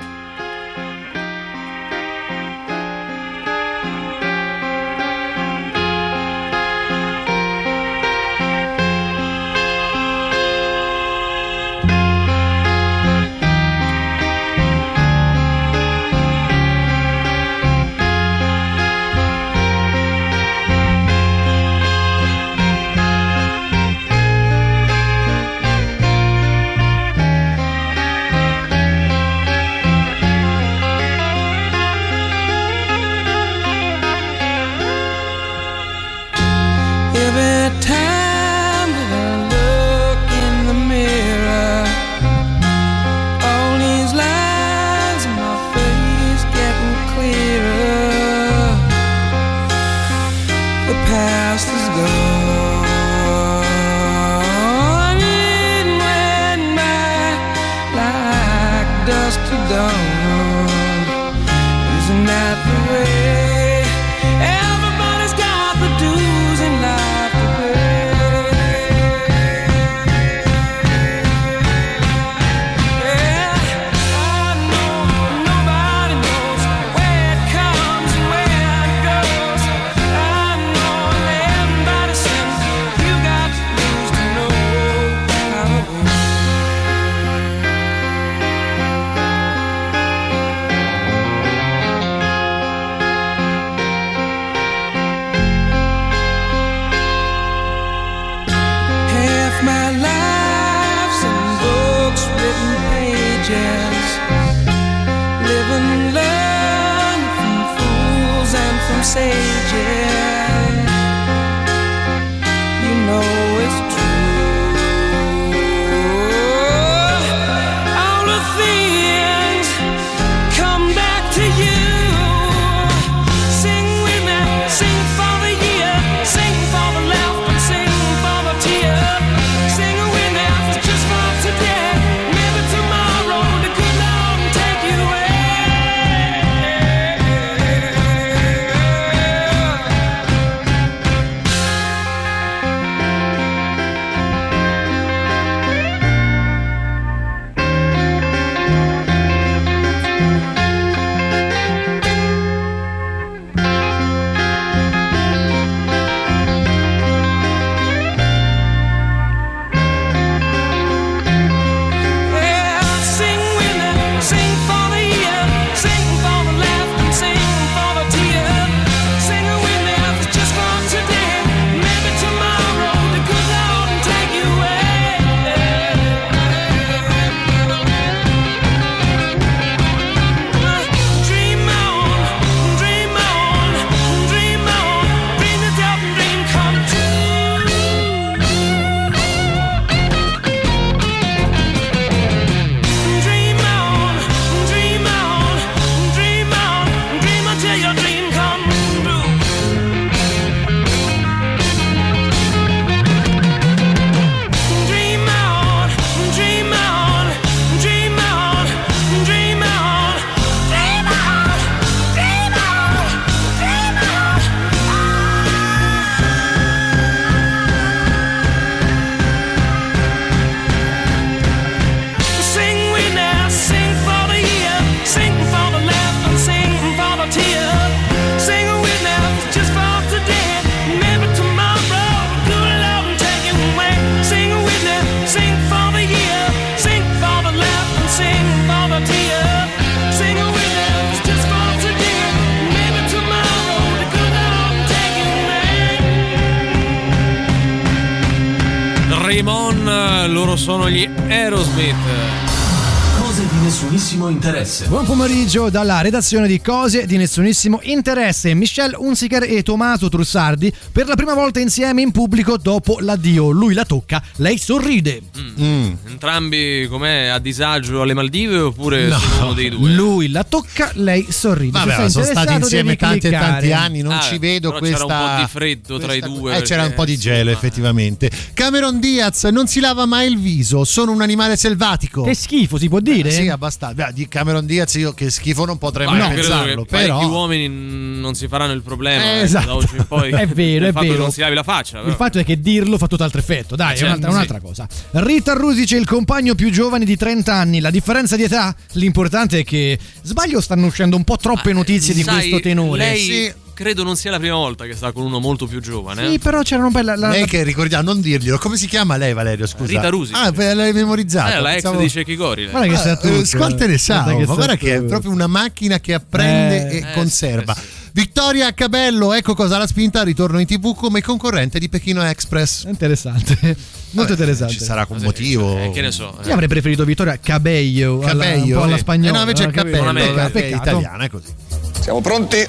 amor 255.25 255.34
pomeriggio 255.45 255.69
dalla 255.69 256.01
redazione 256.01 256.47
di 256.47 256.59
Cose 256.59 257.05
di 257.05 257.17
nessunissimo 257.17 257.79
interesse. 257.83 258.55
Michelle 258.55 258.95
Hunziker 258.97 259.43
e 259.43 259.61
Tommaso 259.61 260.09
Trussardi 260.09 260.73
per 260.91 261.07
la 261.07 261.13
prima 261.13 261.35
volta 261.35 261.59
insieme 261.59 262.01
in 262.01 262.09
pubblico 262.11 262.57
dopo 262.57 262.97
l'addio. 262.99 263.51
Lui 263.51 263.75
la 263.75 263.85
tocca, 263.85 264.23
lei 264.37 264.57
sorride. 264.57 265.21
Mm. 265.59 265.93
Entrambi 266.07 266.87
com'è 266.89 267.27
a 267.27 267.37
disagio 267.37 268.01
alle 268.01 268.15
Maldive 268.15 268.57
oppure 268.57 269.05
No. 269.07 269.19
uno 269.41 269.53
dei 269.53 269.69
due? 269.69 269.91
Lui 269.91 270.29
la 270.29 270.43
tocca, 270.43 270.89
lei 270.95 271.27
sorride. 271.29 271.77
Vabbè, 271.77 272.09
sono 272.09 272.25
stati 272.25 272.53
insieme 272.53 272.95
tanti 272.95 273.27
e 273.27 273.31
tanti 273.31 273.71
anni, 273.71 274.01
non 274.01 274.13
Ah, 274.13 274.21
ci 274.21 274.39
vedo 274.39 274.69
però 274.69 274.79
questa. 274.79 275.05
C'era 275.05 275.15
un 275.15 275.35
po' 275.35 275.41
di 275.41 275.47
freddo 275.49 275.99
tra 275.99 276.13
i 276.13 276.19
due. 276.21 276.57
Eh, 276.57 276.61
c'era 276.63 276.85
un 276.85 276.93
po' 276.95 277.05
di 277.05 277.17
gelo, 277.17 277.51
effettivamente. 277.51 278.31
Cameron 278.53 278.99
Diaz 278.99 279.43
non 279.43 279.67
si 279.67 279.79
lava 279.79 280.05
mai 280.07 280.27
il 280.31 280.39
viso, 280.39 280.83
sono 280.85 281.11
un 281.11 281.21
animale 281.21 281.55
selvatico. 281.55 282.23
Che 282.23 282.33
schifo, 282.33 282.79
si 282.79 282.89
può 282.89 282.99
dire? 282.99 283.29
Sì, 283.29 283.47
abbastanza. 283.47 284.05
Beh, 284.07 284.13
di 284.13 284.27
Cameron 284.27 284.65
Diaz 284.65 284.95
io 284.95 285.13
che 285.13 285.29
schifo 285.35 285.65
non 285.65 285.77
potrei 285.77 286.07
Ma 286.07 286.13
mai 286.13 286.21
io 286.21 286.27
credo 286.27 286.47
pensarlo, 286.47 286.85
però 286.85 287.27
uomini 287.27 287.69
mm, 287.69 288.19
non 288.19 288.33
si 288.33 288.47
faranno 288.47 288.73
il 288.73 288.81
problema 288.81 289.23
Eh, 289.23 289.39
esatto. 289.41 289.65
da 289.67 289.75
oggi 289.75 289.95
in 289.97 290.05
poi. 290.07 290.31
È 290.33 290.47
vero, 290.47 290.85
è 290.87 290.91
vero. 290.91 291.17
non 291.17 291.31
si 291.31 291.41
lavi 291.41 291.53
la 291.55 291.63
faccia. 291.63 291.97
Il 291.99 292.03
però. 292.05 292.15
fatto 292.15 292.39
è 292.39 292.43
che 292.45 292.59
dirlo 292.59 292.97
fa 292.97 293.07
tutt'altro 293.07 293.39
effetto, 293.39 293.75
dai, 293.75 293.95
Eh, 293.95 293.99
è 293.99 294.03
un'altra, 294.03 294.29
certo, 294.31 294.35
un'altra 294.35 294.59
cosa. 294.59 294.87
Rita 295.23 295.53
Rusici 295.53 295.95
è 295.95 295.99
il 295.99 296.05
compagno 296.07 296.55
più 296.55 296.71
giovane 296.71 297.05
di 297.05 297.15
30 297.15 297.53
anni. 297.53 297.79
La 297.79 297.91
differenza 297.91 298.35
di 298.35 298.43
età? 298.43 298.75
L'importante 298.93 299.59
è 299.59 299.63
che 299.63 299.97
sbaglio 300.23 300.59
stanno 300.61 300.87
uscendo 300.87 301.15
un 301.15 301.23
po' 301.23 301.37
troppe 301.37 301.73
notizie 301.73 302.13
di 302.13 302.21
Ah, 302.21 302.25
Sai, 302.25 302.35
questo 302.49 302.59
tenore. 302.61 302.97
Lei 302.99 303.19
Sì. 303.19 303.53
Credo 303.75 304.03
non 304.03 304.15
sia 304.15 304.31
la 304.31 304.39
prima 304.39 304.55
volta 304.55 304.85
che 304.85 304.95
sta 304.95 305.11
con 305.11 305.23
uno 305.23 305.39
molto 305.39 305.67
più 305.67 305.79
giovane. 305.81 306.27
Sì, 306.27 306.33
eh. 306.35 306.39
però 306.39 306.61
c'erano 306.63 306.89
bella 306.89 307.15
la, 307.15 307.29
lei 307.29 307.45
che 307.45 307.61
ricordiamo, 307.61 308.03
non 308.11 308.21
dirglielo. 308.21 308.57
Come 308.57 308.77
si 308.77 308.87
chiama 308.87 309.17
lei, 309.17 309.33
Valerio? 309.33 309.67
Scusa. 309.67 309.91
Rita 309.91 310.09
Rusi. 310.09 310.31
Ah, 310.33 310.51
beh, 310.51 310.73
l'hai 310.73 310.93
memorizzato. 310.93 311.51
Eh, 311.55 311.59
la 311.59 311.75
ex 311.75 311.81
Pensavo- 311.81 312.01
di 312.01 312.09
Cecchi 312.09 312.35
Gori. 312.35 312.67
Guarda 312.67 312.87
che 312.87 313.09
Ah, 313.09 313.15
tutto. 313.17 313.27
eh, 313.27 313.57
quante 313.57 313.85
ne 313.85 313.97
sa? 313.99 314.21
Guarda 314.23 314.39
che 314.39 314.45
Ma 314.47 314.53
guarda 314.55 314.75
che 314.77 314.95
è 314.95 315.03
proprio 315.03 315.31
una 315.31 315.47
macchina 315.47 315.99
che 315.99 316.13
apprende 316.15 316.89
Eh, 316.89 316.97
e 316.97 317.13
conserva. 317.13 317.75
Vittoria 318.13 318.73
Cabello, 318.73 319.33
ecco 319.33 319.55
cosa 319.55 319.77
l'ha 319.77 319.85
spinta 319.87 320.21
al 320.21 320.25
ritorno 320.25 320.59
in 320.59 320.65
tv 320.65 320.95
come 320.95 321.21
concorrente 321.21 321.79
di 321.79 321.89
Pechino 321.89 322.23
Express. 322.23 322.85
Interessante, 322.85 323.75
molto 324.11 324.31
interessante. 324.31 324.71
Ci 324.71 324.79
sarà 324.79 325.05
un 325.09 325.21
motivo. 325.21 325.77
Eh, 325.77 325.91
che 325.91 325.99
ne 325.99 326.11
so. 326.11 326.39
Io 326.45 326.53
avrei 326.53 326.69
preferito 326.69 327.03
Vittoria 327.03 327.37
Cabello, 327.37 328.21
alla, 328.21 328.45
un 328.45 328.51
Cabello, 328.51 328.77
po' 328.77 328.83
alla 328.83 328.95
sì. 328.95 329.01
spagnola. 329.01 329.27
Eh 329.27 329.31
no, 329.33 329.39
invece 329.41 329.63
è? 329.65 329.69
Capello, 329.69 330.13
Peccato. 330.13 330.51
che 330.51 330.69
è 330.69 330.75
italiana, 330.75 331.23
è 331.25 331.29
così. 331.29 331.53
Siamo 331.99 332.21
pronti? 332.21 332.67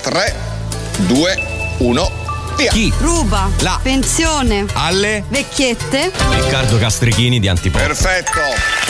3, 0.00 0.34
2, 1.06 1.42
1, 1.78 2.10
via! 2.56 2.70
Chi? 2.72 2.92
Ruba. 2.98 3.50
La. 3.60 3.78
Pensione. 3.82 4.66
Alle. 4.72 5.24
Vecchiette. 5.28 6.10
Riccardo 6.30 6.78
Castrichini 6.78 7.38
di 7.38 7.48
Antipop. 7.48 7.80
Perfetto! 7.80 8.89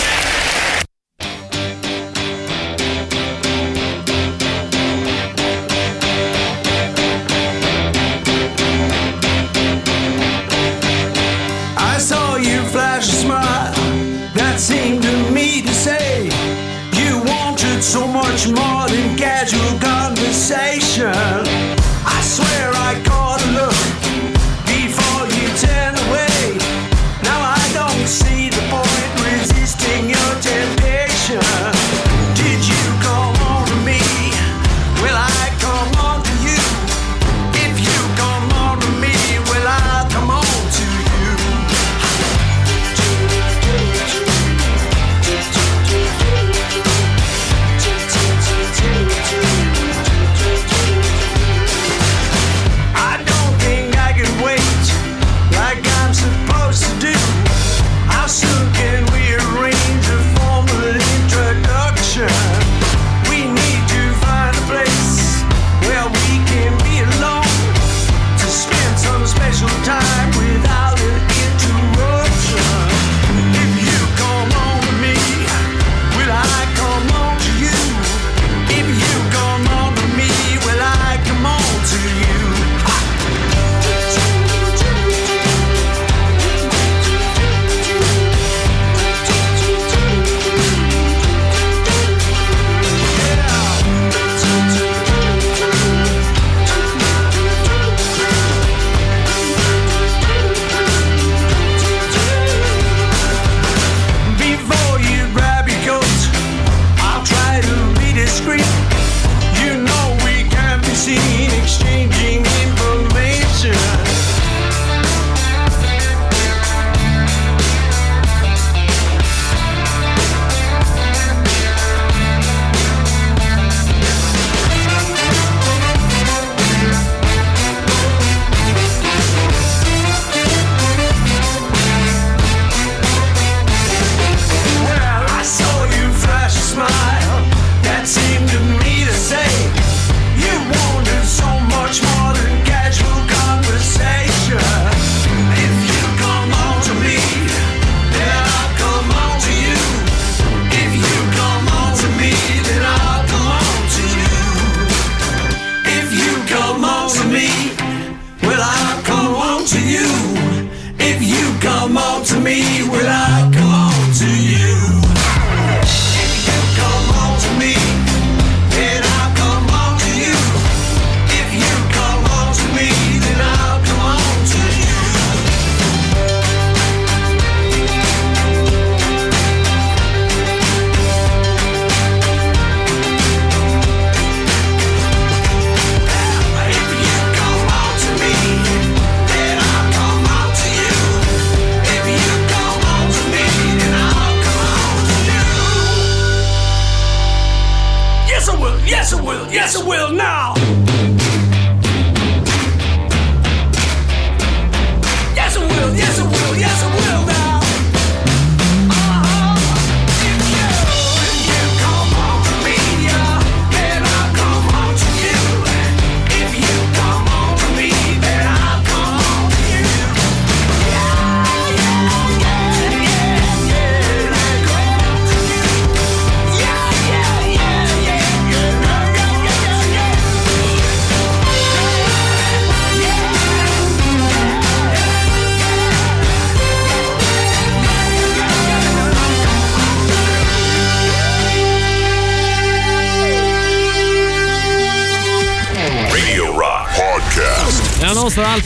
Me, 162.42 162.79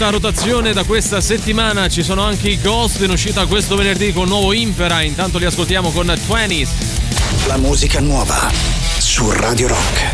alta 0.05 0.11
rotazione 0.11 0.73
da 0.73 0.85
questa 0.85 1.21
settimana 1.21 1.89
ci 1.89 2.03
sono 2.03 2.23
anche 2.23 2.49
i 2.49 2.61
Ghost 2.61 3.01
in 3.01 3.11
uscita 3.11 3.47
questo 3.47 3.75
venerdì 3.75 4.13
con 4.13 4.29
nuovo 4.29 4.53
Impera. 4.53 5.01
Intanto 5.01 5.39
li 5.39 5.47
ascoltiamo 5.47 5.91
con 5.91 6.07
20s. 6.07 7.47
La 7.47 7.57
musica 7.57 8.01
nuova 8.01 8.51
su 8.99 9.31
Radio 9.31 9.69
Rock. 9.69 10.14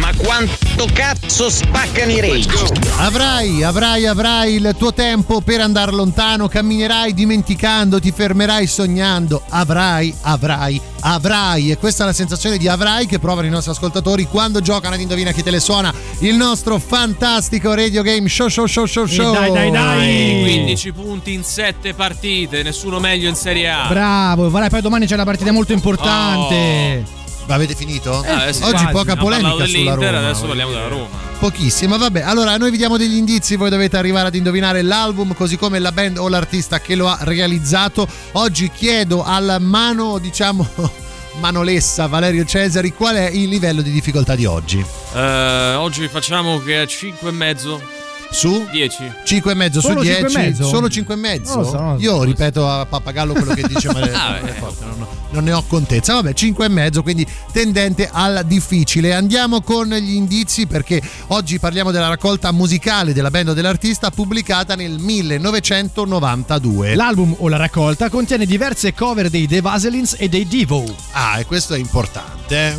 Ma 0.00 0.10
quanto 0.16 0.88
cazzo 0.94 1.50
spaccano 1.50 2.10
i 2.10 2.20
rage? 2.20 2.72
Avrai, 2.96 3.62
avrai, 3.62 4.06
avrai 4.06 4.54
il 4.54 4.74
tuo 4.78 4.94
tempo 4.94 5.42
per 5.42 5.60
andare 5.60 5.92
lontano, 5.92 6.48
camminerai 6.48 7.12
dimenticando, 7.12 8.00
ti 8.00 8.10
fermerai 8.10 8.66
sognando, 8.66 9.42
avrai, 9.50 10.14
avrai, 10.22 10.80
avrai. 11.00 11.70
E 11.70 11.76
questa 11.76 12.04
è 12.04 12.06
la 12.06 12.14
sensazione 12.14 12.56
di 12.56 12.66
avrai 12.66 13.04
che 13.04 13.18
provano 13.18 13.46
i 13.46 13.50
nostri 13.50 13.72
ascoltatori 13.72 14.24
quando 14.24 14.62
giocano 14.62 14.94
ad 14.94 15.00
Indovina 15.02 15.32
chi 15.32 15.42
te 15.42 15.50
le 15.50 15.60
suona, 15.60 15.92
il 16.20 16.34
nostro 16.34 16.78
fantastico 16.78 17.74
radio 17.74 18.00
game 18.00 18.26
show 18.26 18.48
show 18.48 18.64
show 18.64 18.86
show 18.86 19.04
show. 19.04 19.34
dai, 19.34 19.52
dai, 19.52 19.70
dai. 19.70 20.40
15 20.40 20.92
punti 20.92 21.34
in 21.34 21.44
7 21.44 21.92
partite, 21.92 22.62
nessuno 22.62 23.00
meglio 23.00 23.28
in 23.28 23.34
Serie 23.34 23.68
A. 23.68 23.86
Bravo, 23.86 24.48
vai, 24.48 24.70
poi 24.70 24.80
domani 24.80 25.04
c'è 25.04 25.14
una 25.14 25.24
partita 25.24 25.52
molto 25.52 25.74
importante. 25.74 27.04
Ma 27.04 27.19
avete 27.54 27.74
finito? 27.74 28.22
Eh 28.24 28.52
sì, 28.52 28.62
Oggi 28.62 28.72
quasi. 28.84 28.92
poca 28.92 29.16
polemica 29.16 29.66
sulla 29.66 29.94
Roma. 29.94 30.08
adesso 30.18 30.46
parliamo 30.46 30.72
della 30.72 30.88
Roma. 30.88 31.06
Pochissima, 31.38 31.96
vabbè. 31.96 32.20
Allora, 32.20 32.56
noi 32.56 32.70
vi 32.70 32.76
diamo 32.76 32.96
degli 32.98 33.16
indizi, 33.16 33.56
voi 33.56 33.70
dovete 33.70 33.96
arrivare 33.96 34.28
ad 34.28 34.34
indovinare 34.34 34.82
l'album, 34.82 35.34
così 35.34 35.56
come 35.56 35.78
la 35.78 35.90
band 35.92 36.18
o 36.18 36.28
l'artista 36.28 36.80
che 36.80 36.94
lo 36.94 37.08
ha 37.08 37.18
realizzato. 37.22 38.06
Oggi 38.32 38.70
chiedo 38.70 39.24
al 39.24 39.56
mano, 39.60 40.18
diciamo, 40.18 40.68
manolessa 41.40 42.06
Valerio 42.08 42.44
Cesari, 42.44 42.92
qual 42.92 43.16
è 43.16 43.28
il 43.30 43.48
livello 43.48 43.80
di 43.80 43.90
difficoltà 43.90 44.34
di 44.34 44.44
oggi? 44.44 44.84
Eh, 45.14 45.74
oggi 45.74 46.06
facciamo 46.08 46.58
che 46.58 46.82
è 46.82 46.86
5 46.86 47.28
e 47.28 47.32
mezzo. 47.32 47.80
Su? 48.32 48.66
10. 48.70 49.12
5 49.24 49.50
e 49.52 49.54
mezzo 49.54 49.80
Solo 49.80 50.00
su 50.00 50.06
cinque 50.06 50.26
e 50.26 50.30
10 50.30 50.36
mezzo? 50.38 50.68
solo 50.68 50.88
5 50.88 51.14
e 51.14 51.16
mezzo 51.16 51.54
Non 51.56 51.62
lo 51.64 51.68
so, 51.70 51.76
non 51.78 51.92
lo 51.94 51.98
so. 51.98 52.04
io 52.04 52.22
ripeto 52.22 52.68
a 52.70 52.86
pappagallo 52.86 53.32
quello 53.32 53.54
che 53.54 53.62
dice 53.66 53.88
ma 53.92 53.98
Ah, 54.14 54.38
beh. 54.40 54.52
forte, 54.52 54.84
non- 54.84 55.06
non 55.32 55.44
ne 55.44 55.52
ho 55.52 55.62
contezza 55.66 56.14
vabbè 56.14 56.32
5 56.32 56.64
e 56.64 56.68
mezzo 56.68 57.02
quindi 57.02 57.26
tendente 57.52 58.08
al 58.10 58.42
difficile 58.46 59.14
andiamo 59.14 59.60
con 59.62 59.88
gli 59.88 60.14
indizi 60.14 60.66
perché 60.66 61.00
oggi 61.28 61.58
parliamo 61.58 61.90
della 61.90 62.08
raccolta 62.08 62.50
musicale 62.52 63.12
della 63.12 63.30
band 63.30 63.52
dell'artista 63.52 64.10
pubblicata 64.10 64.74
nel 64.74 64.98
1992 64.98 66.94
L'album 66.94 67.34
o 67.38 67.48
la 67.48 67.56
raccolta 67.56 68.08
contiene 68.08 68.46
diverse 68.46 68.94
cover 68.94 69.28
dei 69.28 69.46
The 69.48 69.60
Vaselines 69.60 70.14
e 70.18 70.28
dei 70.28 70.46
Devo. 70.46 70.84
ah 71.12 71.38
e 71.40 71.46
questo 71.46 71.74
è 71.74 71.78
importante 71.78 72.76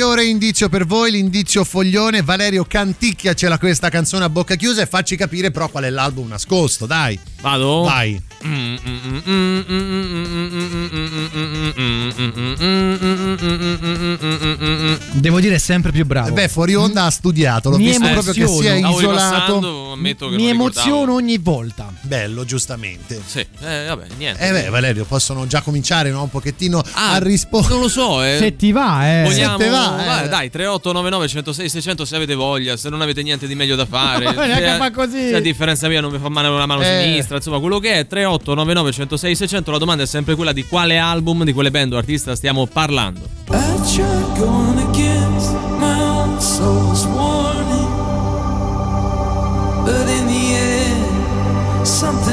Ulteriore 0.00 0.30
indizio 0.30 0.70
per 0.70 0.86
voi, 0.86 1.10
l'indizio 1.10 1.62
foglione. 1.62 2.22
Valerio 2.22 2.64
canticchiacela 2.64 3.58
questa 3.58 3.90
canzone 3.90 4.24
a 4.24 4.30
bocca 4.30 4.54
chiusa 4.54 4.80
e 4.80 4.86
facci 4.86 5.14
capire 5.14 5.50
però 5.50 5.68
qual 5.68 5.84
è 5.84 5.90
l'album 5.90 6.26
nascosto, 6.26 6.86
dai. 6.86 7.20
Vado? 7.42 7.82
Vai. 7.82 8.18
Devo 15.12 15.40
dire 15.40 15.56
è 15.56 15.58
sempre 15.58 15.92
più 15.92 16.06
bravo. 16.06 16.28
Eh 16.28 16.32
Beh, 16.32 16.48
fuori 16.48 16.74
onda 16.74 17.04
ha 17.04 17.10
studiato, 17.10 17.70
l'ho 17.70 17.76
Mi 17.76 17.84
visto 17.84 18.08
proprio 18.08 18.32
che 18.32 18.40
emoziono. 18.40 18.60
si 18.62 18.66
è 18.66 18.88
isolato. 18.98 19.96
che 20.02 20.26
Mi 20.30 20.48
emoziono 20.48 21.14
ogni 21.14 21.38
volta. 21.38 21.92
Bello, 22.00 22.44
giustamente. 22.44 23.20
Sì, 23.24 23.40
eh, 23.60 23.84
vabbè, 23.86 24.06
niente. 24.16 24.40
Eh 24.48 24.50
beh, 24.52 24.68
Valerio, 24.70 25.04
possono 25.04 25.46
già 25.46 25.60
cominciare 25.60 26.10
no? 26.10 26.22
un 26.22 26.30
pochettino 26.30 26.82
Ah, 26.92 27.12
a 27.12 27.18
rispondere. 27.18 27.72
Non 27.74 27.82
lo 27.82 27.88
so, 27.88 28.22
eh. 28.22 28.36
Se 28.38 28.56
ti 28.56 28.72
va, 28.72 29.20
eh. 29.20 29.22
Vogliamo, 29.24 29.58
Se 29.58 29.64
te 29.64 29.70
va, 29.70 29.99
eh. 30.24 30.28
dai, 30.28 30.50
3899 30.50 31.28
106 31.28 31.68
600 31.68 32.04
se 32.04 32.16
avete 32.16 32.34
voglia, 32.34 32.76
se 32.76 32.88
non 32.88 33.00
avete 33.00 33.22
niente 33.22 33.46
di 33.46 33.54
meglio 33.54 33.76
da 33.76 33.86
fare. 33.86 34.24
Ma 34.32 34.32
neanche 34.46 34.70
se, 34.70 34.76
fa 34.76 34.90
così. 34.90 35.28
se 35.28 35.36
a 35.36 35.40
differenza 35.40 35.88
mia 35.88 36.00
non 36.00 36.10
mi 36.12 36.18
fa 36.18 36.28
male 36.28 36.48
una 36.48 36.66
mano 36.66 36.82
Eh. 36.82 37.02
sinistra, 37.02 37.36
insomma, 37.36 37.58
quello 37.60 37.78
che 37.78 37.92
è 37.94 38.06
3899 38.06 38.92
106 38.92 39.34
600, 39.36 39.70
la 39.70 39.78
domanda 39.78 40.02
è 40.02 40.06
sempre 40.06 40.34
quella 40.34 40.52
di 40.52 40.64
quale 40.66 40.98
album, 40.98 41.44
di 41.44 41.52
quale 41.52 41.70
band 41.70 41.92
o 41.92 41.96
artista 41.98 42.34
stiamo 42.36 42.66
parlando. 42.66 43.20
I 43.50 43.80
tried 43.94 44.38
going 44.38 44.78
against 44.90 45.52
my 45.78 46.00
own 46.00 46.40
soul's 46.40 47.04
warning, 47.06 47.88
but 49.84 50.08
in 50.08 50.26
the 50.26 50.54
end, 50.54 51.86
something 51.86 52.29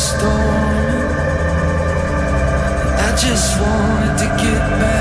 stormy. 0.00 1.02
I 3.06 3.10
just 3.24 3.60
wanted 3.60 4.16
to 4.22 4.28
get 4.42 4.60
back 4.80 4.99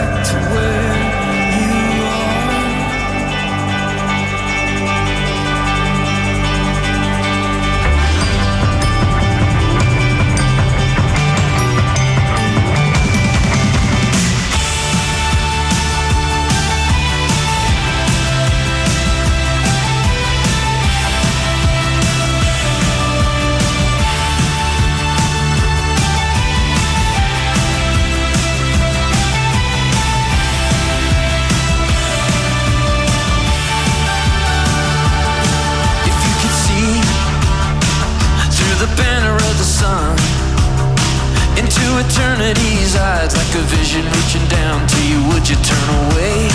eyes, 43.30 43.36
like 43.38 43.62
a 43.62 43.66
vision 43.68 44.06
reaching 44.06 44.48
down 44.50 44.88
to 44.88 45.00
you, 45.08 45.22
would 45.30 45.48
you 45.50 45.56
turn 45.56 45.90
away? 46.06 46.48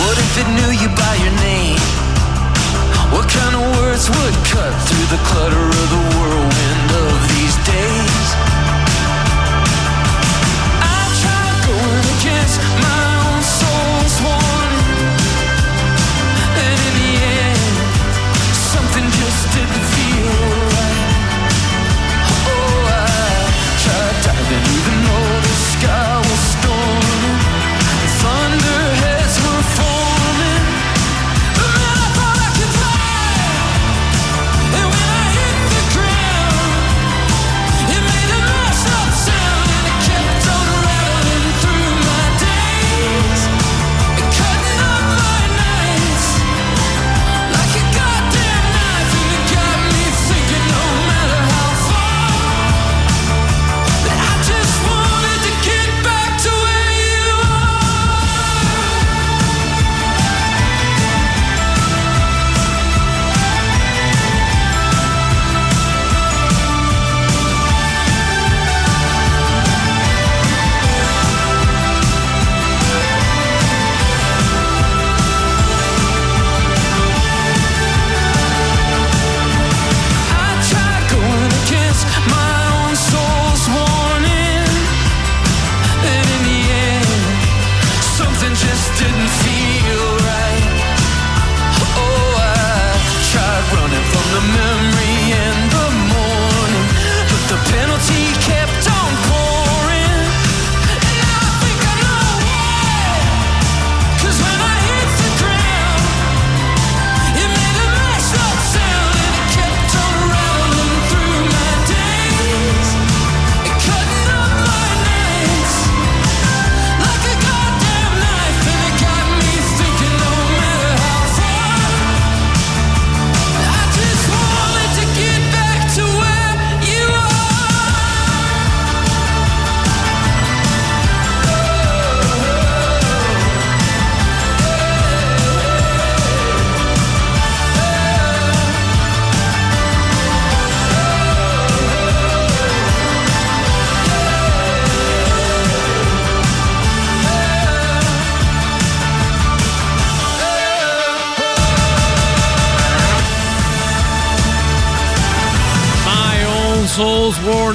What 0.00 0.16
if 0.18 0.38
it 0.38 0.48
knew 0.56 0.70
you 0.80 0.88
by 0.96 1.14
your 1.16 1.34
name? 1.40 1.78
What 3.12 3.28
kind 3.28 3.54
of 3.56 3.62
words 3.78 4.08
would 4.08 4.34
cut 4.46 4.72
through 4.86 5.16
the 5.16 5.22
clutter 5.24 5.66
of 5.66 5.86
the 5.90 6.16
whirlwind 6.16 6.49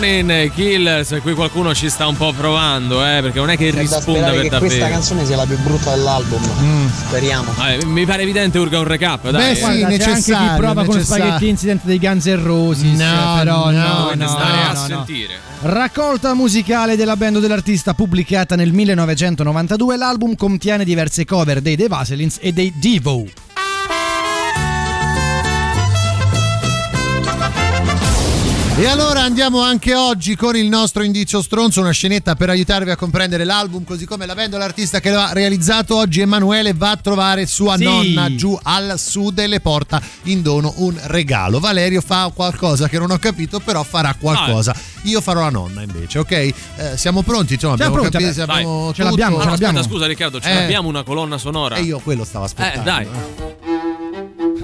Soul's 0.06 0.24
Warning 0.26 0.52
Killers, 0.52 1.18
qui 1.22 1.34
qualcuno 1.34 1.74
ci 1.74 1.90
sta 1.90 2.06
un 2.06 2.16
po' 2.16 2.32
provando, 2.32 3.04
eh, 3.04 3.22
perché 3.22 3.40
non 3.40 3.50
è 3.50 3.58
che 3.58 3.72
C'è 3.72 3.74
da 3.74 3.82
risponda 3.82 4.02
sperare 4.02 4.34
per 4.34 4.42
che 4.44 4.50
davvero. 4.50 4.66
questa 4.68 4.90
canzone 4.90 5.26
sia 5.26 5.36
la 5.36 5.46
più 5.46 5.58
brutta 5.58 5.96
dell'album. 5.96 6.90
Speriamo. 7.08 7.52
Vabbè, 7.56 7.86
mi 7.86 8.06
pare 8.06 8.22
evidente 8.22 8.60
urga 8.60 8.78
un 8.78 8.86
recap, 8.86 9.30
dai. 9.32 9.54
Beh, 9.54 9.56
sì, 9.56 9.98
c'è 9.98 10.12
anche 10.12 10.34
chi 10.34 10.58
prova 10.58 10.86
con 10.86 11.02
Spaghetti 11.02 11.48
Incident 11.48 11.82
dei 11.86 11.98
Guns 11.98 12.26
N' 12.26 12.44
Roses. 12.44 13.00
No, 13.00 13.36
però 13.38 13.72
no, 13.72 13.78
no, 13.80 14.12
no, 14.14 14.28
stare 14.28 14.58
no, 14.58 14.70
a 14.70 14.74
no. 14.74 14.86
sentire. 14.86 15.40
Raccolta 15.62 16.36
musicale 16.36 16.96
della 16.96 17.16
band 17.16 17.40
dell'artista 17.40 17.96
pubblicata 17.96 18.56
nel 18.56 18.72
1992, 18.72 19.98
l'album 19.98 20.36
contiene 20.36 20.84
diverse 20.84 21.26
cover 21.26 21.62
dei 21.62 21.76
The 21.76 21.88
Vaselins 21.88 22.38
e 22.40 22.52
dei 22.54 22.72
Devo. 22.76 23.26
E 28.78 28.88
allora 28.88 29.22
andiamo 29.22 29.62
anche 29.62 29.96
oggi 29.96 30.36
con 30.36 30.58
il 30.58 30.68
nostro 30.68 31.02
indizio 31.02 31.42
stronzo, 31.42 31.80
una 31.80 31.92
scenetta 31.92 32.36
per 32.36 32.50
aiutarvi 32.50 32.90
a 32.92 32.98
comprendere 32.98 33.46
l'album, 33.46 33.86
così 33.86 34.06
come 34.06 34.26
l'avendo 34.26 34.58
l'artista 34.58 35.00
che 35.00 35.12
lo 35.12 35.20
ha 35.20 35.32
realizzato 35.32 35.96
oggi, 35.96 36.20
Emanuele 36.20 36.74
va 36.74 36.92
a 36.92 36.98
trovare 36.98 37.46
sua 37.46 37.78
Sì. 37.78 37.86
nonna 37.86 38.36
giù 38.36 38.58
al 38.64 39.00
sud 39.00 39.40
e 39.40 39.48
le 39.48 39.62
porta 39.62 40.02
in 40.24 40.42
dono 40.42 40.74
un 40.80 41.00
regalo. 41.06 41.62
Valerio 41.62 42.02
fa 42.02 42.30
qualcosa 42.36 42.90
che 42.90 43.00
non 43.00 43.12
ho 43.12 43.18
capito, 43.18 43.60
però 43.62 43.82
farà 43.84 44.14
qualcosa. 44.20 44.76
Io 45.04 45.22
farò 45.22 45.40
la 45.40 45.50
nonna 45.52 45.82
invece, 45.82 46.20
ok? 46.20 46.32
Eh, 46.32 46.54
siamo 46.96 47.22
pronti, 47.22 47.54
insomma, 47.54 47.78
Siamo 47.78 47.96
abbiamo 47.96 48.10
pronti, 48.10 48.26
capito, 48.26 48.52
abbiamo 48.52 48.94
ce 48.94 49.04
l'abbiamo, 49.04 49.40
ce 49.42 49.46
l'abbiamo. 49.52 49.78
aspetta, 49.80 49.94
scusa 49.96 50.06
Riccardo, 50.06 50.42
ce 50.42 50.50
Eh. 50.52 50.54
l'abbiamo 50.54 50.90
una 50.90 51.04
colonna 51.04 51.38
sonora. 51.38 51.76
E 51.76 51.82
io 51.84 52.00
quello 52.00 52.26
stavo 52.26 52.44
aspettando. 52.44 52.82
Eh, 52.82 52.84
dai. 52.84 53.08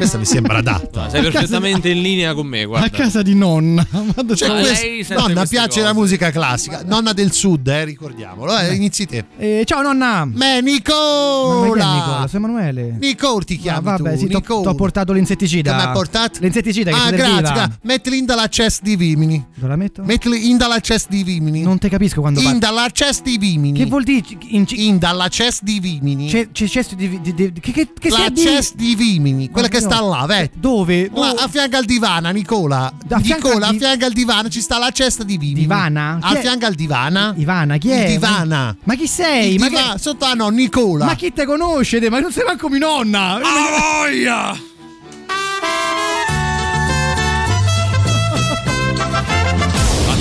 Questa 0.01 0.17
mi 0.17 0.25
sembra 0.25 0.57
adatta. 0.57 1.09
Sei 1.11 1.21
perfettamente 1.21 1.89
in 1.89 2.01
linea 2.01 2.33
con 2.33 2.47
me, 2.47 2.65
guarda. 2.65 2.87
A 2.87 2.89
casa 2.89 3.21
di 3.21 3.35
nonna. 3.35 3.85
Cioè, 4.33 4.47
Ma 4.49 4.59
quest- 4.61 5.13
nonna 5.13 5.45
piace 5.45 5.67
cose. 5.67 5.81
la 5.81 5.93
musica 5.93 6.31
classica, 6.31 6.81
nonna 6.85 7.13
del 7.13 7.31
sud, 7.31 7.67
eh, 7.67 7.83
ricordiamolo. 7.85 8.57
Eh, 8.57 8.73
inizi 8.73 9.05
te. 9.05 9.25
Eh, 9.37 9.63
ciao 9.65 9.81
nonna. 9.83 10.25
Me 10.25 10.33
Ma 10.33 10.45
chi 10.45 10.57
è 10.57 10.61
Nicola! 10.61 11.93
Nicola? 11.93 12.25
Sei 12.27 12.39
Emanuele? 12.39 12.97
Nicole 12.99 13.43
ti 13.45 13.55
Ah, 13.55 13.61
chiami 13.61 13.83
vabbè, 13.83 14.13
tu, 14.13 14.19
sì, 14.19 14.27
ti 14.27 14.33
Nicole. 14.33 14.67
ho 14.69 14.73
portato 14.75 15.13
l'insetticida. 15.13 15.77
Ha 15.89 15.91
portato? 15.91 16.39
L'insetticida 16.41 16.91
che 16.91 16.97
Ah, 16.97 17.09
ti 17.09 17.15
grazie. 17.15 17.77
Mettili 17.83 18.17
in 18.17 18.25
dalla 18.25 18.47
cesta 18.47 18.83
di 18.83 18.95
vimini. 18.95 19.45
Dove 19.53 19.67
la 19.67 19.75
metto? 19.75 20.01
Mettili 20.03 20.49
in 20.49 20.57
dalla 20.57 20.79
cesta 20.79 21.09
di 21.13 21.23
vimini. 21.23 21.61
Non 21.61 21.77
te 21.77 21.89
capisco 21.89 22.21
quando 22.21 22.39
In 22.39 22.45
parli. 22.45 22.59
dalla 22.59 22.87
cesta 22.91 23.29
di 23.29 23.37
vimini. 23.37 23.77
Che 23.77 23.85
vuol 23.85 24.03
dire? 24.03 24.23
In, 24.47 24.65
In 24.69 24.97
dalla 24.97 25.27
cesta 25.27 25.63
di 25.63 25.79
vimini. 25.79 26.27
c'è, 26.27 26.49
c'è 26.51 26.67
cesto 26.67 26.95
di, 26.95 27.19
di, 27.21 27.33
di- 27.35 27.51
che, 27.59 27.71
che, 27.71 27.87
che 27.99 28.09
la 28.09 28.31
cesta 28.35 28.75
di 28.77 28.95
vimini, 28.95 29.49
quella 29.51 29.67
Ma 29.71 29.73
che 29.77 29.83
no. 29.83 29.89
Sta 29.91 30.01
là, 30.01 30.26
vedi? 30.26 30.49
Dove? 30.55 31.09
Là, 31.13 31.34
a 31.38 31.47
fianco 31.47 31.76
al 31.77 31.85
divano, 31.85 32.30
Nicola. 32.31 32.85
A 33.09 33.19
fianco 33.19 33.47
Nicola, 33.49 33.68
a 33.68 33.73
fianco 33.73 34.05
al 34.05 34.13
divano 34.13 34.49
ci 34.49 34.61
sta 34.61 34.77
la 34.77 34.89
cesta 34.91 35.23
di 35.23 35.38
vimini. 35.38 35.61
Divana? 35.61 36.18
A 36.22 36.35
fianco 36.35 36.65
al 36.65 36.76
divana. 36.76 37.34
Ivana, 37.35 37.77
chi 37.77 37.89
è? 37.89 38.03
Il 38.05 38.11
divana. 38.13 38.76
Ma 38.84 38.95
chi 38.95 39.07
sei? 39.07 39.53
Il 39.55 39.59
Ma, 39.59 39.68
diva- 39.68 39.91
che- 39.93 39.99
Sotto 39.99 40.26
a 40.26 40.34
no, 40.34 40.47
Nicola. 40.49 41.05
ma 41.05 41.15
chi 41.15 41.34
te 41.34 41.45
conosce? 41.45 41.99
te? 41.99 42.09
Ma 42.09 42.19
non 42.19 42.31
sei 42.31 42.45
manco 42.45 42.69
mia 42.69 42.80
nonna. 42.80 43.39
voglia! 43.41 44.57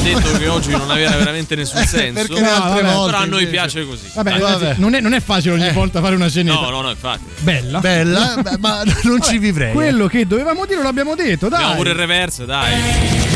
Detto 0.03 0.33
che 0.39 0.49
oggi 0.49 0.71
non 0.71 0.91
aveva 0.91 1.17
veramente 1.17 1.55
nessun 1.55 1.85
senso. 1.87 2.27
Perché 2.27 2.43
altre 2.45 2.83
vabbè, 2.83 2.95
volte 2.95 3.11
Però 3.13 3.23
a 3.23 3.27
noi 3.27 3.43
invece- 3.43 3.51
piace 3.51 3.87
così. 3.87 4.11
Vabbè, 4.15 4.35
Eh, 4.35 4.39
vabbè. 4.39 4.75
Non, 4.79 4.95
è, 4.95 5.01
non 5.01 5.13
è 5.13 5.21
facile 5.21 5.55
ogni 5.55 5.67
Eh. 5.67 5.73
volta 5.73 6.01
fare 6.01 6.15
una 6.15 6.29
scenetta. 6.29 6.61
No, 6.61 6.71
no, 6.71 6.81
no, 6.83 6.91
infatti. 6.91 7.25
Bella. 7.41 7.79
Bella, 7.81 8.43
ma 8.59 8.83
non 9.03 9.21
ci 9.23 9.39
vivrei. 9.39 9.73
Quello 9.73 10.07
che 10.07 10.27
dovevamo 10.27 10.65
dire 10.67 10.83
l'abbiamo 10.83 11.15
detto, 11.15 11.49
dai. 11.49 11.59
Abbiamo 11.61 11.77
pure 11.77 11.91
il 11.91 11.97
reverse, 11.97 12.45
dai. 12.47 13.30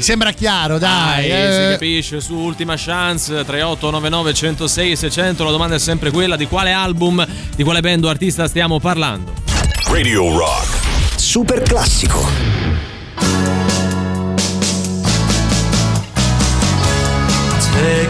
Mi 0.00 0.06
sembra 0.06 0.32
chiaro, 0.32 0.78
dai. 0.78 1.28
Dai, 1.28 1.30
eh. 1.30 1.52
si 1.52 1.70
capisce 1.72 2.20
su 2.22 2.34
Ultima 2.34 2.74
Chance 2.74 3.44
3899 3.44 4.32
106 4.32 4.96
600 4.96 5.44
la 5.44 5.50
domanda 5.50 5.74
è 5.74 5.78
sempre 5.78 6.10
quella 6.10 6.36
di 6.36 6.46
quale 6.46 6.72
album, 6.72 7.22
di 7.54 7.62
quale 7.62 7.82
band 7.82 8.04
o 8.04 8.08
artista 8.08 8.48
stiamo 8.48 8.80
parlando. 8.80 9.34
Radio 9.88 10.34
Rock. 10.34 10.78
Super 11.16 11.60
classico. 11.60 12.26
Take 17.74 18.09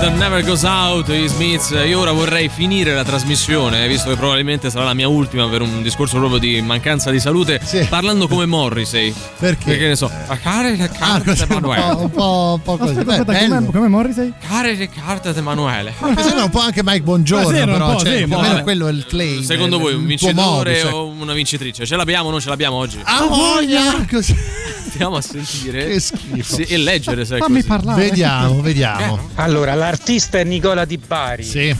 It 0.00 0.14
Never 0.16 0.42
Goes 0.44 0.64
Out, 0.64 1.08
i 1.10 1.28
Smiths. 1.28 1.70
Io 1.86 2.00
ora 2.00 2.10
vorrei 2.10 2.48
finire 2.48 2.92
la 2.92 3.04
trasmissione, 3.04 3.86
visto 3.86 4.08
che 4.10 4.16
probabilmente 4.16 4.68
sarà 4.68 4.84
la 4.86 4.94
mia 4.94 5.06
ultima 5.06 5.46
per 5.48 5.60
un 5.62 5.80
discorso 5.82 6.18
proprio 6.18 6.38
di 6.40 6.60
mancanza 6.60 7.10
di 7.10 7.20
salute, 7.20 7.60
parlando 7.88 8.26
come 8.26 8.46
Morrissey. 8.46 9.14
Perché? 9.38 9.64
Perché 9.64 9.86
ne 9.88 9.96
so, 9.96 10.10
a 10.26 10.36
care 10.38 10.74
le 10.76 10.88
carte 10.90 11.34
di 11.34 11.40
un, 11.40 11.46
po', 11.46 11.54
Emanuele. 11.72 12.02
un 12.02 12.10
po', 12.10 12.52
un 12.56 12.62
po' 12.62 12.76
così. 12.78 12.94
Beh, 12.94 13.12
Aspetta, 13.12 13.32
bello. 13.32 13.54
come, 13.56 13.70
come 13.70 13.88
Morrissey? 13.88 14.32
Care 14.48 14.74
le 14.74 14.88
carte 14.88 15.32
di 15.32 15.38
Emanuele. 15.38 15.94
Mi 16.00 16.14
sembra 16.22 16.44
un 16.44 16.50
po' 16.50 16.60
anche 16.60 16.82
Mike 16.82 17.02
Buongiorno, 17.02 17.50
Ma 17.50 17.56
sì, 17.56 17.64
però 17.64 17.98
cioè, 18.00 18.16
sì, 18.18 18.24
più 18.24 18.34
o 18.34 18.36
ma 18.36 18.36
meno 18.42 18.48
vabbè. 18.54 18.62
quello 18.64 18.88
è 18.88 18.90
il 18.90 19.06
claim. 19.06 19.42
Secondo 19.42 19.78
voi 19.78 19.94
un 19.94 20.06
vincitore 20.06 20.34
modus, 20.42 20.72
ecco. 20.78 20.96
o 20.96 21.06
una 21.06 21.32
vincitrice? 21.32 21.86
Ce 21.86 21.94
l'abbiamo 21.94 22.26
o 22.28 22.30
non 22.32 22.40
ce 22.40 22.48
l'abbiamo 22.48 22.76
oggi? 22.76 22.98
Ah, 23.04 23.24
voglia! 23.26 24.04
Così. 24.10 24.34
Andiamo 24.92 25.16
a 25.16 25.20
sentire 25.22 25.86
Che 25.88 26.00
schifo. 26.00 26.54
Sì, 26.56 26.62
e 26.62 26.76
leggere 26.76 27.24
se 27.24 27.38
Fammi 27.38 27.56
così. 27.56 27.66
parlare. 27.66 28.02
Vediamo, 28.02 28.60
vediamo. 28.60 29.28
Allora, 29.36 29.74
l'artista 29.74 30.38
è 30.38 30.44
Nicola 30.44 30.84
Di 30.84 30.98
Bari. 30.98 31.44
Sì. 31.44 31.74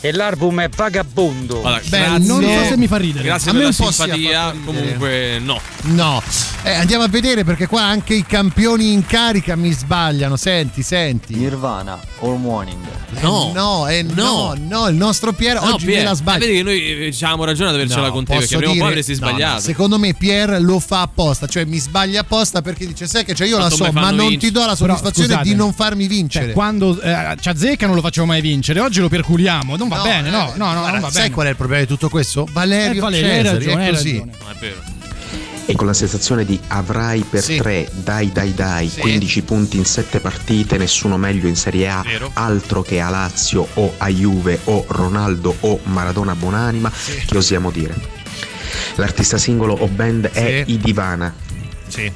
E 0.00 0.12
l'album 0.12 0.60
è 0.60 0.68
Vagabondo. 0.68 1.62
Allora, 1.62 1.80
Beh, 1.88 1.98
grazie, 1.98 2.26
non 2.26 2.42
so 2.42 2.64
se 2.68 2.76
mi 2.76 2.86
fa 2.86 2.96
ridere. 2.96 3.24
Grazie 3.24 3.50
A 3.50 3.54
per 3.54 3.62
me 3.62 3.68
la 3.68 3.74
un 3.78 3.84
po' 3.86 3.92
sì, 3.92 4.00
ha 4.00 4.04
simpatia. 4.04 4.54
Comunque, 4.64 5.38
no. 5.40 5.60
No, 5.86 6.22
Eh, 6.62 6.72
andiamo 6.72 7.04
a 7.04 7.08
vedere 7.08 7.44
perché 7.44 7.66
qua 7.66 7.82
anche 7.82 8.14
i 8.14 8.24
campioni 8.24 8.92
in 8.92 9.04
carica 9.04 9.54
mi 9.56 9.70
sbagliano. 9.72 10.36
Senti, 10.36 10.82
senti. 10.82 11.34
Nirvana, 11.34 11.98
All 12.20 12.38
Morning. 12.38 12.80
No. 13.20 13.48
Eh, 13.50 13.52
no, 13.52 13.86
eh, 13.88 14.02
no, 14.02 14.54
no, 14.58 14.88
il 14.88 14.96
nostro 14.96 15.32
Pier 15.32 15.60
No, 15.60 15.74
oggi 15.74 15.86
Pier, 15.86 15.98
me 15.98 16.04
la 16.04 16.10
eh, 16.12 16.16
sbaglia. 16.16 16.38
vedi 16.38 16.56
che 16.56 16.62
noi 16.62 17.06
eh, 17.06 17.12
ci 17.12 17.22
avevamo 17.24 17.44
ragione 17.44 17.68
ad 17.70 17.74
avercela 17.76 18.06
No, 18.06 18.12
con 18.12 18.24
te, 18.24 18.36
perché 18.38 18.56
prima 18.56 18.72
o 18.72 18.76
poi 18.76 18.86
avresti 18.88 19.12
no, 19.12 19.18
no, 19.20 19.26
sbagliato. 19.28 19.60
secondo 19.60 19.98
me 19.98 20.14
Pier 20.14 20.60
lo 20.60 20.78
fa 20.80 21.02
apposta, 21.02 21.46
cioè 21.46 21.64
mi 21.64 21.78
sbaglia 21.78 22.20
apposta 22.20 22.42
perché 22.62 22.86
dice 22.86 23.06
sai 23.06 23.24
che 23.24 23.34
cioè 23.34 23.46
io 23.46 23.56
la 23.58 23.68
Tanto 23.68 23.76
so, 23.76 23.84
mi 23.86 23.92
ma 23.92 24.10
non 24.10 24.16
vincere." 24.28 24.36
ti 24.38 24.50
do 24.50 24.60
la 24.60 24.74
Però, 24.76 24.76
soddisfazione 24.96 25.28
scusate, 25.28 25.48
di 25.48 25.54
non 25.54 25.72
farmi 25.72 26.06
vincere. 26.06 26.44
Cioè, 26.46 26.54
quando 26.54 27.00
eh, 27.00 27.36
ci 27.40 27.48
azzecca 27.48 27.86
non 27.86 27.94
lo 27.94 28.00
facciamo 28.00 28.26
mai 28.28 28.40
vincere. 28.40 28.80
Oggi 28.80 29.00
lo 29.00 29.08
perculiamo. 29.08 29.76
Non 29.76 29.88
va 29.88 29.96
No, 29.96 30.02
bene, 30.02 30.30
no, 30.30 30.54
eh, 30.54 30.56
no, 30.58 30.66
no, 30.66 30.72
guarda, 30.80 30.90
non 30.90 31.00
va 31.00 31.10
sai 31.10 31.22
bene. 31.22 31.34
qual 31.34 31.46
è 31.46 31.50
il 31.50 31.56
problema 31.56 31.80
di 31.82 31.88
tutto 31.88 32.08
questo? 32.08 32.46
Valerio, 32.52 32.98
Eh, 32.98 33.00
Valerio, 33.00 33.28
hai 33.30 33.36
Cesari, 33.42 33.64
ragione, 33.64 33.86
è 33.86 33.90
così. 33.90 34.10
ragione. 34.18 34.32
No, 34.40 34.50
è 34.50 34.54
vero. 34.60 34.82
E 35.66 35.74
con 35.76 35.86
la 35.86 35.94
sensazione 35.94 36.44
di 36.44 36.60
avrai 36.68 37.24
per 37.28 37.42
Sì. 37.42 37.56
tre, 37.56 37.88
dai 37.92 38.30
dai 38.30 38.52
dai, 38.52 38.88
Sì. 38.90 39.00
15 39.00 39.42
punti 39.42 39.78
in 39.78 39.86
7 39.86 40.20
partite, 40.20 40.76
nessuno 40.76 41.16
meglio 41.16 41.48
in 41.48 41.56
Serie 41.56 41.88
A, 41.88 42.02
Vero. 42.04 42.30
altro 42.34 42.82
che 42.82 43.00
a 43.00 43.08
Lazio 43.08 43.66
o 43.72 43.94
a 43.96 44.08
Juve 44.10 44.60
o 44.64 44.84
Ronaldo 44.88 45.56
o 45.60 45.80
Maradona 45.84 46.34
Bonanima, 46.34 46.92
che 47.26 47.36
osiamo 47.36 47.70
dire. 47.70 47.94
L'artista 48.96 49.38
singolo 49.38 49.72
o 49.74 49.86
band 49.88 50.30
è 50.32 50.64
Sì. 50.66 50.72
I 50.72 50.78
Divana. 50.78 51.34
Sì. 51.88 52.12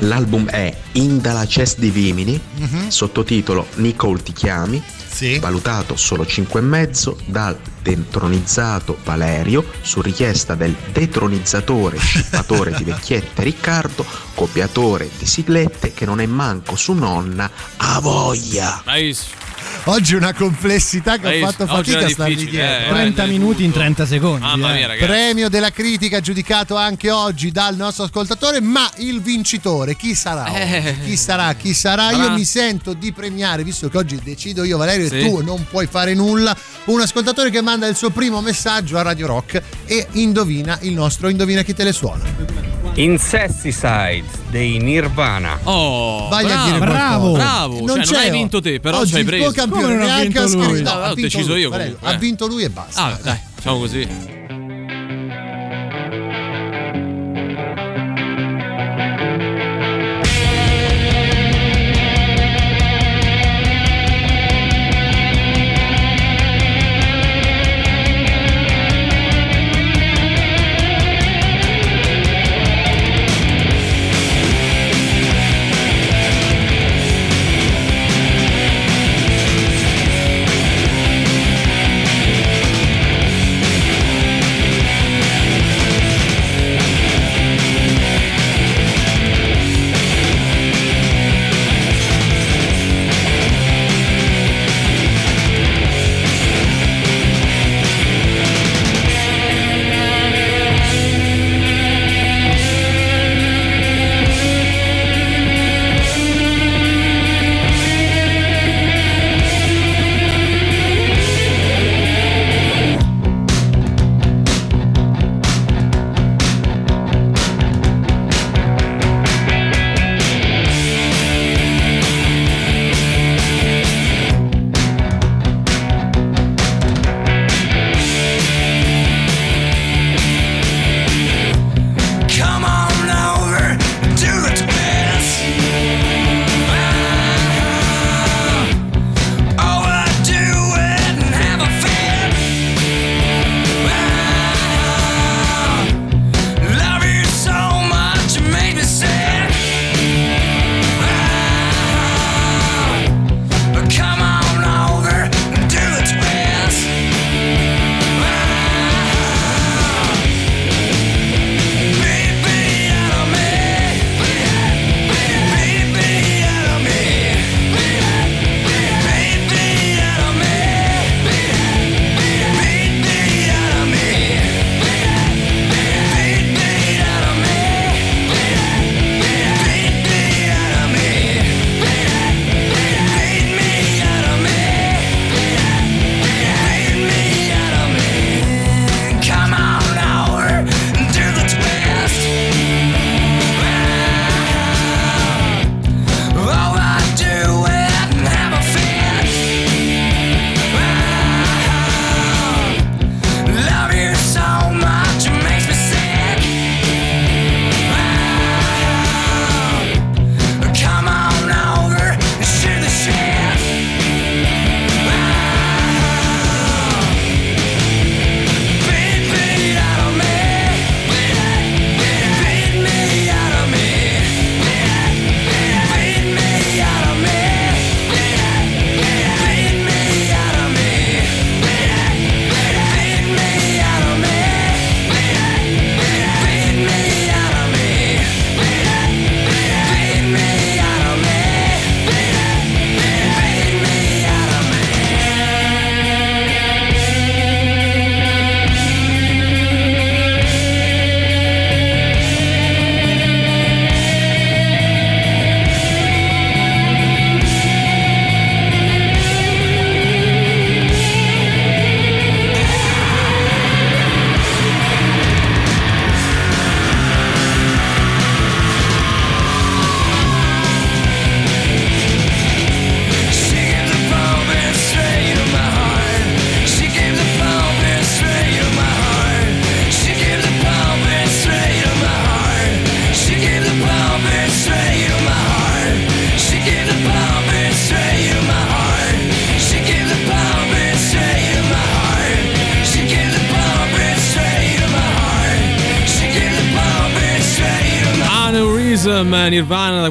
L'album 0.00 0.48
è 0.48 0.74
Indala 0.92 1.46
Ces 1.46 1.76
di 1.78 1.90
Vimini, 1.90 2.40
Mhm. 2.56 2.88
sottotitolo 2.88 3.66
Nicole 3.76 4.22
ti 4.22 4.32
chiami, 4.32 4.82
Sì. 5.10 5.38
valutato 5.38 5.96
solo 5.96 6.24
5,5 6.24 7.16
dal 7.26 7.58
detronizzato 7.82 8.96
Valerio 9.04 9.64
su 9.82 10.00
richiesta 10.00 10.54
del 10.54 10.74
detronizzatore 10.92 11.98
scippatore 12.00 12.72
di 12.76 12.84
vecchiette 12.84 13.42
Riccardo, 13.42 14.04
copiatore 14.34 15.08
di 15.18 15.26
siglette 15.26 15.92
che 15.92 16.04
non 16.06 16.20
è 16.20 16.26
manco 16.26 16.76
su 16.76 16.92
nonna 16.92 17.50
a 17.78 18.00
voglia. 18.00 18.80
Bravissimo. 18.84 19.38
Oggi 19.84 20.14
una 20.14 20.34
complessità 20.34 21.16
che 21.18 21.40
ho 21.42 21.46
fatto 21.46 21.66
fatica 21.66 22.04
a 22.04 22.08
stargli 22.08 22.48
dietro. 22.48 22.86
eh. 22.86 22.88
30 22.90 23.24
minuti 23.24 23.64
in 23.64 23.72
30 23.72 24.06
secondi. 24.06 24.40
Mamma 24.40 24.70
eh. 24.72 24.74
mia, 24.76 24.86
ragazzi. 24.86 25.06
Premio 25.06 25.48
della 25.48 25.70
critica 25.70 26.20
giudicato 26.20 26.76
anche 26.76 27.10
oggi 27.10 27.50
dal 27.50 27.74
nostro 27.76 28.04
ascoltatore, 28.04 28.60
ma 28.60 28.88
il 28.98 29.20
vincitore 29.20 29.96
chi 29.96 30.14
sarà? 30.14 30.46
Eh. 30.54 30.96
Chi 31.04 31.16
sarà? 31.16 31.54
Chi 31.54 31.72
sarà? 31.74 32.10
Sarà- 32.10 32.24
Io 32.24 32.30
mi 32.32 32.44
sento 32.44 32.92
di 32.92 33.10
premiare, 33.12 33.64
visto 33.64 33.88
che 33.88 33.96
oggi 33.96 34.20
decido 34.22 34.64
io 34.64 34.76
Valerio 34.76 35.08
Sì. 35.08 35.18
e 35.18 35.24
tu 35.24 35.42
non 35.42 35.66
puoi 35.68 35.86
fare 35.90 36.14
nulla, 36.14 36.54
un 36.84 37.00
ascoltatore 37.00 37.50
che 37.50 37.62
manda 37.62 37.86
il 37.86 37.96
suo 37.96 38.10
primo 38.10 38.40
messaggio 38.42 38.96
a 38.98 39.02
Radio 39.02 39.26
Rock 39.26 39.60
e 39.86 40.06
indovina 40.12 40.78
il 40.82 40.92
nostro 40.92 41.28
Indovina 41.28 41.62
chi 41.62 41.74
te 41.74 41.84
le 41.84 41.92
suona. 41.92 42.79
Incesticide 42.94 44.24
dei 44.50 44.78
Nirvana. 44.78 45.58
Oh, 45.64 46.28
Vai 46.28 46.44
a 46.44 46.48
bravo, 46.48 46.64
dire 46.66 46.78
bravo, 46.78 47.32
bravo. 47.32 47.84
Non 47.86 48.02
cioè, 48.04 48.14
non 48.14 48.20
hai 48.24 48.30
vinto 48.30 48.60
te, 48.60 48.80
però 48.80 48.98
Oggi 48.98 49.08
ci 49.10 49.14
hai 49.14 49.20
il 49.20 49.26
preso. 49.26 49.44
tuo 49.44 49.52
campione 49.52 49.82
Come 49.82 49.94
non 49.94 50.02
ha 50.02 50.06
neanche 50.06 50.24
vinto 50.26 50.40
ha 50.42 50.48
scritto. 50.48 50.68
lui? 50.68 50.82
No, 50.82 50.92
vinto 51.14 51.14
deciso 51.20 51.48
lui, 51.52 51.60
io 51.60 51.70
comunque, 51.70 52.08
Ha 52.08 52.12
eh. 52.12 52.18
vinto 52.18 52.46
lui 52.46 52.62
e 52.64 52.70
basta. 52.70 53.02
Ah, 53.04 53.18
dai, 53.22 53.38
facciamo 53.54 53.78
così. 53.78 54.08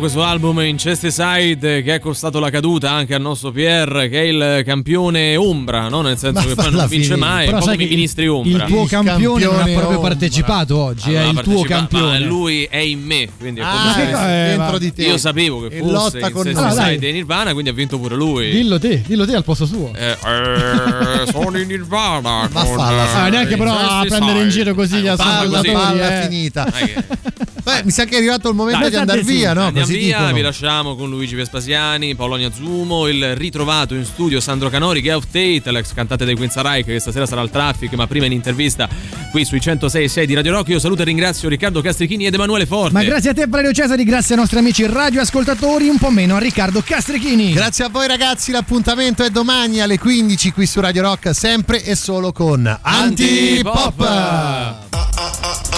Questo 0.10 0.24
album 0.28 0.60
Incesticide 0.62 1.84
che 1.84 1.94
è 1.96 2.00
costato 2.00 2.40
la 2.40 2.50
caduta 2.50 2.90
anche 2.92 3.14
al 3.14 3.22
nostro 3.22 3.52
PR 3.52 4.08
che 4.10 4.22
è 4.22 4.24
il 4.24 4.64
campione 4.66 5.36
ombra, 5.36 5.88
no? 5.88 6.02
nel 6.02 6.18
senso 6.18 6.42
Ma 6.42 6.48
che 6.48 6.56
poi 6.56 6.72
non 6.72 6.88
vince 6.88 7.16
mai, 7.16 7.46
Però 7.46 7.62
sai 7.62 7.78
che 7.78 7.86
ministri 7.86 8.24
il- 8.24 8.30
ombra. 8.30 8.66
Il 8.66 8.72
tuo 8.72 8.86
campione, 8.86 9.46
non 9.46 9.54
ha 9.60 9.64
proprio 9.66 9.86
ombra. 9.90 10.00
partecipato 10.00 10.78
oggi, 10.78 11.10
Allora, 11.16 11.24
è 11.26 11.30
il 11.30 11.40
tuo 11.42 11.62
campione. 11.64 12.20
Ma 12.20 12.26
lui 12.26 12.64
è 12.64 12.78
in 12.78 13.02
me, 13.04 13.30
quindi 13.38 13.60
è 13.60 13.64
Ah, 13.64 13.92
come 13.94 14.12
cosa- 14.12 14.30
eh, 14.46 14.56
dentro 14.58 14.78
di 14.80 14.94
te. 14.94 15.02
Io 15.04 15.18
sapevo 15.18 15.68
che 15.68 15.78
fosse 15.78 15.92
lotta 15.92 16.32
con 16.32 16.48
Incesticide 16.48 16.82
dai. 16.84 16.98
dei 16.98 17.12
Nirvana, 17.14 17.52
quindi 17.52 17.70
ha 17.70 17.74
vinto 17.74 18.00
pure 18.00 18.16
lui. 18.16 18.50
Dillo 18.50 18.80
te, 18.80 19.04
dillo 19.06 19.28
te 19.28 19.36
al 19.36 19.44
posto 19.44 19.68
suo. 19.68 19.92
Eh, 19.96 20.10
eh, 20.12 21.32
sono 21.32 21.56
in 21.60 21.68
Nirvana. 21.68 22.50
Ma 22.52 22.66
falla. 22.66 23.12
Ah, 23.14 23.30
neanche 23.30 23.56
però 23.58 23.74
a 23.78 24.04
prendere 24.08 24.42
in 24.42 24.50
giro 24.50 24.74
così 24.74 24.98
gli 25.02 25.08
Eh, 25.08 25.16
così. 25.16 25.22
ascoltatori. 25.30 25.72
palla 25.72 26.20
eh. 26.20 26.24
finita. 26.24 26.68
Beh, 27.70 27.84
mi 27.84 27.92
sa 27.92 28.06
che 28.06 28.16
è 28.16 28.18
arrivato 28.18 28.50
il 28.50 28.56
momento 28.56 28.80
Dai, 28.82 28.90
di 28.90 28.96
andare 28.96 29.22
state 29.22 29.38
via, 29.38 29.54
no? 29.54 29.66
Andiamo 29.66 29.86
Così 29.86 30.00
via, 30.00 30.18
dicono. 30.18 30.36
vi 30.36 30.42
lasciamo 30.42 30.96
con 30.96 31.10
Luigi 31.10 31.36
Vespasiani, 31.36 32.16
Polonia 32.16 32.52
Zumo, 32.52 33.08
il 33.08 33.36
ritrovato 33.36 33.94
in 33.94 34.06
studio 34.06 34.40
Sandro 34.40 34.70
Canori 34.70 35.02
che 35.02 35.10
è 35.10 35.16
off 35.16 35.26
Tate, 35.26 35.62
l'ex 35.72 35.94
cantante 35.94 36.26
dei 36.26 36.36
Queen's 36.36 36.56
Reich 36.56 36.86
che 36.86 37.00
stasera 37.00 37.28
sarà 37.28 37.42
al 37.42 37.52
traffic, 37.52 37.94
ma 37.94 38.08
prima 38.08 38.26
in 38.26 38.32
intervista 38.32 38.90
qui 39.32 39.46
sui 39.46 39.60
106.6 39.60 40.24
di 40.24 40.34
Radio 40.34 40.52
Rock. 40.54 40.70
Io 40.70 40.80
saluto 40.80 41.04
e 41.04 41.06
ringrazio 41.06 41.48
Riccardo 41.48 41.82
Castrichini 41.82 42.26
ed 42.26 42.34
Emanuele 42.34 42.66
Forte. 42.66 42.94
Ma 42.94 43.04
grazie 43.04 43.30
a 43.30 43.34
te 43.34 43.46
Valerio 43.48 43.72
Cesari, 43.72 44.04
grazie 44.04 44.34
ai 44.34 44.42
nostri 44.42 44.58
amici 44.58 44.86
radioascoltatori, 44.88 45.88
un 45.90 45.98
po' 45.98 46.10
meno 46.10 46.36
a 46.36 46.40
Riccardo 46.40 46.82
Castrichini. 46.84 47.54
Grazie 47.54 47.86
a 47.86 47.90
voi 47.90 48.08
ragazzi, 48.08 48.52
l'appuntamento 48.52 49.24
è 49.24 49.30
domani 49.30 49.80
alle 49.80 50.00
15 50.00 50.52
qui 50.52 50.66
su 50.66 50.80
Radio 50.80 51.04
Rock, 51.04 51.36
sempre 51.36 51.84
e 51.84 51.96
solo 51.96 52.32
con 52.32 52.66
Antipop. 52.82 54.00
Antipop. 54.02 55.69